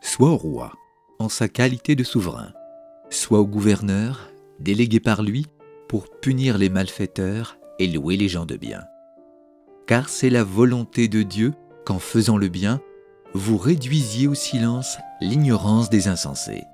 soit 0.00 0.30
au 0.30 0.38
roi, 0.38 0.72
en 1.20 1.28
sa 1.28 1.46
qualité 1.46 1.94
de 1.94 2.02
souverain 2.02 2.52
soit 3.14 3.40
au 3.40 3.46
gouverneur, 3.46 4.30
délégué 4.60 5.00
par 5.00 5.22
lui 5.22 5.46
pour 5.88 6.08
punir 6.20 6.58
les 6.58 6.68
malfaiteurs 6.68 7.58
et 7.78 7.86
louer 7.86 8.16
les 8.16 8.28
gens 8.28 8.46
de 8.46 8.56
bien. 8.56 8.82
Car 9.86 10.08
c'est 10.08 10.30
la 10.30 10.44
volonté 10.44 11.08
de 11.08 11.22
Dieu 11.22 11.52
qu'en 11.84 11.98
faisant 11.98 12.36
le 12.36 12.48
bien, 12.48 12.80
vous 13.34 13.58
réduisiez 13.58 14.28
au 14.28 14.34
silence 14.34 14.96
l'ignorance 15.20 15.90
des 15.90 16.08
insensés. 16.08 16.64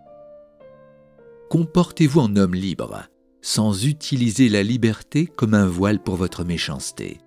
Comportez-vous 1.49 2.21
en 2.21 2.37
homme 2.37 2.55
libre, 2.55 3.05
sans 3.43 3.87
utiliser 3.87 4.49
la 4.49 4.63
liberté 4.63 5.27
comme 5.27 5.55
un 5.55 5.67
voile 5.67 6.03
pour 6.03 6.17
votre 6.17 6.45
méchanceté, 6.45 7.19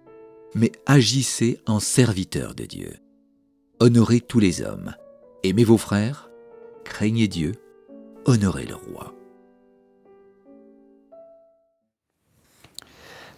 mais 0.55 0.71
agissez 0.85 1.59
en 1.65 1.79
serviteur 1.79 2.55
de 2.55 2.65
Dieu. 2.65 2.93
Honorez 3.79 4.21
tous 4.21 4.39
les 4.39 4.61
hommes, 4.61 4.93
aimez 5.43 5.63
vos 5.63 5.77
frères, 5.77 6.29
craignez 6.85 7.27
Dieu, 7.27 7.53
honorer 8.25 8.65
le 8.65 8.75
roi. 8.75 9.13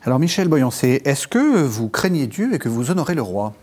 Alors 0.04 0.20
Michel 0.20 0.48
Boyancé, 0.48 1.02
est-ce 1.06 1.28
que 1.28 1.64
vous 1.64 1.90
craignez 1.90 2.28
Dieu 2.28 2.54
et 2.54 2.60
que 2.60 2.70
vous 2.70 2.92
honorez 2.92 3.16
le 3.16 3.24
roi? 3.24 3.54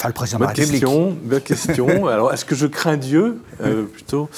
Enfin, 0.00 0.08
le 0.08 0.14
président 0.14 0.38
de 0.38 0.44
la 0.44 0.52
question, 0.54 1.16
bonne 1.24 1.40
question. 1.42 2.06
Alors, 2.08 2.32
est-ce 2.32 2.46
que 2.46 2.54
je 2.54 2.66
crains 2.66 2.96
Dieu 2.96 3.38
euh, 3.60 3.84
plutôt? 3.84 4.30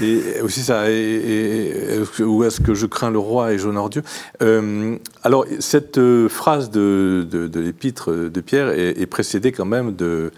Et 0.00 0.40
aussi 0.42 0.62
ça, 0.62 0.90
et, 0.90 2.00
ou 2.20 2.44
est-ce 2.44 2.62
que 2.62 2.72
je 2.72 2.86
crains 2.86 3.10
le 3.10 3.18
roi 3.18 3.52
et 3.52 3.58
j'honore 3.58 3.90
Dieu? 3.90 4.02
Euh, 4.42 4.96
Alors, 5.22 5.44
cette 5.60 5.98
euh, 5.98 6.30
phrase 6.30 6.70
de, 6.70 7.26
de, 7.30 7.60
l'épître 7.60 8.10
de 8.10 8.40
Pierre 8.40 8.70
est, 8.70 9.06
précédée 9.06 9.52
quand 9.52 9.66
même 9.66 9.94
de 9.94 10.32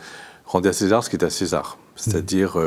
rendez 0.45 0.69
à 0.69 0.73
César 0.73 1.05
ce 1.05 1.11
qui 1.11 1.15
est 1.15 1.25
à 1.25 1.31
César, 1.31 1.79
c'est-à-dire 1.95 2.59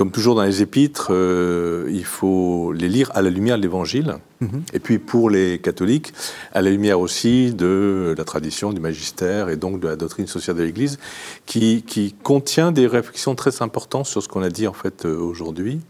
comme 0.00 0.12
toujours 0.12 0.34
dans 0.34 0.44
les 0.44 0.62
épîtres, 0.62 1.08
euh, 1.10 1.86
il 1.90 2.06
faut 2.06 2.72
les 2.72 2.88
lire 2.88 3.10
à 3.12 3.20
la 3.20 3.28
lumière 3.28 3.58
de 3.58 3.62
l'Évangile. 3.62 4.14
Mhm. 4.40 4.62
Et 4.72 4.78
puis 4.78 4.98
pour 4.98 5.28
les 5.28 5.58
catholiques, 5.58 6.14
à 6.54 6.62
la 6.62 6.70
lumière 6.70 7.00
aussi 7.00 7.52
de 7.52 8.14
la 8.16 8.24
tradition, 8.24 8.72
du 8.72 8.80
magistère 8.80 9.50
et 9.50 9.56
donc 9.56 9.78
de 9.78 9.88
la 9.88 9.96
doctrine 9.96 10.26
sociale 10.26 10.56
de 10.56 10.62
l'Église, 10.62 10.98
qui, 11.44 11.82
qui, 11.86 12.14
contient 12.22 12.72
des 12.72 12.86
réflexions 12.86 13.34
très 13.34 13.60
importantes 13.60 14.06
sur 14.06 14.22
ce 14.22 14.28
qu'on 14.28 14.40
a 14.40 14.48
dit 14.48 14.66
en 14.66 14.72
fait 14.72 15.04
euh, 15.04 15.18
aujourd'hui. 15.18 15.80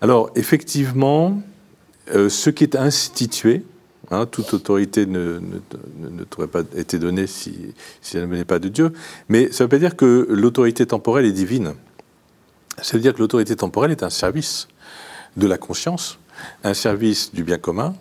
Alors 0.00 0.30
effectivement, 0.34 1.40
euh, 2.12 2.28
ce 2.28 2.50
qui 2.50 2.64
est 2.64 2.74
institué, 2.74 3.62
hein, 4.10 4.26
toute 4.26 4.52
autorité 4.52 5.06
ne, 5.06 5.38
ne, 6.00 6.24
t'aurait 6.24 6.48
pas 6.48 6.62
été 6.74 6.98
donnée 6.98 7.28
si, 7.28 7.54
si 8.02 8.16
elle 8.16 8.24
ne 8.24 8.30
venait 8.32 8.44
pas 8.44 8.58
de 8.58 8.68
Dieu, 8.68 8.92
mais 9.28 9.52
ça 9.52 9.62
ne 9.62 9.66
veut 9.66 9.68
pas 9.68 9.78
dire 9.78 9.94
que 9.94 10.26
l'autorité 10.28 10.84
temporelle 10.86 11.24
est 11.24 11.30
divine. 11.30 11.74
Ça 12.82 12.96
veut 12.96 13.02
dire 13.02 13.14
que 13.14 13.18
l'autorité 13.18 13.56
temporelle 13.56 13.90
est 13.90 14.02
un 14.02 14.10
service 14.10 14.68
de 15.36 15.46
la 15.46 15.58
conscience, 15.58 16.18
un 16.62 16.74
service 16.74 17.32
du 17.32 17.44
bien 17.44 17.58
commun, 17.58 17.94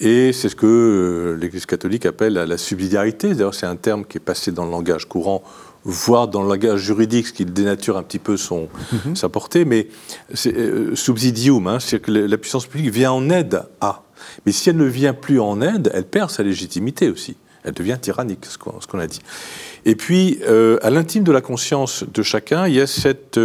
et 0.00 0.32
c'est 0.32 0.48
ce 0.48 0.56
que 0.56 0.66
euh, 0.66 1.36
l'Église 1.40 1.66
catholique 1.66 2.04
appelle 2.04 2.34
la 2.34 2.58
subsidiarité. 2.58 3.34
D'ailleurs, 3.34 3.54
c'est 3.54 3.66
un 3.66 3.76
terme 3.76 4.04
qui 4.04 4.18
est 4.18 4.20
passé 4.20 4.50
dans 4.50 4.64
le 4.64 4.70
langage 4.70 5.06
courant, 5.06 5.42
voire 5.84 6.26
dans 6.26 6.42
le 6.42 6.48
langage 6.48 6.80
juridique, 6.80 7.28
ce 7.28 7.32
qui 7.32 7.44
dénature 7.44 7.96
un 7.96 8.02
petit 8.02 8.18
peu 8.18 8.36
son, 8.36 8.68
mhm. 8.92 9.14
sa 9.14 9.28
portée. 9.28 9.64
Mais 9.64 9.88
c'est 10.32 10.54
euh, 10.54 10.96
subsidium, 10.96 11.68
hein, 11.68 11.78
c'est 11.78 12.00
que 12.00 12.10
la 12.10 12.38
puissance 12.38 12.66
publique 12.66 12.90
vient 12.90 13.12
en 13.12 13.30
aide 13.30 13.62
à. 13.80 14.02
Mais 14.46 14.52
si 14.52 14.70
elle 14.70 14.76
ne 14.76 14.84
vient 14.84 15.14
plus 15.14 15.38
en 15.38 15.60
aide, 15.60 15.90
elle 15.94 16.04
perd 16.04 16.30
sa 16.30 16.42
légitimité 16.42 17.08
aussi. 17.08 17.36
Elle 17.62 17.72
devient 17.72 17.96
tyrannique, 18.00 18.44
ce 18.46 18.58
qu'on 18.58 18.98
a 18.98 19.06
dit. 19.06 19.20
Et 19.84 19.94
puis, 19.94 20.40
euh, 20.46 20.78
à 20.82 20.90
l'intime 20.90 21.24
de 21.24 21.32
la 21.32 21.40
conscience 21.40 22.04
de 22.12 22.22
chacun, 22.22 22.66
il 22.66 22.74
y 22.74 22.80
a 22.80 22.86
cette 22.86 23.38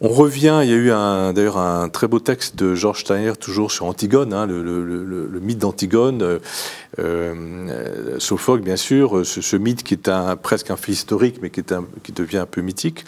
on 0.00 0.08
revient, 0.08 0.60
il 0.62 0.68
y 0.68 0.72
a 0.72 0.76
eu 0.76 0.88
d'ailleurs 1.34 1.56
un 1.56 1.88
très 1.88 2.06
beau 2.06 2.20
texte 2.20 2.56
de 2.56 2.74
Georges 2.74 3.00
Steiner, 3.00 3.32
toujours 3.34 3.72
sur 3.72 3.86
Antigone, 3.86 4.34
hein, 4.34 4.46
le, 4.46 5.40
mythe 5.40 5.58
d'Antigone, 5.58 6.22
euh, 6.22 6.38
euh, 6.98 8.18
Sophocle 8.18 8.62
bien 8.62 8.76
sûr, 8.76 9.24
ce, 9.24 9.56
mythe 9.56 9.82
qui 9.82 9.94
est 9.94 10.08
un, 10.08 10.36
presque 10.36 10.70
un 10.70 10.76
fait 10.76 10.92
historique, 10.92 11.38
mais 11.40 11.48
qui, 11.48 11.60
est 11.60 11.74
qui 12.02 12.12
devient 12.12 12.38
un 12.38 12.46
peu 12.46 12.60
mythique, 12.60 13.06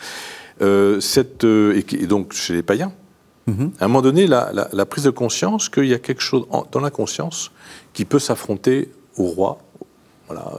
euh, 0.62 0.98
cette, 1.00 1.44
et, 1.44 1.82
donc 2.06 2.32
chez 2.32 2.54
les 2.54 2.62
païens. 2.62 2.92
Mm-hmm. 3.48 3.70
À 3.80 3.84
un 3.84 3.88
moment 3.88 4.02
donné, 4.02 4.26
la, 4.26 4.86
prise 4.86 5.04
de 5.04 5.10
conscience 5.10 5.68
qu'il 5.68 5.86
y 5.86 5.94
a 5.94 5.98
quelque 5.98 6.22
chose 6.22 6.46
dans 6.72 6.80
la 6.80 6.90
conscience 6.90 7.50
qui 7.92 8.06
peut 8.06 8.18
s'affronter 8.18 8.90
au 9.18 9.24
roi, 9.24 9.58
voilà, 10.26 10.52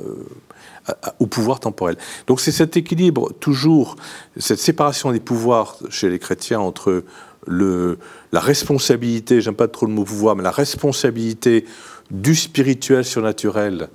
au 1.19 1.25
pouvoir 1.25 1.59
temporel. 1.59 1.97
Donc 2.27 2.39
c'est 2.39 2.51
cet 2.51 2.77
équilibre, 2.77 3.31
toujours, 3.39 3.95
cette 4.37 4.59
séparation 4.59 5.11
des 5.11 5.19
pouvoirs 5.19 5.77
chez 5.89 6.09
les 6.09 6.19
chrétiens 6.19 6.59
entre 6.59 7.03
la 7.47 8.39
responsabilité, 8.39 9.41
j'aime 9.41 9.55
pas 9.55 9.67
trop 9.67 9.85
le 9.85 9.93
mot 9.93 10.03
pouvoir, 10.03 10.35
mais 10.35 10.43
la 10.43 10.51
responsabilité 10.51 11.65
du 12.11 12.35
spirituel 12.35 13.05
surnaturel 13.05 13.89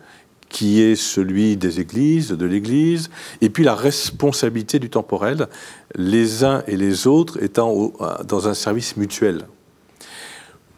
qui 0.48 0.80
est 0.80 0.94
celui 0.94 1.56
des 1.56 1.80
églises, 1.80 2.28
de 2.28 2.46
l'Église, 2.46 3.10
et 3.40 3.50
puis 3.50 3.64
la 3.64 3.74
responsabilité 3.74 4.78
du 4.78 4.88
temporel, 4.88 5.48
les 5.96 6.44
uns 6.44 6.62
et 6.68 6.76
les 6.76 7.08
autres 7.08 7.42
étant 7.42 7.92
dans 8.26 8.46
un 8.46 8.54
service 8.54 8.96
mutuel. 8.96 9.46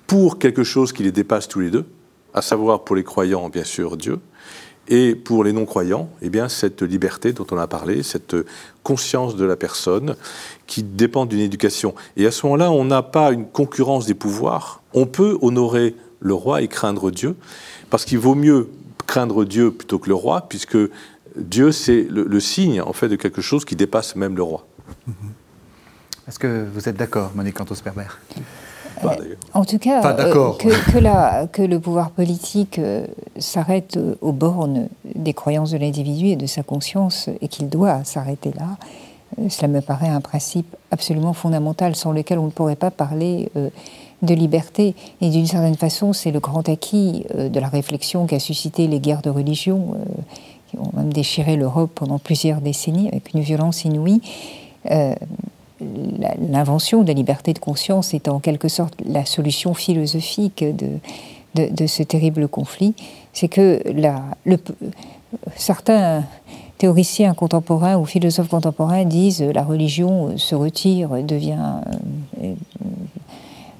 Pour 0.07 0.39
quelque 0.39 0.65
chose 0.65 0.93
qui 0.93 1.03
les 1.03 1.13
dépasse 1.13 1.47
tous 1.47 1.61
les 1.61 1.71
deux, 1.71 1.85
à 2.33 2.41
savoir 2.41 2.85
pour 2.85 2.97
les 2.97 3.05
croyants, 3.05 3.51
bien 3.51 3.65
sûr, 3.65 3.99
Dieu, 3.99 4.19
et 4.89 5.15
pour 5.15 5.45
les 5.45 5.53
non-croyants, 5.53 6.09
eh 6.23 6.31
bien, 6.31 6.49
cette 6.49 6.83
liberté 6.83 7.33
dont 7.33 7.47
on 7.51 7.59
a 7.59 7.67
parlé, 7.67 8.03
cette 8.03 8.37
conscience 8.83 9.37
de 9.37 9.45
la 9.45 9.57
personne 9.57 10.17
qui 10.67 10.83
dépend 10.83 11.27
d'une 11.27 11.41
éducation. 11.41 11.95
Et 12.17 12.27
à 12.27 12.31
ce 12.31 12.47
moment-là, 12.47 12.71
on 12.71 12.85
n'a 12.85 13.03
pas 13.03 13.33
une 13.33 13.47
concurrence 13.47 14.07
des 14.07 14.15
pouvoirs. 14.15 14.83
On 14.95 15.07
peut 15.07 15.39
honorer 15.43 15.95
le 16.21 16.35
roi 16.35 16.63
et 16.63 16.69
craindre 16.69 17.11
Dieu, 17.11 17.37
parce 17.91 18.05
qu'il 18.05 18.19
vaut 18.19 18.35
mieux 18.35 18.69
craindre 19.07 19.45
Dieu 19.45 19.71
plutôt 19.71 19.99
que 19.99 20.09
le 20.09 20.15
roi, 20.15 20.43
puisque 20.49 20.79
Dieu, 21.37 21.73
c'est 21.73 22.07
le, 22.09 22.41
signe, 22.41 22.81
en 22.81 22.93
fait, 22.93 23.09
de 23.09 23.17
quelque 23.17 23.43
chose 23.43 23.65
qui 23.65 23.77
dépasse 23.77 24.17
même 24.17 24.37
le 24.37 24.43
roi. 24.43 24.67
Est-ce 26.29 26.39
que 26.39 26.67
vous 26.73 26.89
êtes 26.89 26.97
d'accord, 26.97 27.33
Monique 27.35 27.55
Cantos-Perber 27.55 28.07
en 29.55 29.65
tout 29.65 29.79
cas, 29.79 30.03
euh, 30.05 30.53
que, 30.59 31.47
que, 31.51 31.63
le 31.63 31.81
pouvoir 31.81 32.11
politique 32.11 32.79
euh, 32.79 33.07
s'arrête 33.39 33.97
euh, 33.97 34.15
aux 34.21 34.33
bornes 34.33 34.89
des 35.15 35.35
croyances 35.35 35.71
de 35.71 35.79
l'individu 35.79 36.29
et 36.29 36.37
de 36.37 36.47
sa 36.47 36.63
conscience, 36.63 37.29
et 37.41 37.49
qu'il 37.49 37.69
doit 37.69 38.05
s'arrêter 38.05 38.51
là, 38.59 38.77
cela 39.49 39.69
me 39.69 39.81
paraît 39.81 40.09
un 40.09 40.21
principe 40.21 40.75
absolument 40.91 41.33
fondamental 41.33 41.97
sans 41.97 42.13
lequel 42.13 42.39
on 42.39 42.47
ne 42.47 42.51
pourrait 42.51 42.77
pas 42.77 42.93
parler 42.93 43.51
de 44.23 44.35
liberté. 44.35 44.95
Et 45.21 45.31
d'une 45.31 45.47
certaine 45.47 45.75
façon, 45.75 46.13
c'est 46.13 46.31
le 46.31 46.39
grand 46.39 46.67
acquis 46.69 47.27
de 47.37 47.61
la 47.61 47.67
réflexion 47.67 48.27
qu'a 48.27 48.39
suscité 48.39 48.87
les 48.87 49.01
guerres 49.01 49.23
de 49.23 49.31
religion, 49.31 49.97
qui 50.71 50.79
ont 50.79 50.91
même 50.97 51.13
déchiré 51.13 51.57
l'Europe 51.57 51.91
pendant 51.97 52.21
plusieurs 52.21 52.61
décennies 52.61 53.09
avec 53.09 53.35
une 53.35 53.41
violence 53.41 53.85
inouïe 53.85 54.23
l'invention 55.81 57.03
de 57.03 57.09
la 57.09 57.15
liberté 57.15 57.53
de 57.53 57.59
conscience 57.59 58.15
est 58.15 58.29
en 58.29 58.41
quelque 58.41 58.69
sorte 58.69 58.95
la 59.05 59.25
solution 59.25 59.75
philosophique 59.75 60.65
de, 60.65 61.87
ce 61.87 62.03
terrible 62.03 62.49
conflit, 62.49 62.95
c'est 63.33 63.49
que 63.49 63.83
le, 64.45 64.59
certains 65.57 66.25
théoriciens 66.79 67.35
contemporains 67.35 67.97
ou 67.97 68.05
philosophes 68.05 68.49
contemporains 68.49 69.05
disent 69.05 69.43
la 69.43 69.63
religion 69.63 70.37
se 70.37 70.55
retire, 70.55 71.11
devient 71.25 71.81
euh, 72.43 72.55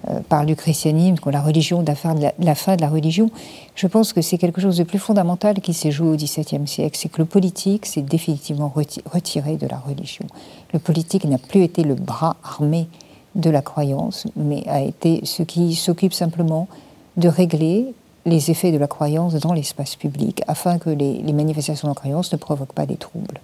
euh, 0.09 0.21
par 0.29 0.47
du 0.47 0.55
christianisme, 0.55 1.17
la 1.31 1.43
religion, 1.43 1.83
de 1.83 1.89
la 1.89 2.55
fin 2.55 2.77
de 2.77 2.81
la 2.81 2.89
religion. 2.89 3.29
Je 3.75 3.89
pense 3.89 4.13
que 4.13 4.23
c'est 4.23 4.39
quelque 4.39 4.61
chose 4.61 4.77
de 4.77 4.85
plus 4.85 5.01
fondamental 5.01 5.61
qui 5.61 5.75
s'est 5.75 5.91
joué 5.91 6.09
au 6.09 6.17
XVIIe 6.17 6.67
siècle, 6.67 6.97
c'est 6.97 7.09
que 7.09 7.19
le 7.19 7.25
politique 7.25 7.87
s'est 7.87 8.03
définitivement 8.03 8.73
retiré 9.13 9.57
de 9.57 9.67
la 9.67 9.79
religion. 9.79 10.27
Le 10.73 10.79
politique 10.79 11.25
n'a 11.25 11.39
plus 11.39 11.63
été 11.63 11.83
le 11.83 11.95
bras 11.95 12.37
armé 12.43 12.89
de 13.35 13.51
la 13.51 13.63
croyance, 13.63 14.27
mais 14.37 14.67
a 14.67 14.81
été 14.81 15.21
ce 15.25 15.43
qui 15.43 15.75
s'occupe 15.75 16.15
simplement 16.15 16.69
de 17.17 17.29
régler 17.29 17.95
les 18.25 18.51
effets 18.51 18.73
de 18.73 18.79
la 18.79 18.89
croyance 18.89 19.35
dans 19.35 19.53
l'espace 19.53 19.95
public, 19.95 20.43
afin 20.49 20.79
que 20.79 20.91
les, 20.91 21.33
manifestations 21.33 21.87
de 21.87 21.91
la 21.91 21.95
croyance 21.95 22.33
ne 22.33 22.39
provoquent 22.39 22.73
pas 22.73 22.87
des 22.87 22.97
troubles. 22.97 23.41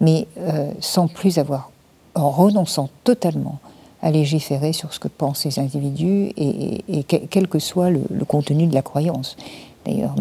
Mais 0.00 0.26
euh, 0.38 0.72
sans 0.80 1.06
plus 1.06 1.38
avoir, 1.38 1.70
en 2.14 2.30
renonçant 2.30 2.90
totalement 3.04 3.58
à 4.02 4.10
légiférer 4.10 4.72
sur 4.72 4.92
ce 4.92 5.00
que 5.00 5.08
pensent 5.08 5.40
ces 5.40 5.58
individus 5.58 6.32
et, 6.36 7.04
quel 7.04 7.48
que 7.48 7.58
soit 7.58 7.90
le, 7.90 8.24
contenu 8.26 8.66
de 8.66 8.74
la 8.74 8.82
croyance. 8.82 9.36
D'ailleurs, 9.86 10.14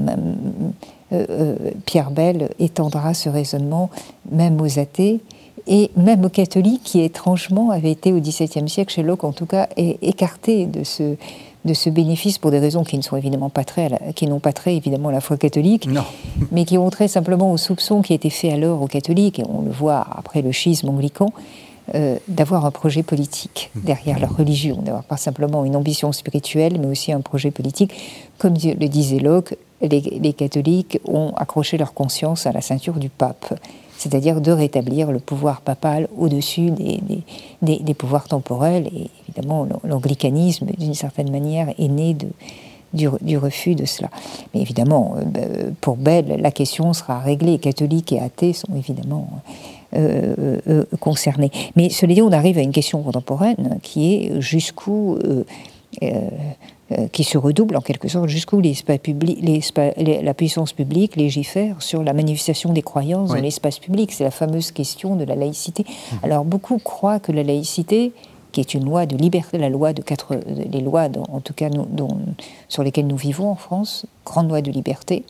euh, 1.12 1.26
euh, 1.30 1.72
Pierre 1.86 2.12
Bell 2.12 2.50
étendra 2.60 3.14
ce 3.14 3.30
raisonnement 3.30 3.90
même 4.32 4.62
aux 4.62 4.80
athées 4.80 5.20
et 5.68 5.92
même 5.96 6.24
aux 6.26 6.30
catholiques 6.30 6.84
qui 6.84 7.02
étrangement 7.02 7.72
avaient 7.72 7.92
été 7.92 8.14
au 8.14 8.20
XVIIe 8.20 8.70
siècle, 8.70 8.94
chez 8.94 9.04
Locke 9.04 9.24
en 9.24 9.32
tout 9.32 9.46
cas, 9.46 9.68
écartés 9.78 10.66
de 10.66 10.84
ce, 10.84 11.16
de 11.66 11.74
ce 11.74 11.90
bénéfice 11.90 12.38
pour 12.38 12.52
des 12.52 12.60
raisons 12.60 12.84
qui 12.84 12.98
ne 12.98 13.02
sont 13.02 13.18
évidemment 13.18 13.50
pas 13.50 13.64
très, 13.64 13.90
qui 14.16 14.28
n'ont 14.28 14.40
pas 14.40 14.54
très 14.54 14.76
évidemment 14.76 15.10
la 15.10 15.22
foi 15.22 15.38
catholique, 15.38 15.90
mais 16.52 16.66
qui 16.66 16.78
ont 16.78 16.90
trait 16.90 17.08
simplement 17.08 17.52
aux 17.52 17.58
soupçons 17.58 18.02
qui 18.02 18.14
étaient 18.14 18.30
faits 18.30 18.54
alors 18.54 18.82
aux 18.82 18.88
catholiques, 18.88 19.40
et 19.40 19.44
on 19.48 19.62
le 19.62 19.72
voit 19.72 20.06
après 20.16 20.42
le 20.42 20.52
schisme 20.52 20.90
anglican, 20.90 21.32
euh, 21.94 22.18
d'avoir 22.28 22.66
un 22.66 22.72
projet 22.72 23.04
politique 23.04 23.70
derrière 23.76 24.20
leur 24.20 24.36
religion, 24.36 24.78
d'avoir 24.82 25.04
pas 25.04 25.18
simplement 25.18 25.66
une 25.66 25.76
ambition 25.76 26.12
spirituelle, 26.12 26.80
mais 26.80 26.88
aussi 26.88 27.12
un 27.12 27.22
projet 27.22 27.52
politique. 27.52 27.94
Comme 28.40 28.56
le 28.56 28.88
disait 28.88 29.20
Locke, 29.20 29.56
les, 29.82 30.34
catholiques 30.34 31.00
ont 31.06 31.34
accroché 31.36 31.78
leur 31.78 31.94
conscience 31.94 32.48
à 32.48 32.52
la 32.52 32.62
ceinture 32.62 32.96
du 32.96 33.10
pape, 33.10 33.54
c'est-à-dire 33.98 34.42
de 34.42 34.52
rétablir 34.52 35.12
le 35.12 35.20
pouvoir 35.20 35.62
papal 35.62 36.08
au-dessus 36.18 36.72
des, 36.72 37.00
des, 37.62 37.94
pouvoirs 37.94 38.28
temporels. 38.28 38.88
Et 38.88 39.10
évidemment, 39.28 39.68
l'anglicanisme, 39.84 40.68
d'une 40.78 40.94
certaine 40.94 41.32
manière, 41.32 41.70
est 41.78 41.88
né 41.88 42.14
de, 42.14 42.28
du, 42.94 43.38
refus 43.38 43.76
de 43.76 43.86
cela. 43.86 44.10
Mais 44.54 44.62
évidemment, 44.62 45.16
euh, 45.38 45.72
pour 45.82 45.98
Bell, 45.98 46.38
la 46.40 46.52
question 46.52 46.94
sera 46.94 47.20
réglée. 47.20 47.58
Catholiques 47.58 48.12
et 48.14 48.20
athées 48.20 48.54
sont 48.54 48.74
évidemment 48.76 49.30
euh, 49.96 50.58
euh, 50.68 50.84
concernés. 51.00 51.52
Mais 51.76 51.90
cela 51.90 52.14
dit, 52.14 52.22
on 52.22 52.32
arrive 52.32 52.58
à 52.58 52.62
une 52.62 52.72
question 52.72 53.02
contemporaine 53.02 53.80
qui 53.82 54.14
est 54.14 54.42
jusqu'où, 54.42 55.18
qui 57.12 57.24
se 57.24 57.38
redouble 57.40 57.76
en 57.76 57.82
quelque 57.82 58.08
sorte, 58.08 58.28
jusqu'où 58.30 58.62
la 58.62 60.34
puissance 60.36 60.72
publique 60.72 61.16
légifère 61.16 61.82
sur 61.82 62.04
la 62.04 62.14
manifestation 62.14 62.74
des 62.74 62.84
croyances 62.84 63.30
dans 63.30 63.36
l'espace 63.36 63.80
public. 63.80 64.12
C'est 64.12 64.24
la 64.24 64.32
fameuse 64.32 64.72
question 64.72 65.16
de 65.16 65.24
la 65.24 65.36
laïcité. 65.36 65.84
Mmh. 65.84 66.16
Alors 66.22 66.46
beaucoup 66.46 66.78
croient 66.78 67.20
que 67.20 67.32
la 67.32 67.42
laïcité 67.42 68.12
qui 68.56 68.62
est 68.62 68.74
une 68.74 68.86
loi 68.86 69.06
de 69.06 69.18
liberté, 69.18 69.58
la 69.58 69.68
loi 69.68 69.92
de 69.92 70.02
quatre, 70.02 70.40
les 70.48 70.80
lois, 70.80 71.10
en 71.28 71.42
tout 71.42 71.54
cas 71.54 71.70
dont, 71.70 72.20
sur 72.70 72.84
lesquelles 72.84 73.06
nous 73.06 73.18
vivons 73.18 73.50
en 73.50 73.56
France, 73.56 74.06
grande 74.26 74.48
loi 74.48 74.62
de 74.62 74.72
liberté, 74.72 75.26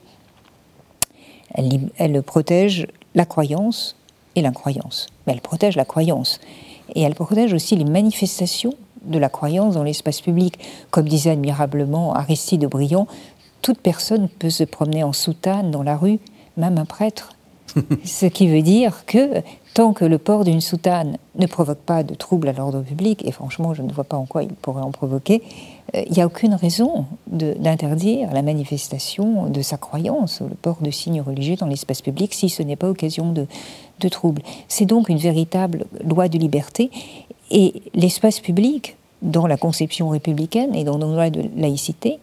elle, 1.55 1.89
elle 1.97 2.21
protège 2.21 2.85
la 3.15 3.25
croyance 3.25 3.95
et 4.35 4.41
l'incroyance. 4.43 5.07
Mais 5.25 5.33
elle 5.33 5.41
protège 5.41 5.75
la 5.75 5.85
croyance. 5.85 6.39
et 6.93 7.01
elle 7.01 7.15
protège 7.15 7.51
aussi 7.53 7.75
les 7.75 7.85
manifestations 7.85 8.75
de 9.05 9.19
la 9.19 9.29
croyance 9.29 9.75
dans 9.75 9.83
l'espace 9.83 10.21
public. 10.21 10.59
Comme 10.91 11.07
disait 11.07 11.31
admirablement 11.31 12.13
Aristide 12.13 12.61
de 12.61 12.67
Briand, 12.67 13.07
toute 13.61 13.79
personne 13.79 14.29
peut 14.29 14.49
se 14.49 14.63
promener 14.63 15.03
en 15.03 15.13
soutane 15.13 15.71
dans 15.71 15.83
la 15.83 15.97
rue, 15.97 16.19
même 16.57 16.77
un 16.77 16.85
prêtre. 16.85 17.34
Ce 18.03 18.25
qui 18.25 18.47
veut 18.47 18.61
dire 18.61 19.05
que 19.05 19.41
tant 19.73 19.93
que 19.93 20.05
le 20.05 20.17
port 20.17 20.45
d'une 20.45 20.61
soutane 20.61 21.17
ne 21.37 21.47
provoque 21.47 21.79
pas 21.79 22.03
de 22.03 22.15
troubles 22.15 22.47
à 22.47 22.53
l'ordre 22.53 22.81
public, 22.81 23.25
et 23.25 23.31
franchement 23.31 23.73
je 23.73 23.81
ne 23.81 23.91
vois 23.91 24.05
pas 24.05 24.17
en 24.17 24.25
quoi 24.25 24.43
il 24.43 24.53
pourrait 24.53 24.81
en 24.81 24.91
provoquer, 24.91 25.43
euh, 25.95 26.03
il 26.07 26.13
n'y 26.13 26.21
a 26.21 26.25
aucune 26.25 26.53
raison 26.53 27.05
d'interdire 27.27 28.31
la 28.31 28.41
manifestation 28.41 29.47
de 29.49 29.61
sa 29.61 29.77
croyance, 29.77 30.41
le 30.41 30.55
port 30.55 30.77
de 30.81 30.91
signes 30.91 31.21
religieux 31.21 31.57
dans 31.57 31.67
l'espace 31.67 32.01
public, 32.01 32.33
si 32.33 32.49
ce 32.49 32.63
n'est 32.63 32.77
pas 32.77 32.89
occasion 32.89 33.33
de, 33.33 33.47
de 33.99 34.09
troubles. 34.09 34.41
C'est 34.69 34.85
donc 34.85 35.09
une 35.09 35.17
véritable 35.17 35.85
loi 36.03 36.29
de 36.29 36.37
liberté, 36.37 36.89
et 37.51 37.83
l'espace 37.93 38.39
public, 38.39 38.95
dans 39.21 39.47
la 39.47 39.57
conception 39.57 40.09
républicaine 40.09 40.73
et 40.73 40.83
dans 40.83 40.97
nos 40.97 41.13
lois 41.13 41.29
de 41.29 41.43
laïcité, 41.57 42.19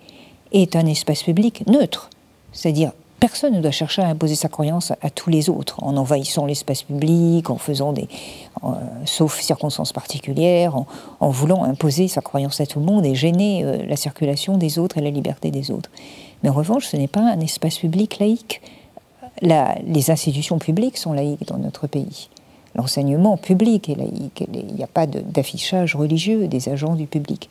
est 0.53 0.77
un 0.77 0.87
espace 0.87 1.23
public 1.23 1.67
neutre, 1.67 2.11
c'est-à-dire 2.53 2.93
Personne 3.23 3.55
ne 3.55 3.61
doit 3.61 3.71
chercher 3.71 4.03
à 4.03 4.09
imposer 4.09 4.35
sa 4.35 4.49
croyance 4.49 4.91
à, 5.01 5.09
tous 5.09 5.31
les 5.31 5.49
autres, 5.49 5.81
en 5.85 5.97
envahissant 5.97 6.45
l'espace 6.45 6.83
public, 6.83 7.51
en 7.51 7.57
faisant 7.57 7.93
des. 7.93 8.09
sauf 9.05 9.41
circonstances 9.41 9.93
particulières, 9.93 10.75
en, 11.21 11.31
voulant 11.31 11.63
imposer 11.63 12.09
sa 12.09 12.21
croyance 12.21 12.61
à 12.61 12.67
tout 12.67 12.81
le 12.81 12.85
monde 12.85 13.07
et 13.07 13.15
gêner 13.15 13.63
euh, 13.63 13.87
la 13.87 13.95
circulation 13.95 14.59
des 14.59 14.81
autres 14.81 14.99
et 14.99 15.01
la 15.01 15.11
liberté 15.11 15.53
des 15.53 15.71
autres. 15.71 15.89
Mais 16.43 16.49
en 16.49 16.53
revanche, 16.53 16.87
ce 16.87 16.97
n'est 16.97 17.07
pas 17.07 17.21
un 17.21 17.39
espace 17.39 17.79
public 17.79 18.19
laïque. 18.19 18.61
les 19.41 20.11
institutions 20.11 20.59
publiques 20.59 20.99
sont 20.99 21.13
laïques 21.13 21.47
dans 21.47 21.59
notre 21.59 21.87
pays. 21.87 22.29
L'enseignement 22.75 23.37
public 23.37 23.89
est 23.89 23.95
laïque. 23.95 24.49
Il 24.53 24.75
n'y 24.75 24.83
a 24.83 24.89
pas 24.89 25.07
d'affichage 25.07 25.95
religieux 25.95 26.49
des 26.49 26.69
agents 26.69 26.97
du 26.97 27.07
public. 27.07 27.49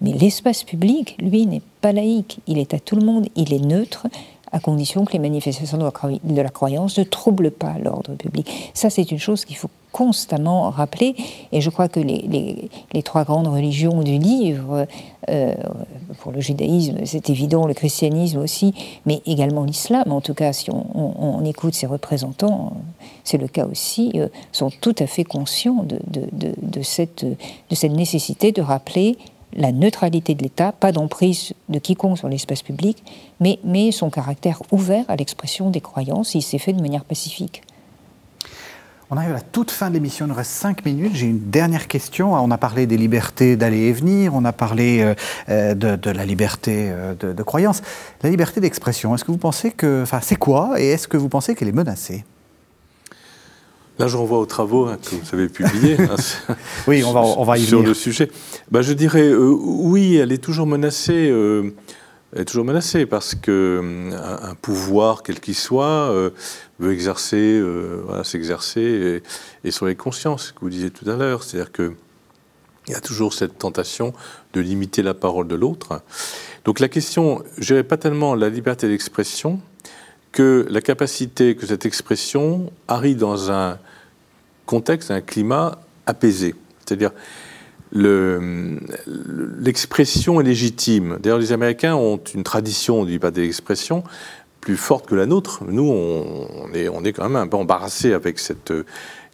Mais 0.00 0.12
l'espace 0.14 0.64
public, 0.64 1.16
lui, 1.20 1.46
n'est 1.46 1.62
pas 1.80 1.92
laïque. 1.92 2.40
Il 2.48 2.58
est 2.58 2.74
à 2.74 2.80
tout 2.80 2.96
le 2.96 3.06
monde, 3.06 3.28
il 3.36 3.54
est 3.54 3.64
neutre, 3.64 4.08
à 4.52 4.60
condition 4.60 5.04
que 5.04 5.12
les 5.12 5.18
manifestations 5.18 5.78
de 5.78 6.42
la 6.42 6.48
croyance 6.50 6.98
ne 6.98 7.04
troublent 7.04 7.50
pas 7.50 7.78
l'ordre 7.82 8.14
public. 8.14 8.70
Ça, 8.74 8.90
c'est 8.90 9.10
une 9.10 9.18
chose 9.18 9.44
qu'il 9.44 9.56
faut 9.56 9.70
constamment 9.92 10.70
rappeler, 10.70 11.14
et 11.52 11.60
je 11.60 11.70
crois 11.70 11.88
que 11.88 12.00
les, 12.00 12.70
trois 13.04 13.24
grandes 13.24 13.46
religions 13.46 14.02
du 14.02 14.18
livre, 14.18 14.86
euh, 15.28 15.54
pour 16.20 16.32
le 16.32 16.40
judaïsme, 16.40 16.98
c'est 17.04 17.28
évident, 17.28 17.66
le 17.66 17.74
christianisme 17.74 18.38
aussi, 18.38 18.74
mais 19.04 19.20
également 19.26 19.64
l'islam, 19.64 20.10
en 20.10 20.22
tout 20.22 20.34
cas, 20.34 20.52
si 20.52 20.70
on, 20.70 21.44
écoute 21.44 21.74
ses 21.74 21.86
représentants, 21.86 22.72
c'est 23.24 23.38
le 23.38 23.48
cas 23.48 23.66
aussi, 23.66 24.12
euh, 24.14 24.28
sont 24.50 24.70
tout 24.70 24.94
à 24.98 25.06
fait 25.06 25.24
conscients 25.24 25.84
de 25.84 26.82
cette 26.82 27.24
nécessité 27.84 28.52
de 28.52 28.62
rappeler 28.62 29.18
la 29.54 29.72
neutralité 29.72 30.34
de 30.34 30.42
l'État, 30.42 30.72
pas 30.72 30.92
d'emprise 30.92 31.52
de 31.68 31.78
quiconque 31.78 32.18
sur 32.18 32.28
l'espace 32.28 32.62
public, 32.62 33.02
mais, 33.40 33.90
son 33.92 34.10
caractère 34.10 34.62
ouvert 34.70 35.04
à 35.08 35.16
l'expression 35.16 35.70
des 35.70 35.80
croyances, 35.80 36.34
il 36.34 36.42
s'est 36.42 36.58
fait 36.58 36.72
de 36.72 36.80
manière 36.80 37.04
pacifique. 37.04 37.62
On 39.10 39.16
arrive 39.18 39.30
à 39.30 39.34
la 39.34 39.40
toute 39.40 39.70
fin 39.70 39.90
de 39.90 39.94
l'émission, 39.94 40.24
il 40.24 40.30
nous 40.30 40.34
reste 40.34 40.52
cinq 40.52 40.86
minutes. 40.86 41.14
J'ai 41.14 41.26
une 41.26 41.50
dernière 41.50 41.86
question. 41.86 42.32
On 42.32 42.50
a 42.50 42.56
parlé 42.56 42.86
des 42.86 42.96
libertés 42.96 43.56
d'aller 43.56 43.80
et 43.80 43.92
venir, 43.92 44.34
on 44.34 44.46
a 44.46 44.54
parlé 44.54 45.02
euh, 45.02 45.14
euh, 45.50 45.74
de, 45.74 46.10
la 46.10 46.24
liberté 46.24 46.88
euh, 46.90 47.14
de, 47.14 47.34
de 47.34 47.42
croyance. 47.42 47.82
La 48.22 48.30
liberté 48.30 48.62
d'expression, 48.62 49.14
est-ce 49.14 49.24
que 49.24 49.30
vous 49.30 49.36
pensez 49.36 49.70
que. 49.70 50.02
Enfin, 50.02 50.20
c'est 50.22 50.36
quoi 50.36 50.80
et 50.80 50.92
est-ce 50.92 51.08
que 51.08 51.18
vous 51.18 51.28
pensez 51.28 51.54
qu'elle 51.54 51.68
est 51.68 51.72
menacée? 51.72 52.24
Là, 53.98 54.08
je 54.08 54.16
renvoie 54.16 54.38
aux 54.38 54.46
travaux 54.46 54.86
hein, 54.86 54.98
que 55.02 55.14
vous 55.14 55.34
avez 55.34 55.48
publiés 55.48 55.96
hein, 56.00 56.16
oui, 56.86 57.04
on 57.04 57.12
va, 57.12 57.20
on 57.20 57.44
va 57.44 57.58
y 57.58 57.64
sur 57.64 57.82
le 57.82 57.94
sujet. 57.94 58.30
Bah, 58.70 58.82
je 58.82 58.92
dirais 58.92 59.28
euh, 59.28 59.50
oui, 59.50 60.16
elle 60.16 60.32
est 60.32 60.42
toujours 60.42 60.66
menacée. 60.66 61.28
Euh, 61.30 61.74
elle 62.34 62.42
est 62.42 62.44
toujours 62.46 62.64
menacée 62.64 63.04
parce 63.04 63.34
que 63.34 63.80
euh, 63.82 64.48
un, 64.50 64.54
pouvoir, 64.54 65.22
quel 65.22 65.40
qu'il 65.40 65.54
soit, 65.54 66.10
veut 66.78 66.92
exercer, 66.92 67.62
voilà, 68.06 68.24
s'exercer 68.24 69.22
et, 69.64 69.70
sur 69.70 69.84
les 69.84 69.96
consciences, 69.96 70.52
que 70.52 70.60
vous 70.62 70.70
disiez 70.70 70.90
tout 70.90 71.08
à 71.10 71.16
l'heure. 71.16 71.42
C'est-à-dire 71.42 71.72
que 71.72 71.92
il 72.88 72.92
y 72.92 72.96
a 72.96 73.00
toujours 73.00 73.32
cette 73.32 73.58
tentation 73.58 74.12
de 74.54 74.60
limiter 74.60 75.02
la 75.02 75.14
parole 75.14 75.46
de 75.46 75.54
l'autre. 75.54 76.00
Donc 76.64 76.80
la 76.80 76.88
question, 76.88 77.44
je 77.58 77.66
dirais 77.66 77.84
pas 77.84 77.96
tellement 77.96 78.34
la 78.34 78.48
liberté 78.48 78.88
d'expression, 78.88 79.60
que 80.32 80.66
la 80.70 80.80
capacité 80.80 81.54
que 81.54 81.66
cette 81.66 81.86
expression 81.86 82.72
arrive 82.88 83.18
dans 83.18 83.50
un 83.50 83.78
contexte, 84.66 85.10
un 85.10 85.20
climat 85.20 85.78
apaisé. 86.06 86.54
C'est-à-dire, 86.84 87.12
l'expression 89.60 90.40
est 90.40 90.44
légitime. 90.44 91.18
D'ailleurs, 91.20 91.38
les 91.38 91.52
Américains 91.52 91.94
ont 91.94 92.18
une 92.34 92.42
tradition 92.42 93.04
du 93.04 93.12
liberté 93.12 93.42
d'expression 93.42 94.02
plus 94.60 94.76
forte 94.76 95.06
que 95.06 95.14
la 95.14 95.26
nôtre. 95.26 95.64
Nous, 95.66 95.90
on, 95.90 96.72
est, 96.72 96.88
on 96.88 97.04
est 97.04 97.12
quand 97.12 97.24
même 97.24 97.36
un 97.36 97.48
peu 97.48 97.56
embarrassé 97.58 98.14
avec 98.14 98.38
cette 98.38 98.72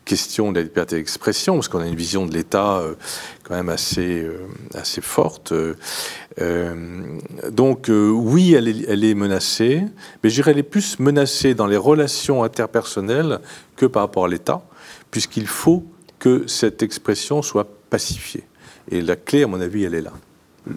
question 0.09 0.53
de 0.53 0.59
la 0.59 0.65
liberté 0.65 0.97
d'expression, 0.97 1.55
parce 1.55 1.69
qu'on 1.69 1.81
a 1.81 1.87
une 1.87 1.95
vision 1.95 2.27
de 2.27 2.33
l'État 2.33 2.79
euh, 2.79 2.95
quand 3.45 3.55
même 3.55 3.69
assez, 3.69 4.23
euh, 4.23 4.49
assez 4.75 5.03
forte. 5.03 5.53
Euh, 6.41 7.19
donc 7.51 7.89
oui, 7.91 8.55
elle 8.55 8.69
est, 8.69 8.85
elle 8.89 9.05
est 9.05 9.15
menacée, 9.15 9.83
mais 10.23 10.31
je 10.31 10.37
dirais 10.37 10.53
elle 10.53 10.59
est 10.59 10.63
plus 10.63 10.99
menacée 10.99 11.55
dans 11.55 11.67
les 11.67 11.77
relations 11.77 12.43
interpersonnelles 12.43 13.41
que 13.77 13.87
par 13.87 14.03
rapport 14.03 14.25
à 14.25 14.29
l'État, 14.29 14.63
puisqu'il 15.11 15.47
faut 15.47 15.85
que 16.19 16.47
cette 16.47 16.83
expression 16.83 17.43
soit 17.43 17.69
pacifiée. 17.91 18.45
Et 18.91 19.03
la 19.03 19.17
clé, 19.17 19.43
à 19.43 19.47
mon 19.47 19.61
avis, 19.61 19.85
elle 19.85 19.95
est 19.95 20.01
là. 20.01 20.13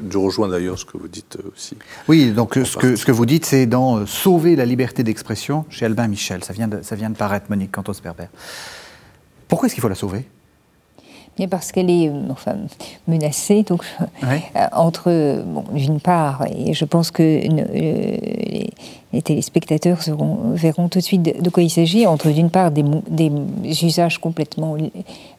Je 0.09 0.17
rejoins 0.17 0.47
d'ailleurs 0.47 0.77
ce 0.77 0.85
que 0.85 0.97
vous 0.97 1.07
dites 1.07 1.37
aussi. 1.53 1.75
Oui, 2.07 2.31
donc 2.31 2.53
ce 2.55 2.77
que, 2.77 2.95
ce 2.95 3.05
que, 3.05 3.11
vous 3.11 3.25
dites, 3.25 3.45
c'est 3.45 3.65
dans 3.65 4.05
Sauver 4.05 4.55
la 4.55 4.65
liberté 4.65 5.03
d'expression 5.03 5.65
chez 5.69 5.85
Albin 5.85 6.07
Michel. 6.07 6.43
Ça 6.43 6.53
vient 6.53 6.67
de, 6.67 6.81
ça 6.81 6.95
vient 6.95 7.09
de 7.09 7.17
paraître, 7.17 7.47
Monique 7.49 7.71
Cantos-Perber. 7.71 8.27
Pourquoi 9.51 9.67
est-ce 9.67 9.75
qu'il 9.75 9.81
faut 9.81 9.89
la 9.89 9.95
sauver? 9.95 10.23
Bien 11.35 11.49
parce 11.49 11.73
qu'elle 11.73 11.89
est 11.89 12.09
enfin, 12.29 12.55
menacée, 13.05 13.63
donc, 13.63 13.83
euh, 14.23 14.37
entre, 14.71 15.43
d'une 15.73 15.99
part, 15.99 16.45
et 16.47 16.73
je 16.73 16.85
pense 16.85 17.11
que 17.11 17.21
euh, 17.21 18.17
les, 19.11 19.21
téléspectateurs 19.21 19.99
verront 20.53 20.87
tout 20.87 20.99
de 20.99 21.03
suite 21.03 21.21
de, 21.21 21.49
quoi 21.49 21.63
il 21.63 21.69
s'agit, 21.69 22.07
entre 22.07 22.29
d'une 22.29 22.49
part 22.49 22.71
des, 22.71 22.85
des, 23.09 23.29
usages 23.83 24.19
complètement 24.19 24.77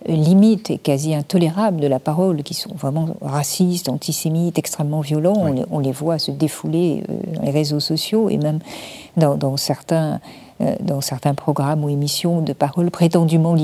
limites 0.06 0.70
et 0.70 0.76
quasi 0.76 1.14
intolérables 1.14 1.80
de 1.80 1.86
la 1.86 1.98
parole, 1.98 2.42
qui 2.42 2.52
sont 2.52 2.74
vraiment 2.74 3.16
racistes, 3.22 3.88
antisémites, 3.88 4.58
extrêmement 4.58 5.00
violents, 5.00 5.46
on, 5.70 5.78
les 5.78 5.92
voit 5.92 6.18
se 6.18 6.30
défouler 6.30 7.02
euh, 7.08 7.34
dans 7.34 7.42
les 7.42 7.50
réseaux 7.50 7.80
sociaux 7.80 8.28
et 8.28 8.36
même 8.36 8.58
dans, 9.16 9.36
dans 9.36 9.56
certains 9.56 10.20
dans 10.80 11.00
certains 11.00 11.34
programmes 11.34 11.84
ou 11.84 11.88
émissions 11.88 12.40
de 12.40 12.52
parole 12.52 12.90
prétendument 12.90 13.54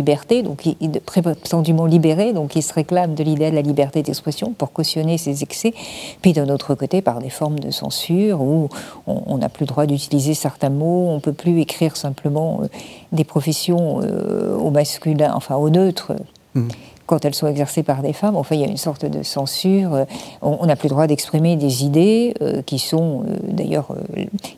donc 0.42 0.66
prétendument 1.05 1.86
libérée, 1.86 2.32
donc 2.32 2.51
qui 2.51 2.62
se 2.62 2.72
réclament 2.72 3.14
de 3.14 3.22
l'idée 3.22 3.51
de 3.51 3.55
la 3.55 3.62
liberté 3.62 4.03
d'expression 4.03 4.53
pour 4.53 4.72
cautionner 4.72 5.18
ces 5.18 5.42
excès, 5.42 5.74
puis 6.22 6.32
d'un 6.32 6.49
autre 6.49 6.74
côté 6.74 7.03
par 7.03 7.20
des 7.20 7.30
formes 7.30 7.59
de 7.59 7.70
censure 7.70 8.40
où 8.40 8.68
on 9.07 9.38
n'a 9.38 9.49
plus 9.49 9.64
le 9.64 9.68
droit 9.68 9.86
d'utiliser 9.86 10.34
certains 10.34 10.70
mots, 10.70 11.09
on 11.11 11.20
peut 11.20 11.32
plus 11.32 11.61
écrire 11.61 11.96
simplement 11.96 12.61
euh, 12.62 12.66
des 13.12 13.24
professions 13.24 14.01
euh, 14.03 14.57
au 14.57 14.70
masculin, 14.70 15.32
enfin 15.34 15.57
au 15.57 15.70
neutre. 15.70 16.14
Mmh 16.55 16.68
quand 17.09 17.25
elles 17.25 17.35
sont 17.35 17.49
exercées 17.49 17.83
par 17.83 18.03
des 18.03 18.13
femmes. 18.13 18.37
Enfin, 18.37 18.55
il 18.55 18.61
y 18.61 18.65
a 18.65 18.69
une 18.69 18.77
sorte 18.77 19.05
de 19.05 19.23
censure. 19.25 19.95
Euh, 19.95 20.05
on 20.43 20.67
n'a 20.67 20.77
plus 20.77 20.89
le 20.89 20.93
droit 20.93 21.07
d'exprimer 21.09 21.57
des 21.57 21.85
idées 21.85 22.35
euh, 22.43 22.63
qui 22.63 22.79
sont, 22.79 23.25
euh, 23.27 23.37
d'ailleurs, 23.43 23.89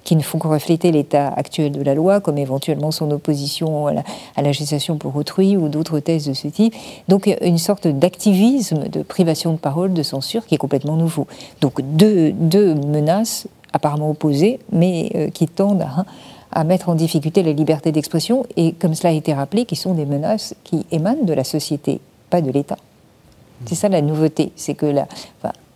qui 0.05 0.17
ne 0.17 0.21
font 0.21 0.39
que 0.39 0.49
refléter 0.49 0.91
l'état 0.91 1.29
actuel 1.29 1.73
de 1.73 1.83
la 1.83 1.95
loi, 1.95 2.21
comme 2.21 2.37
éventuellement 2.37 2.91
son 2.91 3.11
opposition 3.13 3.87
à 3.87 4.43
la, 4.43 4.53
gestation 4.53 4.97
pour 4.97 5.15
autrui 5.15 5.57
ou 5.57 5.69
d'autres 5.69 6.01
thèses 6.01 6.27
de 6.27 6.33
ce 6.35 6.49
type. 6.49 6.75
Donc, 7.07 7.35
une 7.41 7.59
sorte 7.59 7.87
d'activisme 7.87 8.89
de 8.89 9.03
privation 9.03 9.53
de 9.53 9.59
parole, 9.59 9.93
de 9.93 10.03
censure, 10.03 10.45
qui 10.45 10.57
est 10.57 10.59
complètement 10.59 10.97
nouveau. 10.97 11.29
Donc, 11.61 11.81
deux, 11.83 12.33
deux 12.33 12.75
menaces 12.75 13.47
apparemment 13.73 14.11
opposées, 14.11 14.59
mais 14.73 15.31
qui 15.33 15.47
tendent 15.47 15.83
à 15.83 16.05
à 16.53 16.65
mettre 16.65 16.89
en 16.89 16.97
difficulté 16.97 17.45
la 17.45 17.53
liberté 17.53 17.93
d'expression 17.93 18.45
et, 18.57 18.73
comme 18.73 18.95
cela 18.95 19.11
a 19.11 19.13
été 19.13 19.33
rappelé, 19.33 19.65
qui 19.67 19.77
sont 19.77 19.95
des 19.95 20.05
menaces 20.05 20.55
qui 20.65 20.85
émanent 20.91 21.25
de 21.25 21.33
la 21.33 21.45
société 21.45 22.01
pas 22.31 22.41
de 22.41 22.51
l'État. 22.51 22.77
C'est 23.67 23.75
ça 23.75 23.89
la 23.89 24.01
nouveauté, 24.01 24.53
c'est 24.57 24.75
que 24.75 24.87
la, 24.87 25.07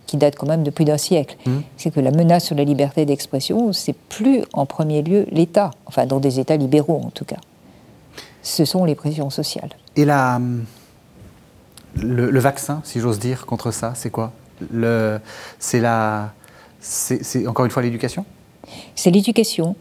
qui 0.07 0.17
date 0.17 0.35
quand 0.35 0.47
même 0.47 0.63
de 0.63 0.71
plus 0.71 0.85
d'un 0.85 0.97
siècle, 0.97 1.37
mmh. 1.45 1.51
c'est 1.77 1.91
que 1.91 1.99
la 1.99 2.11
menace 2.11 2.45
sur 2.45 2.55
la 2.55 2.63
liberté 2.63 3.05
d'expression, 3.05 3.73
c'est 3.73 3.93
plus 3.93 4.43
en 4.53 4.65
premier 4.65 5.01
lieu 5.01 5.27
l'État, 5.31 5.71
enfin 5.85 6.05
dans 6.05 6.19
des 6.19 6.39
États 6.39 6.57
libéraux 6.57 7.01
en 7.03 7.11
tout 7.11 7.25
cas. 7.25 7.39
Ce 8.41 8.65
sont 8.65 8.85
les 8.85 8.95
pressions 8.95 9.29
sociales. 9.29 9.69
Et 9.95 10.05
la, 10.05 10.39
le, 12.01 12.39
vaccin, 12.39 12.81
si 12.83 12.99
j'ose 12.99 13.19
dire, 13.19 13.45
contre 13.45 13.71
ça, 13.71 13.93
c'est 13.95 14.09
quoi? 14.09 14.31
C'est 15.59 15.79
la, 15.79 16.33
c'est 16.79 17.47
encore 17.47 17.65
une 17.65 17.71
fois 17.71 17.81
l'éducation? 17.81 18.25
C'est 18.95 19.11
l'éducation. 19.11 19.75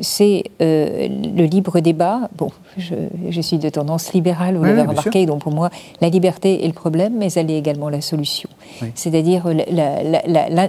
C'est 0.00 0.44
euh, 0.60 1.08
le 1.08 1.44
libre 1.44 1.80
débat. 1.80 2.28
Bon, 2.36 2.50
je, 2.76 3.40
suis 3.40 3.58
de 3.58 3.68
tendance 3.68 4.12
libérale, 4.12 4.56
vous 4.56 4.64
l'avez 4.64 4.82
remarqué, 4.82 5.26
donc 5.26 5.42
pour 5.42 5.52
moi, 5.52 5.70
la 6.00 6.08
liberté 6.08 6.64
est 6.64 6.66
le 6.66 6.72
problème, 6.72 7.14
mais 7.16 7.32
elle 7.32 7.50
est 7.50 7.58
également 7.58 7.88
la 7.88 8.00
solution. 8.00 8.48
C'est-à-dire 8.94 9.46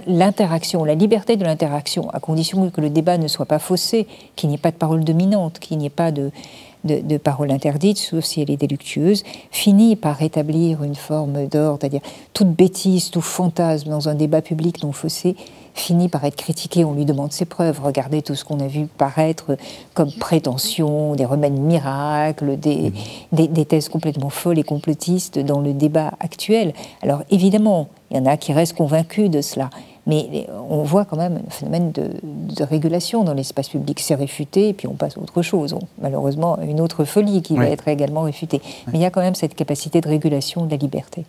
l'interaction, 0.06 0.84
la, 0.84 0.94
liberté 0.94 1.36
de 1.36 1.44
l'interaction, 1.44 2.08
à 2.10 2.20
condition 2.20 2.70
que 2.70 2.80
le 2.80 2.90
débat 2.90 3.18
ne 3.18 3.28
soit 3.28 3.46
pas 3.46 3.58
faussé, 3.58 4.06
qu'il 4.36 4.48
n'y 4.48 4.54
ait 4.54 4.58
pas 4.58 4.70
de 4.70 4.76
parole 4.76 5.04
dominante, 5.04 5.58
qu'il 5.58 5.78
n'y 5.78 5.86
ait 5.86 5.90
pas 5.90 6.12
de, 6.12 6.30
de, 6.84 7.16
parole 7.16 7.50
interdite, 7.50 7.98
sauf 7.98 8.24
si 8.24 8.40
elle 8.40 8.50
est 8.50 8.56
délictueuse, 8.56 9.24
finit 9.50 9.96
par 9.96 10.16
rétablir 10.16 10.82
une 10.82 10.94
forme 10.94 11.46
d'ordre, 11.46 11.78
c'est-à-dire 11.80 12.02
toute 12.32 12.50
bêtise, 12.50 13.10
tout 13.10 13.20
fantasme 13.20 13.90
dans 13.90 14.08
un 14.08 14.14
débat 14.14 14.42
public 14.42 14.82
non 14.82 14.92
faussé 14.92 15.36
finit 15.76 16.08
par 16.08 16.24
être 16.24 16.36
critiqué, 16.36 16.84
on 16.84 16.94
lui 16.94 17.04
demande 17.04 17.32
ses 17.32 17.44
preuves. 17.44 17.80
Regardez 17.82 18.22
tout 18.22 18.34
ce 18.34 18.44
qu'on 18.44 18.60
a 18.60 18.66
vu 18.66 18.86
paraître 18.86 19.56
comme 19.94 20.12
prétention, 20.12 21.14
des 21.14 21.24
remèdes 21.24 21.58
miracles, 21.58 22.58
des, 22.58 22.92
des, 23.32 23.64
thèses 23.64 23.88
complètement 23.88 24.30
folles 24.30 24.58
et 24.58 24.64
complotistes 24.64 25.38
dans 25.38 25.60
le 25.60 25.72
débat 25.72 26.12
actuel. 26.20 26.72
Alors 27.02 27.22
évidemment, 27.30 27.88
il 28.10 28.16
y 28.16 28.20
en 28.20 28.26
a 28.26 28.36
qui 28.36 28.52
restent 28.52 28.76
convaincus 28.76 29.30
de 29.30 29.40
cela. 29.40 29.70
Mais 30.06 30.46
on 30.70 30.84
voit 30.84 31.04
quand 31.04 31.16
même 31.16 31.40
un 31.44 31.50
phénomène 31.50 31.90
de, 31.90 32.62
régulation 32.62 33.24
dans 33.24 33.34
l'espace 33.34 33.68
public. 33.68 33.98
C'est 34.00 34.14
réfuté, 34.14 34.68
et 34.68 34.72
puis 34.72 34.86
on 34.86 34.94
passe 34.94 35.16
à 35.18 35.20
autre 35.20 35.42
chose. 35.42 35.74
malheureusement, 36.00 36.58
une 36.62 36.80
autre 36.80 37.04
folie 37.04 37.42
qui 37.42 37.56
va 37.56 37.66
être 37.68 37.88
également 37.88 38.22
réfutée. 38.22 38.62
Mais 38.86 38.98
il 38.98 39.00
y 39.00 39.04
a 39.04 39.10
quand 39.10 39.20
même 39.20 39.34
cette 39.34 39.54
capacité 39.54 40.00
de 40.00 40.08
régulation 40.08 40.64
de 40.64 40.70
la 40.70 40.76
liberté. 40.76 41.24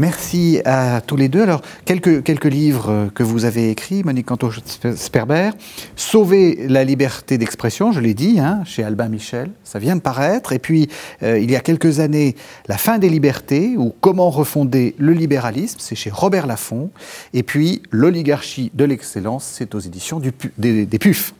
Merci 0.00 0.60
à 0.64 1.00
tous 1.00 1.16
les 1.16 1.28
deux. 1.28 1.42
Alors, 1.42 1.60
quelques, 1.84 2.22
quelques 2.22 2.44
livres 2.44 3.10
que 3.16 3.24
vous 3.24 3.44
avez 3.44 3.70
écrits, 3.70 4.04
Monique 4.04 4.26
Canto-Sperber. 4.26 5.50
Sauver 5.96 6.66
la 6.68 6.84
liberté 6.84 7.36
d'expression, 7.36 7.90
je 7.90 7.98
l'ai 7.98 8.14
dit, 8.14 8.38
hein, 8.38 8.62
chez 8.64 8.84
Albin 8.84 9.08
Michel, 9.08 9.50
ça 9.64 9.80
vient 9.80 9.96
de 9.96 10.00
paraître. 10.00 10.52
Et 10.52 10.60
puis, 10.60 10.88
euh, 11.24 11.40
il 11.40 11.50
y 11.50 11.56
a 11.56 11.60
quelques 11.60 11.98
années, 11.98 12.36
La 12.68 12.78
fin 12.78 12.98
des 12.98 13.08
libertés, 13.08 13.74
ou 13.76 13.92
Comment 14.00 14.30
refonder 14.30 14.94
le 14.98 15.12
libéralisme, 15.12 15.78
c'est 15.80 15.96
chez 15.96 16.10
Robert 16.10 16.46
Laffont. 16.46 16.90
Et 17.34 17.42
puis, 17.42 17.82
L'oligarchie 17.90 18.70
de 18.74 18.84
l'excellence, 18.84 19.50
c'est 19.52 19.74
aux 19.74 19.80
éditions 19.80 20.20
des, 20.20 20.86
des 20.86 20.98
PUF. 21.00 21.34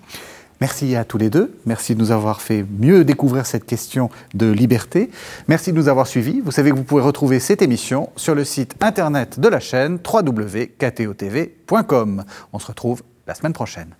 Merci 0.60 0.96
à 0.96 1.04
tous 1.04 1.18
les 1.18 1.30
deux. 1.30 1.56
Merci 1.66 1.94
de 1.94 2.00
nous 2.00 2.10
avoir 2.10 2.40
fait 2.40 2.64
mieux 2.78 3.04
découvrir 3.04 3.46
cette 3.46 3.64
question 3.64 4.10
de 4.34 4.50
liberté. 4.50 5.10
Merci 5.46 5.72
de 5.72 5.76
nous 5.76 5.88
avoir 5.88 6.06
suivis. 6.06 6.40
Vous 6.40 6.50
savez 6.50 6.70
que 6.70 6.76
vous 6.76 6.84
pouvez 6.84 7.02
retrouver 7.02 7.38
cette 7.40 7.62
émission 7.62 8.10
sur 8.16 8.34
le 8.34 8.44
site 8.44 8.74
internet 8.80 9.38
de 9.38 9.48
la 9.48 9.60
chaîne 9.60 9.98
www.ktotv.com. 10.04 10.64
On 12.52 12.58
se 12.58 12.66
retrouve 12.66 13.02
la 13.26 13.34
semaine 13.34 13.52
prochaine. 13.52 13.94